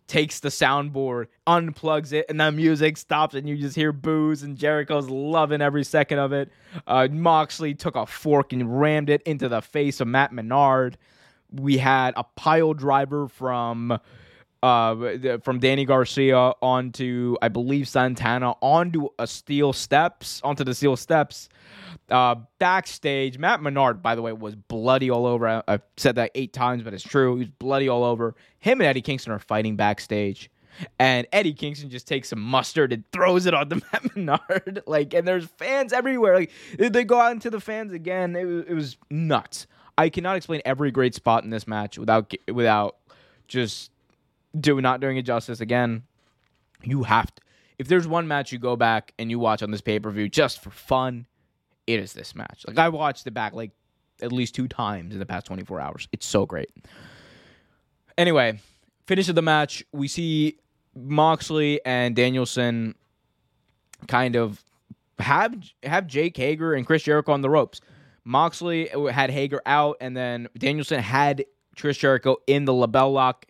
takes 0.07 0.39
the 0.39 0.49
soundboard, 0.49 1.27
unplugs 1.47 2.13
it, 2.13 2.25
and 2.29 2.39
the 2.39 2.51
music 2.51 2.97
stops, 2.97 3.33
and 3.35 3.49
you 3.49 3.57
just 3.57 3.75
hear 3.75 3.91
boos, 3.91 4.43
and 4.43 4.57
Jericho's 4.57 5.09
loving 5.09 5.61
every 5.61 5.83
second 5.83 6.19
of 6.19 6.31
it. 6.31 6.49
Uh, 6.85 7.07
Moxley 7.11 7.73
took 7.73 7.95
a 7.95 8.05
fork 8.05 8.53
and 8.53 8.79
rammed 8.79 9.09
it 9.09 9.21
into 9.23 9.49
the 9.49 9.61
face 9.61 9.99
of 10.01 10.07
Matt 10.07 10.31
Menard. 10.31 10.97
We 11.51 11.77
had 11.77 12.13
a 12.17 12.23
pile 12.23 12.73
driver 12.73 13.27
from 13.27 13.99
uh, 14.63 15.37
from 15.43 15.59
Danny 15.59 15.85
Garcia 15.85 16.53
onto, 16.61 17.35
I 17.41 17.49
believe, 17.49 17.87
Santana 17.87 18.55
onto 18.61 19.09
a 19.19 19.27
steel 19.27 19.73
steps, 19.73 20.41
onto 20.43 20.63
the 20.63 20.73
steel 20.73 20.95
steps. 20.95 21.49
Uh, 22.09 22.35
backstage, 22.59 23.37
Matt 23.37 23.61
Menard, 23.61 24.03
by 24.03 24.15
the 24.15 24.21
way, 24.21 24.33
was 24.33 24.55
bloody 24.55 25.09
all 25.09 25.25
over. 25.25 25.47
I, 25.47 25.63
have 25.67 25.81
said 25.97 26.15
that 26.15 26.31
eight 26.35 26.53
times, 26.53 26.83
but 26.83 26.93
it's 26.93 27.03
true. 27.03 27.37
He's 27.37 27.49
bloody 27.49 27.89
all 27.89 28.03
over. 28.03 28.35
Him 28.59 28.81
and 28.81 28.87
Eddie 28.87 29.01
Kingston 29.01 29.33
are 29.33 29.39
fighting 29.39 29.75
backstage. 29.75 30.49
And 30.99 31.25
Eddie 31.31 31.53
Kingston 31.53 31.89
just 31.89 32.07
takes 32.07 32.29
some 32.29 32.41
mustard 32.41 32.91
and 32.91 33.09
throws 33.11 33.45
it 33.45 33.53
on 33.53 33.69
the 33.69 33.75
Matt 33.91 34.15
Menard. 34.15 34.83
like, 34.87 35.13
and 35.13 35.27
there's 35.27 35.45
fans 35.45 35.93
everywhere. 35.93 36.35
Like, 36.35 36.51
they 36.77 37.03
go 37.03 37.19
out 37.19 37.31
into 37.31 37.49
the 37.49 37.61
fans 37.61 37.93
again. 37.93 38.35
It 38.35 38.45
was, 38.45 38.65
it 38.67 38.73
was 38.73 38.97
nuts. 39.09 39.67
I 39.97 40.09
cannot 40.09 40.35
explain 40.35 40.61
every 40.65 40.91
great 40.91 41.15
spot 41.15 41.43
in 41.43 41.49
this 41.49 41.67
match 41.67 41.97
without 41.97 42.33
without 42.51 42.97
just 43.47 43.91
do 44.59 44.79
not 44.81 44.99
doing 44.99 45.17
it 45.17 45.23
justice 45.23 45.61
again. 45.61 46.03
You 46.83 47.03
have 47.03 47.33
to. 47.33 47.41
If 47.77 47.87
there's 47.87 48.07
one 48.07 48.27
match 48.27 48.51
you 48.51 48.59
go 48.59 48.75
back 48.75 49.13
and 49.19 49.29
you 49.29 49.39
watch 49.39 49.61
on 49.61 49.71
this 49.71 49.81
pay 49.81 49.99
per 49.99 50.09
view 50.11 50.29
just 50.29 50.61
for 50.61 50.69
fun, 50.71 51.25
it 51.87 51.99
is 51.99 52.13
this 52.13 52.35
match. 52.35 52.63
Like 52.67 52.77
I 52.77 52.89
watched 52.89 53.27
it 53.27 53.31
back 53.31 53.53
like 53.53 53.71
at 54.21 54.31
least 54.31 54.55
two 54.55 54.67
times 54.67 55.13
in 55.13 55.19
the 55.19 55.25
past 55.25 55.45
24 55.45 55.81
hours. 55.81 56.07
It's 56.11 56.25
so 56.25 56.45
great. 56.45 56.69
Anyway, 58.17 58.59
finish 59.07 59.27
of 59.27 59.35
the 59.35 59.41
match, 59.41 59.83
we 59.91 60.07
see 60.07 60.57
Moxley 60.95 61.81
and 61.85 62.15
Danielson 62.15 62.95
kind 64.07 64.35
of 64.35 64.63
have 65.19 65.55
have 65.83 66.07
Jake 66.07 66.37
Hager 66.37 66.73
and 66.73 66.85
Chris 66.85 67.03
Jericho 67.03 67.33
on 67.33 67.41
the 67.41 67.49
ropes. 67.49 67.81
Moxley 68.23 68.89
had 69.11 69.29
Hager 69.29 69.61
out, 69.65 69.97
and 70.01 70.17
then 70.17 70.47
Danielson 70.57 70.99
had 70.99 71.45
Chris 71.77 71.97
Jericho 71.97 72.37
in 72.47 72.65
the 72.65 72.71
LeBell 72.71 73.13
Lock 73.13 73.45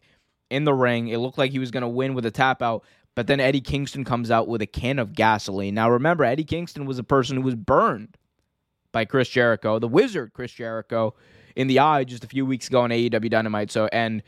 in 0.50 0.64
the 0.64 0.74
ring. 0.74 1.08
It 1.08 1.18
looked 1.18 1.38
like 1.38 1.52
he 1.52 1.60
was 1.60 1.72
going 1.72 1.82
to 1.82 1.88
win 1.88 2.14
with 2.14 2.26
a 2.26 2.32
tap 2.32 2.62
out, 2.62 2.84
but 3.16 3.28
then 3.28 3.40
Eddie 3.40 3.62
Kingston 3.62 4.04
comes 4.04 4.32
out 4.32 4.48
with 4.48 4.62
a 4.62 4.68
can 4.68 5.00
of 5.00 5.14
gasoline. 5.14 5.76
Now, 5.76 5.90
remember, 5.90 6.24
Eddie 6.24 6.44
Kingston 6.44 6.86
was 6.86 7.00
a 7.00 7.04
person 7.04 7.38
who 7.38 7.44
was 7.44 7.56
burned 7.56 8.18
by 8.92 9.06
Chris 9.06 9.30
Jericho, 9.30 9.80
the 9.80 9.88
wizard 9.88 10.34
Chris 10.34 10.52
Jericho, 10.52 11.14
in 11.56 11.68
the 11.68 11.80
eye 11.80 12.04
just 12.04 12.24
a 12.24 12.28
few 12.28 12.46
weeks 12.46 12.68
ago 12.68 12.82
on 12.82 12.90
AEW 12.90 13.30
Dynamite. 13.30 13.72
So, 13.72 13.88
and 13.92 14.22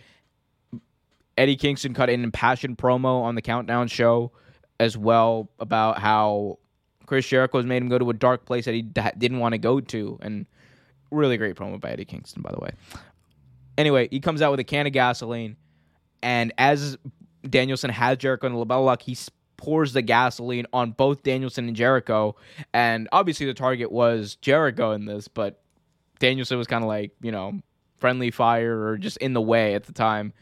Eddie 1.38 1.56
Kingston 1.56 1.94
cut 1.94 2.10
an 2.10 2.24
impassioned 2.24 2.78
promo 2.78 3.22
on 3.22 3.36
the 3.36 3.42
Countdown 3.42 3.88
show 3.88 4.32
as 4.80 4.98
well 4.98 5.50
about 5.60 6.00
how 6.00 6.60
Chris 7.06 7.28
Jericho 7.28 7.58
has 7.58 7.66
made 7.66 7.82
him 7.82 7.90
go 7.90 7.98
to 7.98 8.10
a 8.10 8.14
dark 8.14 8.46
place 8.46 8.66
that 8.66 8.74
he 8.74 8.82
d- 8.82 9.02
didn't 9.18 9.40
want 9.40 9.54
to 9.54 9.58
go 9.58 9.80
to. 9.80 10.20
And 10.22 10.46
really 11.12 11.38
great 11.38 11.56
promo 11.56 11.80
by 11.80 11.92
Eddie 11.92 12.06
Kingston, 12.06 12.42
by 12.42 12.52
the 12.52 12.60
way. 12.60 12.72
Anyway, 13.78 14.08
he 14.10 14.20
comes 14.20 14.42
out 14.42 14.52
with 14.52 14.60
a 14.60 14.64
can 14.64 14.88
of 14.88 14.94
gasoline 14.94 15.56
and 16.22 16.54
as 16.58 16.98
Danielson 17.48 17.90
has 17.90 18.18
Jericho 18.18 18.48
in 18.48 18.54
the 18.54 18.66
LeBell 18.66 18.86
Lock, 18.86 19.02
he 19.02 19.18
pours 19.58 19.94
the 19.94 20.02
gasoline 20.02 20.66
on 20.72 20.92
both 20.92 21.24
Danielson 21.24 21.68
and 21.68 21.76
Jericho. 21.76 22.36
And 22.74 23.10
obviously, 23.12 23.46
the 23.46 23.54
target 23.54 23.92
was 23.92 24.36
Jericho 24.36 24.92
in 24.92 25.06
this, 25.06 25.28
but 25.28 25.62
Danielson 26.20 26.58
was 26.58 26.68
kind 26.68 26.84
of 26.84 26.88
like, 26.88 27.12
you 27.22 27.32
know, 27.32 27.60
friendly 28.00 28.32
fire 28.32 28.88
or 28.88 28.98
just 28.98 29.18
in 29.18 29.34
the 29.34 29.42
way 29.42 29.74
at 29.74 29.86
the 29.86 29.94
time. 29.94 30.34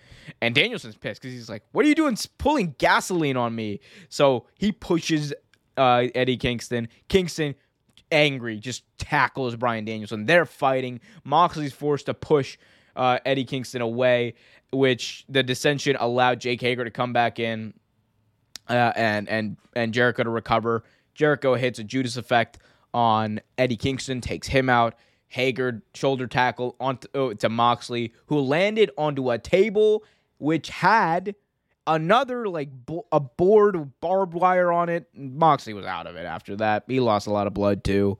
And 0.42 0.54
Danielson's 0.54 0.98
pissed 0.98 1.22
because 1.22 1.34
he's 1.34 1.50
like, 1.50 1.64
What 1.72 1.86
are 1.86 1.88
you 1.88 1.96
doing 1.96 2.18
pulling 2.38 2.76
gasoline 2.78 3.38
on 3.38 3.56
me? 3.56 3.80
So 4.10 4.48
he 4.58 4.72
pushes 4.72 5.34
uh, 5.78 6.08
Eddie 6.16 6.38
Kingston. 6.38 6.88
Kingston, 7.08 7.56
angry, 8.12 8.58
just 8.60 8.84
tackles 8.98 9.56
Bryan 9.56 9.86
Danielson. 9.86 10.26
They're 10.26 10.46
fighting. 10.46 11.00
Moxley's 11.24 11.74
forced 11.74 12.08
to 12.08 12.14
push 12.14 12.58
uh, 12.96 13.20
Eddie 13.26 13.46
Kingston 13.46 13.82
away 13.82 14.36
which 14.72 15.26
the 15.30 15.44
dissension 15.44 15.96
allowed 16.00 16.42
Jake 16.42 16.62
Hager 16.62 16.84
to 16.84 16.92
come 16.92 17.14
back 17.14 17.40
in 17.40 17.74
uh, 18.70 18.92
and 18.96 19.30
and 19.30 19.58
and 19.76 19.94
Jericho 19.94 20.24
to 20.24 20.30
recover. 20.30 20.84
Jericho 21.14 21.56
hits 21.56 21.80
a 21.80 21.84
Judas 21.84 22.18
effect 22.18 22.60
on 22.94 23.40
Eddie 23.58 23.78
Kingston, 23.78 24.22
takes 24.22 24.48
him 24.48 24.70
out. 24.70 24.96
Hager 25.28 25.82
shoulder 25.94 26.28
tackle 26.28 26.76
onto 26.80 27.08
oh, 27.14 27.34
to 27.34 27.50
Moxley, 27.50 28.14
who 28.28 28.40
landed 28.40 28.92
onto 28.98 29.32
a 29.32 29.38
table 29.38 30.04
which 30.38 30.70
had 30.70 31.36
another 31.88 32.48
like 32.48 32.70
bo- 32.72 33.06
a 33.12 33.20
board 33.20 33.76
with 33.76 34.00
barbed 34.02 34.34
wire 34.34 34.72
on 34.72 34.90
it. 34.90 35.08
Moxley 35.14 35.74
was 35.74 35.86
out 35.86 36.08
of 36.08 36.16
it 36.16 36.26
after 36.26 36.56
that. 36.58 36.84
He 36.88 37.00
lost 37.00 37.28
a 37.28 37.32
lot 37.32 37.48
of 37.48 37.54
blood 37.54 37.84
too. 37.84 38.18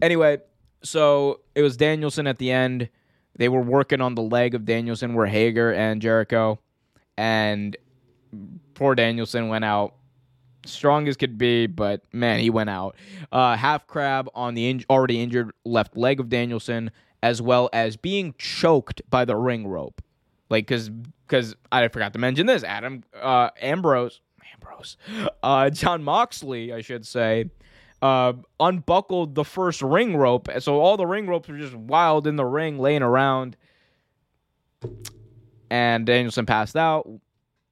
Anyway, 0.00 0.38
so 0.82 1.40
it 1.54 1.62
was 1.62 1.76
Danielson 1.76 2.26
at 2.26 2.38
the 2.38 2.50
end 2.50 2.88
they 3.38 3.48
were 3.48 3.62
working 3.62 4.00
on 4.00 4.14
the 4.14 4.22
leg 4.22 4.54
of 4.54 4.64
Danielson 4.64 5.14
where 5.14 5.26
Hager 5.26 5.72
and 5.72 6.02
Jericho, 6.02 6.58
and 7.16 7.76
poor 8.74 8.94
Danielson 8.94 9.48
went 9.48 9.64
out 9.64 9.94
strong 10.66 11.08
as 11.08 11.16
could 11.16 11.38
be, 11.38 11.66
but 11.66 12.02
man, 12.12 12.40
he 12.40 12.50
went 12.50 12.70
out. 12.70 12.96
Uh, 13.32 13.56
half 13.56 13.86
crab 13.86 14.28
on 14.34 14.54
the 14.54 14.68
in- 14.68 14.84
already 14.90 15.20
injured 15.20 15.50
left 15.64 15.96
leg 15.96 16.20
of 16.20 16.28
Danielson, 16.28 16.90
as 17.22 17.42
well 17.42 17.68
as 17.72 17.96
being 17.96 18.34
choked 18.38 19.02
by 19.08 19.24
the 19.24 19.36
ring 19.36 19.66
rope. 19.66 20.02
Like, 20.50 20.66
cause, 20.66 20.90
cause 21.26 21.56
I 21.70 21.88
forgot 21.88 22.12
to 22.14 22.18
mention 22.18 22.46
this. 22.46 22.64
Adam 22.64 23.04
uh, 23.20 23.50
Ambrose, 23.60 24.20
Ambrose, 24.54 24.96
uh, 25.42 25.70
Jon 25.70 26.02
Moxley, 26.02 26.72
I 26.72 26.80
should 26.80 27.06
say, 27.06 27.50
uh, 28.00 28.32
unbuckled 28.60 29.34
the 29.34 29.44
first 29.44 29.82
ring 29.82 30.16
rope. 30.16 30.48
So 30.60 30.80
all 30.80 30.96
the 30.96 31.06
ring 31.06 31.26
ropes 31.26 31.48
were 31.48 31.58
just 31.58 31.74
wild 31.74 32.26
in 32.26 32.36
the 32.36 32.44
ring, 32.44 32.78
laying 32.78 33.02
around. 33.02 33.56
And 35.70 36.06
Danielson 36.06 36.46
passed 36.46 36.76
out. 36.76 37.08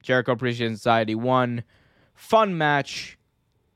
Jericho 0.03 0.33
Appreciation 0.33 0.77
Society 0.77 1.15
won. 1.15 1.65
Fun 2.15 2.57
match. 2.59 3.19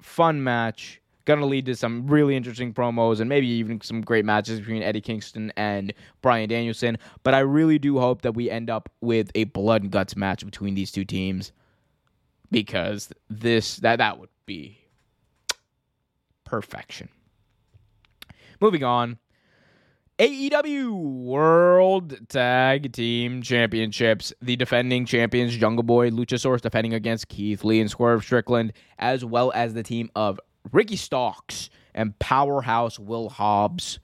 Fun 0.03 0.42
match. 0.42 1.01
to 1.26 1.46
lead 1.46 1.66
to 1.66 1.76
some 1.76 2.09
really 2.09 2.34
interesting 2.34 2.74
promos 2.74 3.20
and 3.20 3.28
maybe 3.28 3.46
even 3.46 3.80
some 3.80 4.01
great 4.01 4.24
matches 4.24 4.59
between 4.59 4.82
Eddie 4.82 5.01
Kingston 5.01 5.53
and 5.57 5.92
Bryan 6.22 6.48
Danielson. 6.48 6.98
But 7.22 7.34
I 7.34 7.40
really 7.40 7.78
do 7.78 8.01
hope 8.01 8.22
that 8.22 8.32
we 8.32 8.51
end 8.51 8.68
up 8.68 8.88
with 9.01 9.30
a 9.36 9.44
blood 9.44 9.82
and 9.82 9.92
guts 9.92 10.16
match 10.16 10.44
between 10.44 10.74
these 10.74 10.90
two 10.90 11.05
teams 11.05 11.53
because 12.51 13.12
this 13.28 13.76
that 13.76 13.98
that 13.98 14.18
would 14.18 14.28
be 14.44 14.80
perfection. 16.51 17.09
Moving 18.61 18.82
on. 18.82 19.18
AEW 20.18 20.90
World 20.92 22.28
Tag 22.28 22.92
Team 22.92 23.40
Championships. 23.40 24.34
The 24.42 24.57
defending 24.57 25.07
champions 25.07 25.57
Jungle 25.57 25.84
Boy, 25.84 26.11
Luchasaurus 26.11 26.61
defending 26.61 26.92
against 26.92 27.28
Keith 27.28 27.62
Lee 27.64 27.80
and 27.80 27.88
Swerve 27.88 28.24
Strickland, 28.24 28.72
as 28.98 29.24
well 29.24 29.53
as 29.55 29.74
the 29.74 29.84
team 29.84 30.11
of 30.16 30.40
Ricky 30.72 30.96
Starks 30.96 31.70
and 31.94 32.18
Powerhouse 32.18 32.98
Will 32.98 33.28
Hobbs. 33.28 34.01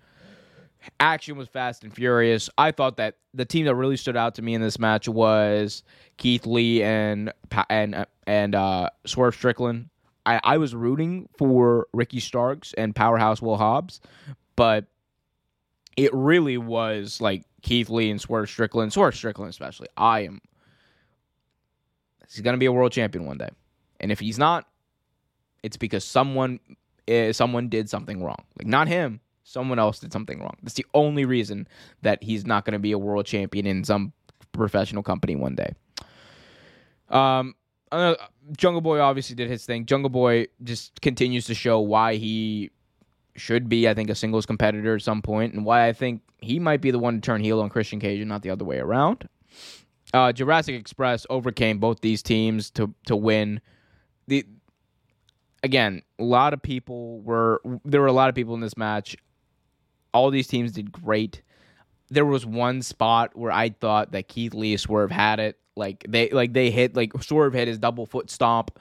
Action 1.00 1.36
was 1.36 1.48
fast 1.48 1.82
and 1.82 1.92
furious. 1.92 2.48
I 2.56 2.70
thought 2.70 2.96
that 2.98 3.16
the 3.34 3.44
team 3.44 3.66
that 3.66 3.74
really 3.74 3.96
stood 3.96 4.16
out 4.16 4.36
to 4.36 4.42
me 4.42 4.54
in 4.54 4.62
this 4.62 4.78
match 4.78 5.08
was 5.08 5.82
Keith 6.16 6.46
Lee 6.46 6.84
and 6.84 7.32
and 7.68 8.06
and 8.28 8.54
uh, 8.54 8.90
Swerve 9.04 9.34
Strickland. 9.34 9.90
I, 10.26 10.40
I 10.42 10.58
was 10.58 10.74
rooting 10.74 11.28
for 11.38 11.86
Ricky 11.92 12.20
Starks 12.20 12.74
and 12.74 12.94
Powerhouse 12.94 13.40
Will 13.40 13.56
Hobbs, 13.56 14.00
but 14.56 14.86
it 15.96 16.12
really 16.12 16.58
was 16.58 17.20
like 17.20 17.44
Keith 17.62 17.88
Lee 17.88 18.10
and 18.10 18.20
Swerve 18.20 18.50
Strickland, 18.50 18.92
Swerve 18.92 19.14
Strickland 19.14 19.48
especially. 19.48 19.88
I 19.96 20.20
am. 20.20 20.40
He's 22.28 22.40
gonna 22.40 22.58
be 22.58 22.66
a 22.66 22.72
world 22.72 22.92
champion 22.92 23.24
one 23.24 23.38
day, 23.38 23.50
and 24.00 24.10
if 24.10 24.18
he's 24.18 24.38
not, 24.38 24.66
it's 25.62 25.76
because 25.76 26.04
someone, 26.04 26.58
uh, 27.08 27.32
someone 27.32 27.68
did 27.68 27.88
something 27.88 28.22
wrong. 28.22 28.44
Like 28.58 28.66
not 28.66 28.88
him, 28.88 29.20
someone 29.44 29.78
else 29.78 30.00
did 30.00 30.12
something 30.12 30.40
wrong. 30.40 30.56
That's 30.62 30.74
the 30.74 30.86
only 30.92 31.24
reason 31.24 31.68
that 32.02 32.22
he's 32.22 32.44
not 32.44 32.64
gonna 32.64 32.80
be 32.80 32.92
a 32.92 32.98
world 32.98 33.26
champion 33.26 33.64
in 33.64 33.84
some 33.84 34.12
professional 34.50 35.04
company 35.04 35.36
one 35.36 35.54
day. 35.54 35.72
Um, 37.08 37.54
uh, 37.92 38.14
Jungle 38.56 38.80
Boy 38.80 39.00
obviously 39.00 39.36
did 39.36 39.48
his 39.48 39.64
thing. 39.64 39.86
Jungle 39.86 40.10
Boy 40.10 40.46
just 40.62 41.00
continues 41.00 41.46
to 41.46 41.54
show 41.54 41.80
why 41.80 42.16
he 42.16 42.70
should 43.36 43.68
be, 43.68 43.88
I 43.88 43.94
think, 43.94 44.10
a 44.10 44.14
singles 44.14 44.46
competitor 44.46 44.94
at 44.94 45.02
some 45.02 45.22
point, 45.22 45.54
and 45.54 45.64
why 45.64 45.86
I 45.86 45.92
think 45.92 46.22
he 46.40 46.58
might 46.58 46.80
be 46.80 46.90
the 46.90 46.98
one 46.98 47.14
to 47.14 47.20
turn 47.20 47.42
heel 47.42 47.60
on 47.60 47.70
Christian 47.70 48.00
Cage 48.00 48.20
and 48.20 48.28
not 48.28 48.42
the 48.42 48.50
other 48.50 48.64
way 48.64 48.78
around. 48.78 49.28
Uh, 50.14 50.32
Jurassic 50.32 50.74
Express 50.74 51.26
overcame 51.30 51.78
both 51.78 52.00
these 52.00 52.22
teams 52.22 52.70
to 52.72 52.94
to 53.06 53.16
win. 53.16 53.60
The 54.28 54.46
again, 55.62 56.02
a 56.18 56.24
lot 56.24 56.54
of 56.54 56.62
people 56.62 57.20
were 57.20 57.60
there 57.84 58.00
were 58.00 58.06
a 58.06 58.12
lot 58.12 58.28
of 58.28 58.34
people 58.34 58.54
in 58.54 58.60
this 58.60 58.76
match. 58.76 59.16
All 60.14 60.30
these 60.30 60.46
teams 60.46 60.72
did 60.72 60.92
great. 60.92 61.42
There 62.08 62.24
was 62.24 62.46
one 62.46 62.82
spot 62.82 63.36
where 63.36 63.52
I 63.52 63.70
thought 63.70 64.12
that 64.12 64.28
Keith 64.28 64.54
Lee 64.54 64.76
Swerve 64.76 65.10
had 65.10 65.40
it. 65.40 65.58
Like 65.74 66.04
they 66.08 66.30
like 66.30 66.52
they 66.52 66.70
hit 66.70 66.96
like 66.96 67.12
Swerve 67.22 67.52
hit 67.52 67.68
his 67.68 67.78
double 67.78 68.06
foot 68.06 68.30
stomp. 68.30 68.78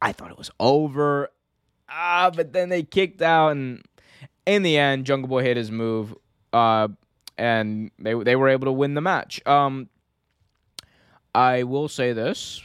I 0.00 0.12
thought 0.12 0.30
it 0.30 0.38
was 0.38 0.50
over 0.60 1.30
ah, 1.92 2.30
but 2.34 2.52
then 2.52 2.68
they 2.68 2.82
kicked 2.82 3.22
out, 3.22 3.50
and 3.50 3.82
in 4.46 4.62
the 4.62 4.76
end, 4.76 5.06
Jungle 5.06 5.28
Boy 5.28 5.42
hit 5.42 5.56
his 5.56 5.70
move, 5.70 6.14
uh, 6.52 6.88
and 7.38 7.90
they 7.98 8.14
they 8.14 8.36
were 8.36 8.48
able 8.48 8.66
to 8.66 8.72
win 8.72 8.94
the 8.94 9.00
match. 9.00 9.44
Um, 9.46 9.88
I 11.34 11.62
will 11.62 11.88
say 11.88 12.12
this. 12.12 12.62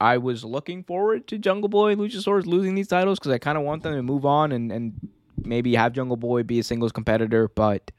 I 0.00 0.16
was 0.16 0.44
looking 0.44 0.82
forward 0.82 1.26
to 1.28 1.36
Jungle 1.36 1.68
Boy 1.68 1.92
and 1.92 2.00
Luchasaurus 2.00 2.46
losing 2.46 2.74
these 2.74 2.88
titles 2.88 3.18
because 3.18 3.32
I 3.32 3.38
kind 3.38 3.58
of 3.58 3.64
want 3.64 3.82
them 3.82 3.92
to 3.92 4.02
move 4.02 4.24
on 4.24 4.50
and, 4.50 4.72
and 4.72 5.08
maybe 5.44 5.74
have 5.74 5.92
Jungle 5.92 6.16
Boy 6.16 6.42
be 6.42 6.58
a 6.58 6.62
singles 6.62 6.90
competitor, 6.90 7.48
but 7.48 7.90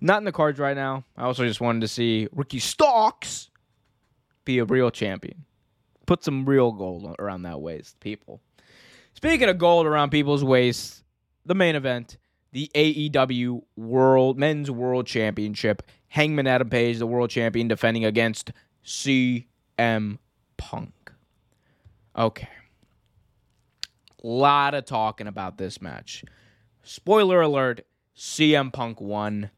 not 0.00 0.18
in 0.18 0.24
the 0.24 0.32
cards 0.32 0.58
right 0.58 0.76
now. 0.76 1.04
I 1.16 1.24
also 1.24 1.44
just 1.46 1.60
wanted 1.60 1.80
to 1.80 1.88
see 1.88 2.28
Ricky 2.32 2.58
Starks 2.58 3.50
be 4.44 4.58
a 4.58 4.64
real 4.64 4.90
champion. 4.90 5.44
Put 6.06 6.22
some 6.22 6.44
real 6.44 6.72
gold 6.72 7.16
around 7.18 7.42
that 7.42 7.60
waist, 7.60 7.98
people. 8.00 8.40
Speaking 9.14 9.48
of 9.48 9.58
gold 9.58 9.86
around 9.86 10.10
people's 10.10 10.44
waists, 10.44 11.02
the 11.46 11.54
main 11.54 11.76
event, 11.76 12.18
the 12.52 12.70
AEW 12.74 13.62
World 13.76 14.38
Men's 14.38 14.70
World 14.70 15.06
Championship. 15.06 15.82
Hangman 16.14 16.46
Adam 16.46 16.70
Page, 16.70 16.98
the 16.98 17.08
world 17.08 17.28
champion, 17.28 17.66
defending 17.66 18.04
against 18.04 18.52
CM 18.84 20.18
Punk. 20.56 21.12
Okay. 22.16 22.48
A 24.22 24.26
lot 24.26 24.74
of 24.74 24.84
talking 24.84 25.26
about 25.26 25.58
this 25.58 25.82
match. 25.82 26.24
Spoiler 26.84 27.40
alert, 27.40 27.84
CM 28.16 28.72
Punk 28.72 29.00
won. 29.00 29.50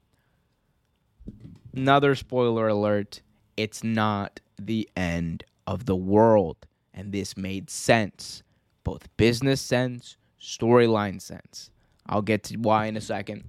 Another 1.75 2.15
spoiler 2.15 2.69
alert, 2.69 3.21
it's 3.57 3.85
not 3.85 4.41
the 4.59 4.89
end 4.97 5.45
of 5.67 5.87
the 5.87 5.97
world. 5.97 6.57
And 6.95 7.13
this 7.13 7.37
made 7.37 7.69
sense 7.69 8.43
both 8.87 9.09
business 9.17 9.61
sense, 9.61 10.17
storyline 10.41 11.21
sense. 11.21 11.73
I'll 12.09 12.23
get 12.23 12.45
to 12.45 12.57
why 12.57 12.87
in 12.87 12.97
a 12.97 13.01
second. 13.01 13.43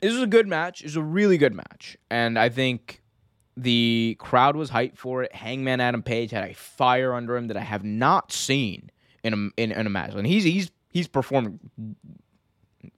This 0.00 0.12
was 0.12 0.22
a 0.22 0.28
good 0.28 0.46
match. 0.46 0.82
It 0.82 0.84
was 0.84 0.94
a 0.94 1.02
really 1.02 1.36
good 1.36 1.52
match. 1.52 1.96
And 2.10 2.38
I 2.38 2.48
think 2.48 3.02
the 3.56 4.16
crowd 4.20 4.54
was 4.54 4.70
hyped 4.70 4.98
for 4.98 5.24
it. 5.24 5.34
Hangman 5.34 5.80
Adam 5.80 6.04
Page 6.04 6.30
had 6.30 6.48
a 6.48 6.54
fire 6.54 7.12
under 7.12 7.36
him 7.36 7.48
that 7.48 7.56
I 7.56 7.62
have 7.62 7.82
not 7.82 8.30
seen 8.30 8.92
in 9.24 9.34
a 9.34 9.60
in, 9.60 9.72
in 9.72 9.84
a 9.84 9.90
match. 9.90 10.14
And 10.14 10.28
he's 10.28 10.44
he's 10.44 10.70
he's 10.90 11.08
performed 11.08 11.58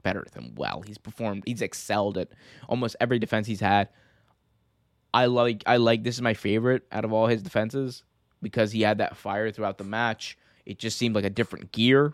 better 0.02 0.26
than 0.32 0.54
well. 0.56 0.82
He's 0.82 0.98
performed 0.98 1.44
he's 1.46 1.62
excelled 1.62 2.18
at 2.18 2.28
almost 2.68 2.96
every 3.00 3.18
defense 3.18 3.46
he's 3.46 3.60
had. 3.60 3.88
I 5.12 5.26
like 5.26 5.62
I 5.66 5.78
like 5.78 6.04
this 6.04 6.16
is 6.16 6.22
my 6.22 6.34
favorite 6.34 6.82
out 6.92 7.04
of 7.04 7.12
all 7.12 7.26
his 7.26 7.42
defenses 7.42 8.04
because 8.42 8.72
he 8.72 8.82
had 8.82 8.98
that 8.98 9.16
fire 9.16 9.50
throughout 9.50 9.78
the 9.78 9.84
match. 9.84 10.36
It 10.64 10.78
just 10.78 10.98
seemed 10.98 11.14
like 11.14 11.24
a 11.24 11.30
different 11.30 11.72
gear. 11.72 12.12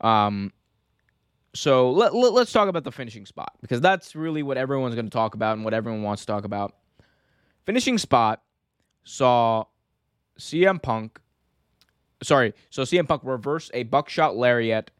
Um, 0.00 0.52
so 1.54 1.90
let, 1.90 2.14
let, 2.14 2.34
us 2.34 2.52
talk 2.52 2.68
about 2.68 2.84
the 2.84 2.92
finishing 2.92 3.24
spot 3.24 3.54
because 3.62 3.80
that's 3.80 4.14
really 4.14 4.42
what 4.42 4.58
everyone's 4.58 4.94
going 4.94 5.06
to 5.06 5.10
talk 5.10 5.34
about 5.34 5.56
and 5.56 5.64
what 5.64 5.72
everyone 5.72 6.02
wants 6.02 6.22
to 6.22 6.26
talk 6.26 6.44
about. 6.44 6.74
Finishing 7.64 7.96
spot 7.96 8.42
saw 9.04 9.64
CM 10.38 10.80
Punk. 10.82 11.18
Sorry, 12.22 12.52
so 12.70 12.82
CM 12.82 13.08
Punk 13.08 13.22
reversed 13.24 13.70
a 13.72 13.84
buckshot 13.84 14.36
lariat 14.36 14.90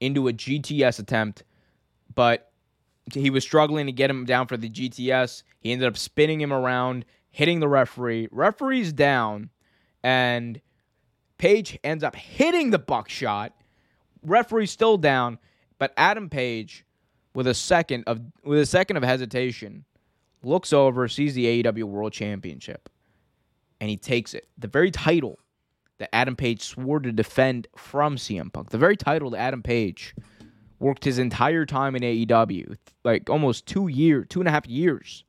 into 0.00 0.28
a 0.28 0.32
GTS 0.32 0.98
attempt, 0.98 1.44
but 2.14 2.50
he 3.12 3.30
was 3.30 3.44
struggling 3.44 3.86
to 3.86 3.92
get 3.92 4.10
him 4.10 4.24
down 4.24 4.46
for 4.46 4.56
the 4.56 4.68
GTS. 4.68 5.42
He 5.60 5.72
ended 5.72 5.88
up 5.88 5.96
spinning 5.96 6.40
him 6.40 6.52
around, 6.52 7.04
hitting 7.30 7.60
the 7.60 7.68
referee. 7.68 8.28
Referee's 8.30 8.92
down, 8.92 9.50
and 10.02 10.60
Page 11.38 11.78
ends 11.84 12.02
up 12.02 12.16
hitting 12.16 12.70
the 12.70 12.78
buckshot. 12.78 13.52
Referee's 14.22 14.70
still 14.70 14.96
down, 14.96 15.38
but 15.78 15.92
Adam 15.96 16.30
Page, 16.30 16.84
with 17.34 17.46
a 17.46 17.54
second 17.54 18.04
of 18.06 18.20
with 18.42 18.58
a 18.58 18.66
second 18.66 18.96
of 18.96 19.02
hesitation, 19.02 19.84
looks 20.42 20.72
over, 20.72 21.08
sees 21.08 21.34
the 21.34 21.62
AEW 21.62 21.84
World 21.84 22.12
Championship, 22.12 22.88
and 23.80 23.90
he 23.90 23.96
takes 23.96 24.32
it. 24.32 24.48
The 24.56 24.68
very 24.68 24.90
title 24.90 25.38
that 25.98 26.14
Adam 26.14 26.36
Page 26.36 26.62
swore 26.62 27.00
to 27.00 27.12
defend 27.12 27.68
from 27.76 28.16
CM 28.16 28.52
Punk. 28.52 28.70
The 28.70 28.78
very 28.78 28.96
title 28.96 29.30
that 29.30 29.38
Adam 29.38 29.62
Page 29.62 30.14
worked 30.78 31.04
his 31.04 31.18
entire 31.18 31.64
time 31.64 31.96
in 31.96 32.02
AEW, 32.02 32.76
like 33.04 33.30
almost 33.30 33.66
two 33.66 33.88
years, 33.88 34.26
two 34.28 34.40
and 34.40 34.48
a 34.48 34.52
half 34.52 34.66
years, 34.66 35.24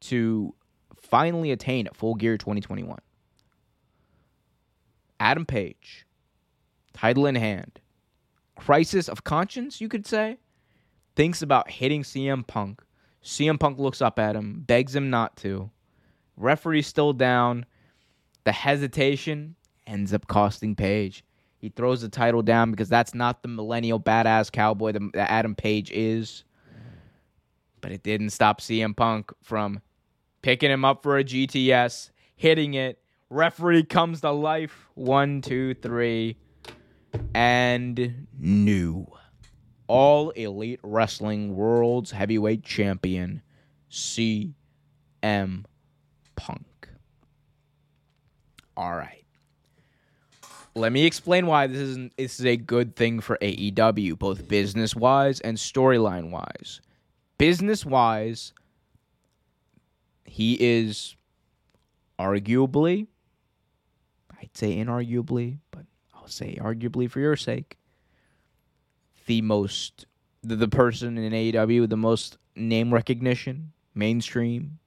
to 0.00 0.54
finally 0.96 1.50
attain 1.50 1.86
at 1.86 1.96
Full 1.96 2.14
Gear 2.14 2.38
2021. 2.38 2.98
Adam 5.20 5.44
Page, 5.44 6.06
title 6.92 7.26
in 7.26 7.34
hand, 7.34 7.80
crisis 8.56 9.08
of 9.08 9.24
conscience, 9.24 9.80
you 9.80 9.88
could 9.88 10.06
say, 10.06 10.38
thinks 11.16 11.42
about 11.42 11.70
hitting 11.70 12.02
CM 12.02 12.46
Punk. 12.46 12.82
CM 13.24 13.58
Punk 13.58 13.78
looks 13.78 14.00
up 14.00 14.18
at 14.20 14.36
him, 14.36 14.62
begs 14.64 14.94
him 14.94 15.10
not 15.10 15.36
to. 15.38 15.70
Referee 16.36 16.82
still 16.82 17.12
down. 17.12 17.66
The 18.44 18.52
hesitation 18.52 19.56
ends 19.88 20.12
up 20.12 20.26
costing 20.26 20.76
Page. 20.76 21.24
He 21.58 21.70
throws 21.70 22.02
the 22.02 22.08
title 22.08 22.42
down 22.42 22.70
because 22.70 22.88
that's 22.88 23.14
not 23.14 23.42
the 23.42 23.48
millennial 23.48 23.98
badass 23.98 24.52
cowboy 24.52 24.92
that 24.92 25.30
Adam 25.30 25.54
Page 25.56 25.90
is. 25.90 26.44
But 27.80 27.92
it 27.92 28.02
didn't 28.02 28.30
stop 28.30 28.60
CM 28.60 28.96
Punk 28.96 29.32
from 29.42 29.80
picking 30.42 30.70
him 30.70 30.84
up 30.84 31.02
for 31.02 31.18
a 31.18 31.24
GTS, 31.24 32.10
hitting 32.36 32.74
it, 32.74 33.00
Referee 33.30 33.84
comes 33.84 34.22
to 34.22 34.30
life. 34.30 34.88
One, 34.94 35.42
two, 35.42 35.74
three. 35.74 36.36
And 37.34 38.26
new. 38.38 39.06
All 39.86 40.30
Elite 40.30 40.80
Wrestling 40.82 41.54
World's 41.54 42.10
Heavyweight 42.10 42.62
Champion, 42.62 43.42
CM 43.90 44.54
Punk. 46.36 46.88
All 48.76 48.94
right. 48.94 49.24
Let 50.74 50.92
me 50.92 51.04
explain 51.04 51.46
why 51.46 51.66
this 51.66 51.78
is 51.78 51.96
this 52.16 52.40
is 52.40 52.46
a 52.46 52.56
good 52.56 52.96
thing 52.96 53.20
for 53.20 53.38
AEW, 53.38 54.18
both 54.18 54.48
business 54.48 54.94
wise 54.94 55.40
and 55.40 55.56
storyline 55.56 56.30
wise. 56.30 56.80
Business 57.36 57.84
wise, 57.84 58.52
he 60.24 60.56
is 60.60 61.16
arguably, 62.18 63.06
I'd 64.40 64.56
say 64.56 64.76
inarguably, 64.76 65.58
but 65.70 65.86
I'll 66.14 66.28
say 66.28 66.56
arguably 66.60 67.10
for 67.10 67.20
your 67.20 67.36
sake, 67.36 67.78
the 69.26 69.42
most 69.42 70.06
the, 70.42 70.56
the 70.56 70.68
person 70.68 71.18
in 71.18 71.32
AEW 71.32 71.82
with 71.82 71.90
the 71.90 71.96
most 71.96 72.38
name 72.54 72.92
recognition, 72.92 73.72
mainstream, 73.94 74.78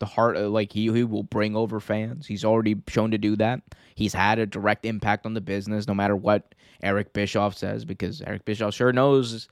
the 0.00 0.06
heart 0.06 0.36
uh, 0.36 0.48
like 0.48 0.72
he, 0.72 0.92
he 0.92 1.04
will 1.04 1.22
bring 1.22 1.54
over 1.54 1.78
fans. 1.78 2.26
He's 2.26 2.44
already 2.44 2.76
shown 2.88 3.12
to 3.12 3.18
do 3.18 3.36
that. 3.36 3.62
He's 3.94 4.12
had 4.12 4.38
a 4.38 4.46
direct 4.46 4.84
impact 4.84 5.24
on 5.26 5.34
the 5.34 5.40
business 5.40 5.86
no 5.86 5.94
matter 5.94 6.16
what 6.16 6.54
Eric 6.82 7.12
Bischoff 7.12 7.56
says 7.56 7.84
because 7.84 8.20
Eric 8.22 8.44
Bischoff 8.44 8.74
sure 8.74 8.92
knows 8.92 9.48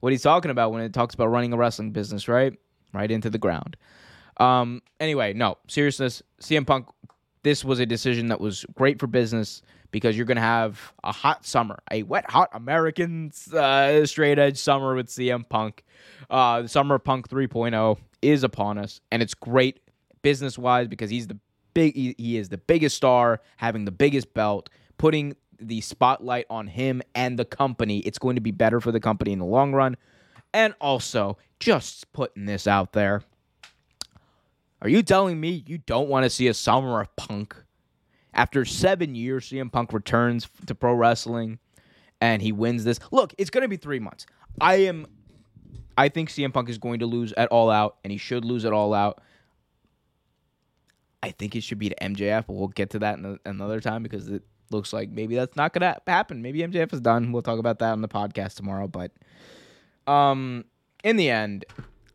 what 0.00 0.12
he's 0.12 0.22
talking 0.22 0.50
about 0.50 0.72
when 0.72 0.82
it 0.82 0.92
talks 0.92 1.14
about 1.14 1.28
running 1.28 1.52
a 1.52 1.56
wrestling 1.56 1.92
business, 1.92 2.28
right? 2.28 2.52
Right 2.92 3.10
into 3.10 3.30
the 3.30 3.38
ground. 3.38 3.76
Um 4.38 4.82
anyway, 5.00 5.32
no, 5.32 5.56
seriousness, 5.68 6.22
CM 6.40 6.66
Punk 6.66 6.88
this 7.42 7.64
was 7.64 7.80
a 7.80 7.86
decision 7.86 8.28
that 8.28 8.40
was 8.40 8.64
great 8.74 9.00
for 9.00 9.06
business 9.06 9.62
because 9.90 10.16
you're 10.16 10.26
going 10.26 10.36
to 10.36 10.40
have 10.40 10.92
a 11.04 11.12
hot 11.12 11.44
summer, 11.44 11.78
a 11.90 12.02
wet, 12.04 12.28
hot 12.30 12.48
American 12.52 13.30
uh, 13.52 14.04
straight 14.06 14.38
edge 14.38 14.58
summer 14.58 14.94
with 14.94 15.08
CM 15.08 15.48
Punk. 15.48 15.84
Uh, 16.30 16.66
summer 16.66 16.98
Punk 16.98 17.28
3.0 17.28 17.98
is 18.22 18.42
upon 18.42 18.78
us, 18.78 19.00
and 19.10 19.22
it's 19.22 19.34
great 19.34 19.80
business 20.22 20.58
wise 20.58 20.88
because 20.88 21.10
he's 21.10 21.26
the 21.26 21.38
big 21.74 21.94
he, 21.94 22.14
he 22.18 22.36
is 22.36 22.48
the 22.48 22.58
biggest 22.58 22.96
star, 22.96 23.40
having 23.56 23.84
the 23.84 23.90
biggest 23.90 24.32
belt, 24.34 24.68
putting 24.98 25.36
the 25.58 25.80
spotlight 25.80 26.46
on 26.50 26.66
him 26.66 27.02
and 27.14 27.38
the 27.38 27.44
company. 27.44 27.98
It's 28.00 28.18
going 28.18 28.36
to 28.36 28.40
be 28.40 28.50
better 28.50 28.80
for 28.80 28.92
the 28.92 29.00
company 29.00 29.32
in 29.32 29.38
the 29.38 29.44
long 29.44 29.72
run. 29.72 29.96
And 30.54 30.74
also, 30.80 31.38
just 31.60 32.12
putting 32.12 32.46
this 32.46 32.66
out 32.66 32.92
there. 32.92 33.22
Are 34.82 34.88
you 34.88 35.02
telling 35.02 35.40
me 35.40 35.62
you 35.66 35.78
don't 35.78 36.08
want 36.08 36.24
to 36.24 36.30
see 36.30 36.48
a 36.48 36.54
summer 36.54 37.00
of 37.00 37.14
punk? 37.16 37.54
After 38.34 38.64
seven 38.64 39.14
years, 39.14 39.48
CM 39.48 39.70
Punk 39.70 39.92
returns 39.92 40.48
to 40.66 40.74
pro 40.74 40.94
wrestling 40.94 41.58
and 42.22 42.40
he 42.40 42.52
wins 42.52 42.84
this. 42.84 43.00
Look, 43.10 43.34
it's 43.36 43.50
going 43.50 43.62
to 43.62 43.68
be 43.68 43.76
three 43.76 43.98
months. 43.98 44.26
I 44.60 44.74
am. 44.76 45.06
I 45.98 46.08
think 46.08 46.30
CM 46.30 46.54
Punk 46.54 46.70
is 46.70 46.78
going 46.78 47.00
to 47.00 47.06
lose 47.06 47.32
at 47.34 47.48
All 47.48 47.68
Out, 47.68 47.96
and 48.04 48.10
he 48.12 48.16
should 48.16 48.44
lose 48.44 48.64
at 48.64 48.72
All 48.72 48.94
Out. 48.94 49.20
I 51.22 51.30
think 51.30 51.54
it 51.54 51.62
should 51.62 51.78
be 51.78 51.88
to 51.88 51.94
MJF, 51.96 52.46
but 52.46 52.54
we'll 52.54 52.68
get 52.68 52.90
to 52.90 52.98
that 53.00 53.18
another 53.44 53.80
time 53.80 54.02
because 54.02 54.28
it 54.28 54.42
looks 54.70 54.92
like 54.92 55.10
maybe 55.10 55.36
that's 55.36 55.56
not 55.56 55.72
going 55.72 55.92
to 55.92 56.00
happen. 56.06 56.42
Maybe 56.42 56.60
MJF 56.60 56.92
is 56.92 57.00
done. 57.00 57.30
We'll 57.32 57.42
talk 57.42 57.58
about 57.58 57.78
that 57.78 57.92
on 57.92 58.02
the 58.02 58.08
podcast 58.08 58.54
tomorrow. 58.54 58.88
But 58.88 59.12
um, 60.06 60.64
in 61.04 61.16
the 61.16 61.30
end, 61.30 61.64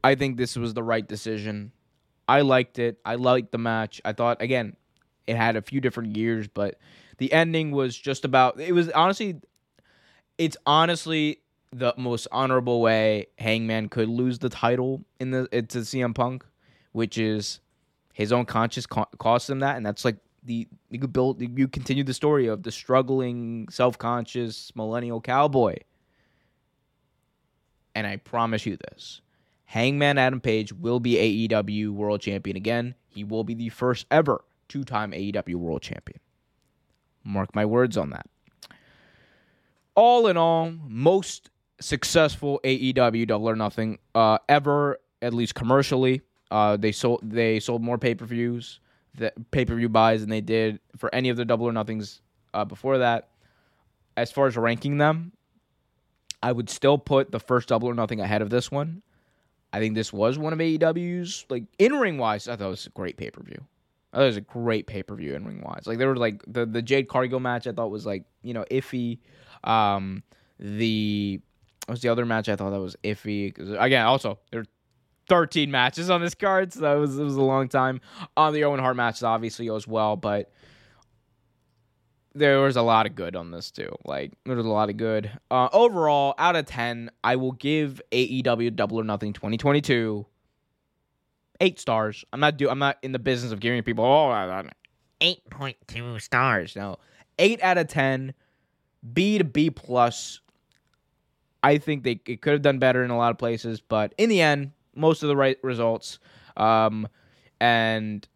I 0.03 0.15
think 0.15 0.37
this 0.37 0.55
was 0.55 0.73
the 0.73 0.83
right 0.83 1.07
decision. 1.07 1.71
I 2.27 2.41
liked 2.41 2.79
it. 2.79 2.99
I 3.05 3.15
liked 3.15 3.51
the 3.51 3.57
match. 3.57 4.01
I 4.03 4.13
thought 4.13 4.41
again, 4.41 4.75
it 5.25 5.35
had 5.35 5.55
a 5.55 5.61
few 5.61 5.79
different 5.79 6.17
years, 6.17 6.47
but 6.47 6.79
the 7.17 7.31
ending 7.31 7.71
was 7.71 7.97
just 7.97 8.25
about. 8.25 8.59
It 8.59 8.73
was 8.73 8.89
honestly, 8.89 9.39
it's 10.37 10.57
honestly 10.65 11.39
the 11.71 11.93
most 11.97 12.27
honorable 12.31 12.81
way 12.81 13.27
Hangman 13.37 13.89
could 13.89 14.09
lose 14.09 14.39
the 14.39 14.49
title 14.49 15.05
in 15.19 15.31
the 15.31 15.47
to 15.47 15.79
CM 15.79 16.13
Punk, 16.13 16.45
which 16.91 17.17
is 17.17 17.59
his 18.17 18.31
own 18.31 18.45
conscience 18.45 18.87
cost 18.87 19.47
him 19.47 19.59
that, 19.59 19.77
and 19.77 19.85
that's 19.85 20.03
like 20.03 20.17
the 20.43 20.67
you 20.89 20.97
could 20.97 21.13
build 21.13 21.39
you 21.39 21.67
continue 21.67 22.03
the 22.03 22.15
story 22.15 22.47
of 22.47 22.63
the 22.63 22.71
struggling, 22.71 23.67
self 23.69 23.99
conscious 23.99 24.75
millennial 24.75 25.21
cowboy. 25.21 25.75
And 27.93 28.07
I 28.07 28.15
promise 28.15 28.65
you 28.65 28.75
this. 28.89 29.21
Hangman 29.65 30.17
Adam 30.17 30.41
Page 30.41 30.73
will 30.73 30.99
be 30.99 31.47
AEW 31.47 31.91
World 31.91 32.21
Champion 32.21 32.57
again. 32.57 32.95
He 33.07 33.23
will 33.23 33.43
be 33.43 33.53
the 33.53 33.69
first 33.69 34.07
ever 34.09 34.43
two 34.67 34.83
time 34.83 35.11
AEW 35.11 35.53
World 35.53 35.83
Champion. 35.83 36.19
Mark 37.23 37.53
my 37.53 37.65
words 37.65 37.97
on 37.97 38.09
that. 38.09 38.27
All 39.93 40.25
in 40.25 40.37
all, 40.37 40.71
most 40.87 41.51
successful 41.79 42.59
AEW 42.63 43.27
Double 43.27 43.47
or 43.47 43.55
Nothing 43.55 43.99
uh, 44.15 44.39
ever, 44.49 44.97
at 45.21 45.35
least 45.35 45.53
commercially. 45.53 46.23
Uh, 46.49 46.77
they 46.77 46.91
sold 46.91 47.19
they 47.23 47.59
sold 47.59 47.81
more 47.81 47.97
pay 47.97 48.15
per 48.15 48.25
views, 48.25 48.79
pay 49.51 49.65
per 49.65 49.75
view 49.75 49.89
buys 49.89 50.21
than 50.21 50.29
they 50.29 50.41
did 50.41 50.79
for 50.97 51.13
any 51.13 51.29
of 51.29 51.37
the 51.37 51.45
Double 51.45 51.65
or 51.65 51.71
Nothings 51.71 52.21
uh, 52.53 52.65
before 52.65 52.99
that. 52.99 53.29
As 54.15 54.31
far 54.31 54.47
as 54.47 54.57
ranking 54.57 54.97
them, 54.97 55.31
I 56.41 56.51
would 56.51 56.69
still 56.69 56.97
put 56.97 57.31
the 57.31 57.39
first 57.39 57.67
Double 57.69 57.89
or 57.89 57.93
Nothing 57.93 58.19
ahead 58.19 58.41
of 58.41 58.49
this 58.49 58.71
one. 58.71 59.01
I 59.73 59.79
think 59.79 59.95
this 59.95 60.13
was 60.13 60.37
one 60.39 60.53
of 60.53 60.59
AEW's 60.59 61.45
like 61.49 61.65
in 61.77 61.93
ring 61.93 62.17
wise. 62.17 62.47
I 62.47 62.55
thought 62.55 62.67
it 62.67 62.69
was 62.69 62.87
a 62.87 62.91
great 62.91 63.17
pay 63.17 63.29
per 63.29 63.43
view. 63.43 63.63
I 64.13 64.17
thought 64.17 64.23
it 64.23 64.27
was 64.27 64.37
a 64.37 64.41
great 64.41 64.87
pay 64.87 65.03
per 65.03 65.15
view 65.15 65.35
in 65.35 65.45
ring 65.45 65.61
wise. 65.61 65.83
Like 65.85 65.97
there 65.97 66.07
were 66.07 66.15
like 66.15 66.41
the 66.47 66.65
the 66.65 66.81
Jade 66.81 67.09
Cargill 67.09 67.39
match. 67.39 67.67
I 67.67 67.73
thought 67.73 67.91
was 67.91 68.05
like 68.05 68.23
you 68.41 68.53
know 68.53 68.65
iffy. 68.71 69.19
Um, 69.63 70.23
the 70.59 71.41
what 71.85 71.93
was 71.93 72.01
the 72.01 72.09
other 72.09 72.25
match 72.25 72.49
I 72.49 72.55
thought 72.55 72.71
that 72.71 72.79
was 72.79 72.95
iffy 73.03 73.57
again 73.79 74.05
also 74.05 74.39
there 74.51 74.65
13 75.27 75.69
matches 75.71 76.09
on 76.09 76.21
this 76.21 76.35
card, 76.35 76.73
so 76.73 76.81
that 76.81 76.93
was 76.93 77.17
it 77.17 77.23
was 77.23 77.35
a 77.35 77.41
long 77.41 77.67
time. 77.67 78.01
On 78.35 78.49
um, 78.49 78.53
the 78.53 78.63
Owen 78.63 78.79
Hart 78.79 78.95
matches 78.95 79.23
obviously 79.23 79.69
as 79.69 79.87
well, 79.87 80.15
but 80.15 80.51
there 82.33 82.59
was 82.59 82.75
a 82.75 82.81
lot 82.81 83.05
of 83.05 83.15
good 83.15 83.35
on 83.35 83.51
this 83.51 83.71
too. 83.71 83.95
Like 84.05 84.33
there 84.45 84.55
was 84.55 84.65
a 84.65 84.69
lot 84.69 84.89
of 84.89 84.97
good. 84.97 85.31
Uh, 85.49 85.69
overall, 85.73 86.35
out 86.37 86.55
of 86.55 86.65
10, 86.65 87.09
I 87.23 87.35
will 87.35 87.53
give 87.53 88.01
AEW 88.11 88.75
Double 88.75 88.99
or 88.99 89.03
Nothing 89.03 89.33
2022 89.33 90.25
eight 91.61 91.79
stars. 91.79 92.25
I'm 92.33 92.39
not 92.39 92.57
do 92.57 92.69
I'm 92.69 92.79
not 92.79 92.97
in 93.01 93.11
the 93.11 93.19
business 93.19 93.51
of 93.51 93.59
giving 93.59 93.81
people 93.83 94.05
oh 94.05 94.63
8.2 95.19 96.21
stars. 96.21 96.75
No, 96.75 96.97
eight 97.39 97.61
out 97.63 97.77
of 97.77 97.87
10. 97.87 98.33
B 99.13 99.37
to 99.37 99.43
B 99.43 99.69
plus. 99.69 100.41
I 101.63 101.77
think 101.77 102.03
they 102.03 102.19
it 102.25 102.41
could 102.41 102.53
have 102.53 102.61
done 102.61 102.79
better 102.79 103.03
in 103.03 103.09
a 103.09 103.17
lot 103.17 103.31
of 103.31 103.37
places, 103.37 103.81
but 103.81 104.13
in 104.17 104.29
the 104.29 104.41
end, 104.41 104.71
most 104.97 105.23
of 105.23 105.29
the 105.29 105.35
right 105.35 105.57
results. 105.63 106.19
Um, 106.55 107.07
and 107.59 108.27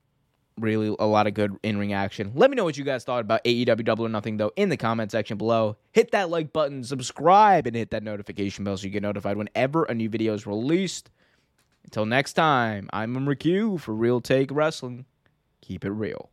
really 0.57 0.95
a 0.99 1.05
lot 1.05 1.28
of 1.28 1.34
good 1.34 1.57
in 1.64 1.78
ring 1.78 1.93
action. 1.93 2.32
Let 2.36 2.49
me 2.49 2.55
know 2.55 2.64
what 2.64 2.78
you 2.78 2.84
guys 2.84 3.03
thought 3.03 3.22
about 3.22 3.43
AEW 3.43 3.84
Double 3.84 4.05
or 4.05 4.09
Nothing, 4.09 4.38
though, 4.38 4.51
in 4.55 4.70
the 4.70 4.78
comment 4.78 5.12
section 5.12 5.38
below. 5.38 5.78
Hit 5.91 6.12
that 6.12 6.30
like 6.30 6.53
button, 6.53 6.84
subscribe, 6.84 7.68
and 7.68 7.76
hit 7.76 7.91
that 7.91 8.03
notification 8.03 8.64
bell 8.64 8.78
so 8.78 8.86
you 8.86 8.89
get 8.89 9.03
notified 9.03 9.38
whenever 9.38 9.84
a 9.84 9.93
new 9.93 10.09
video 10.09 10.34
is 10.34 10.45
released. 10.45 11.09
Until 11.84 12.05
next 12.05 12.34
time, 12.34 12.89
I'm 12.93 13.16
McHugh 13.16 13.80
for 13.80 13.93
Real 13.93 14.22
Take 14.22 14.51
Wrestling. 14.51 15.05
Keep 15.62 15.86
it 15.86 15.91
real. 15.91 16.32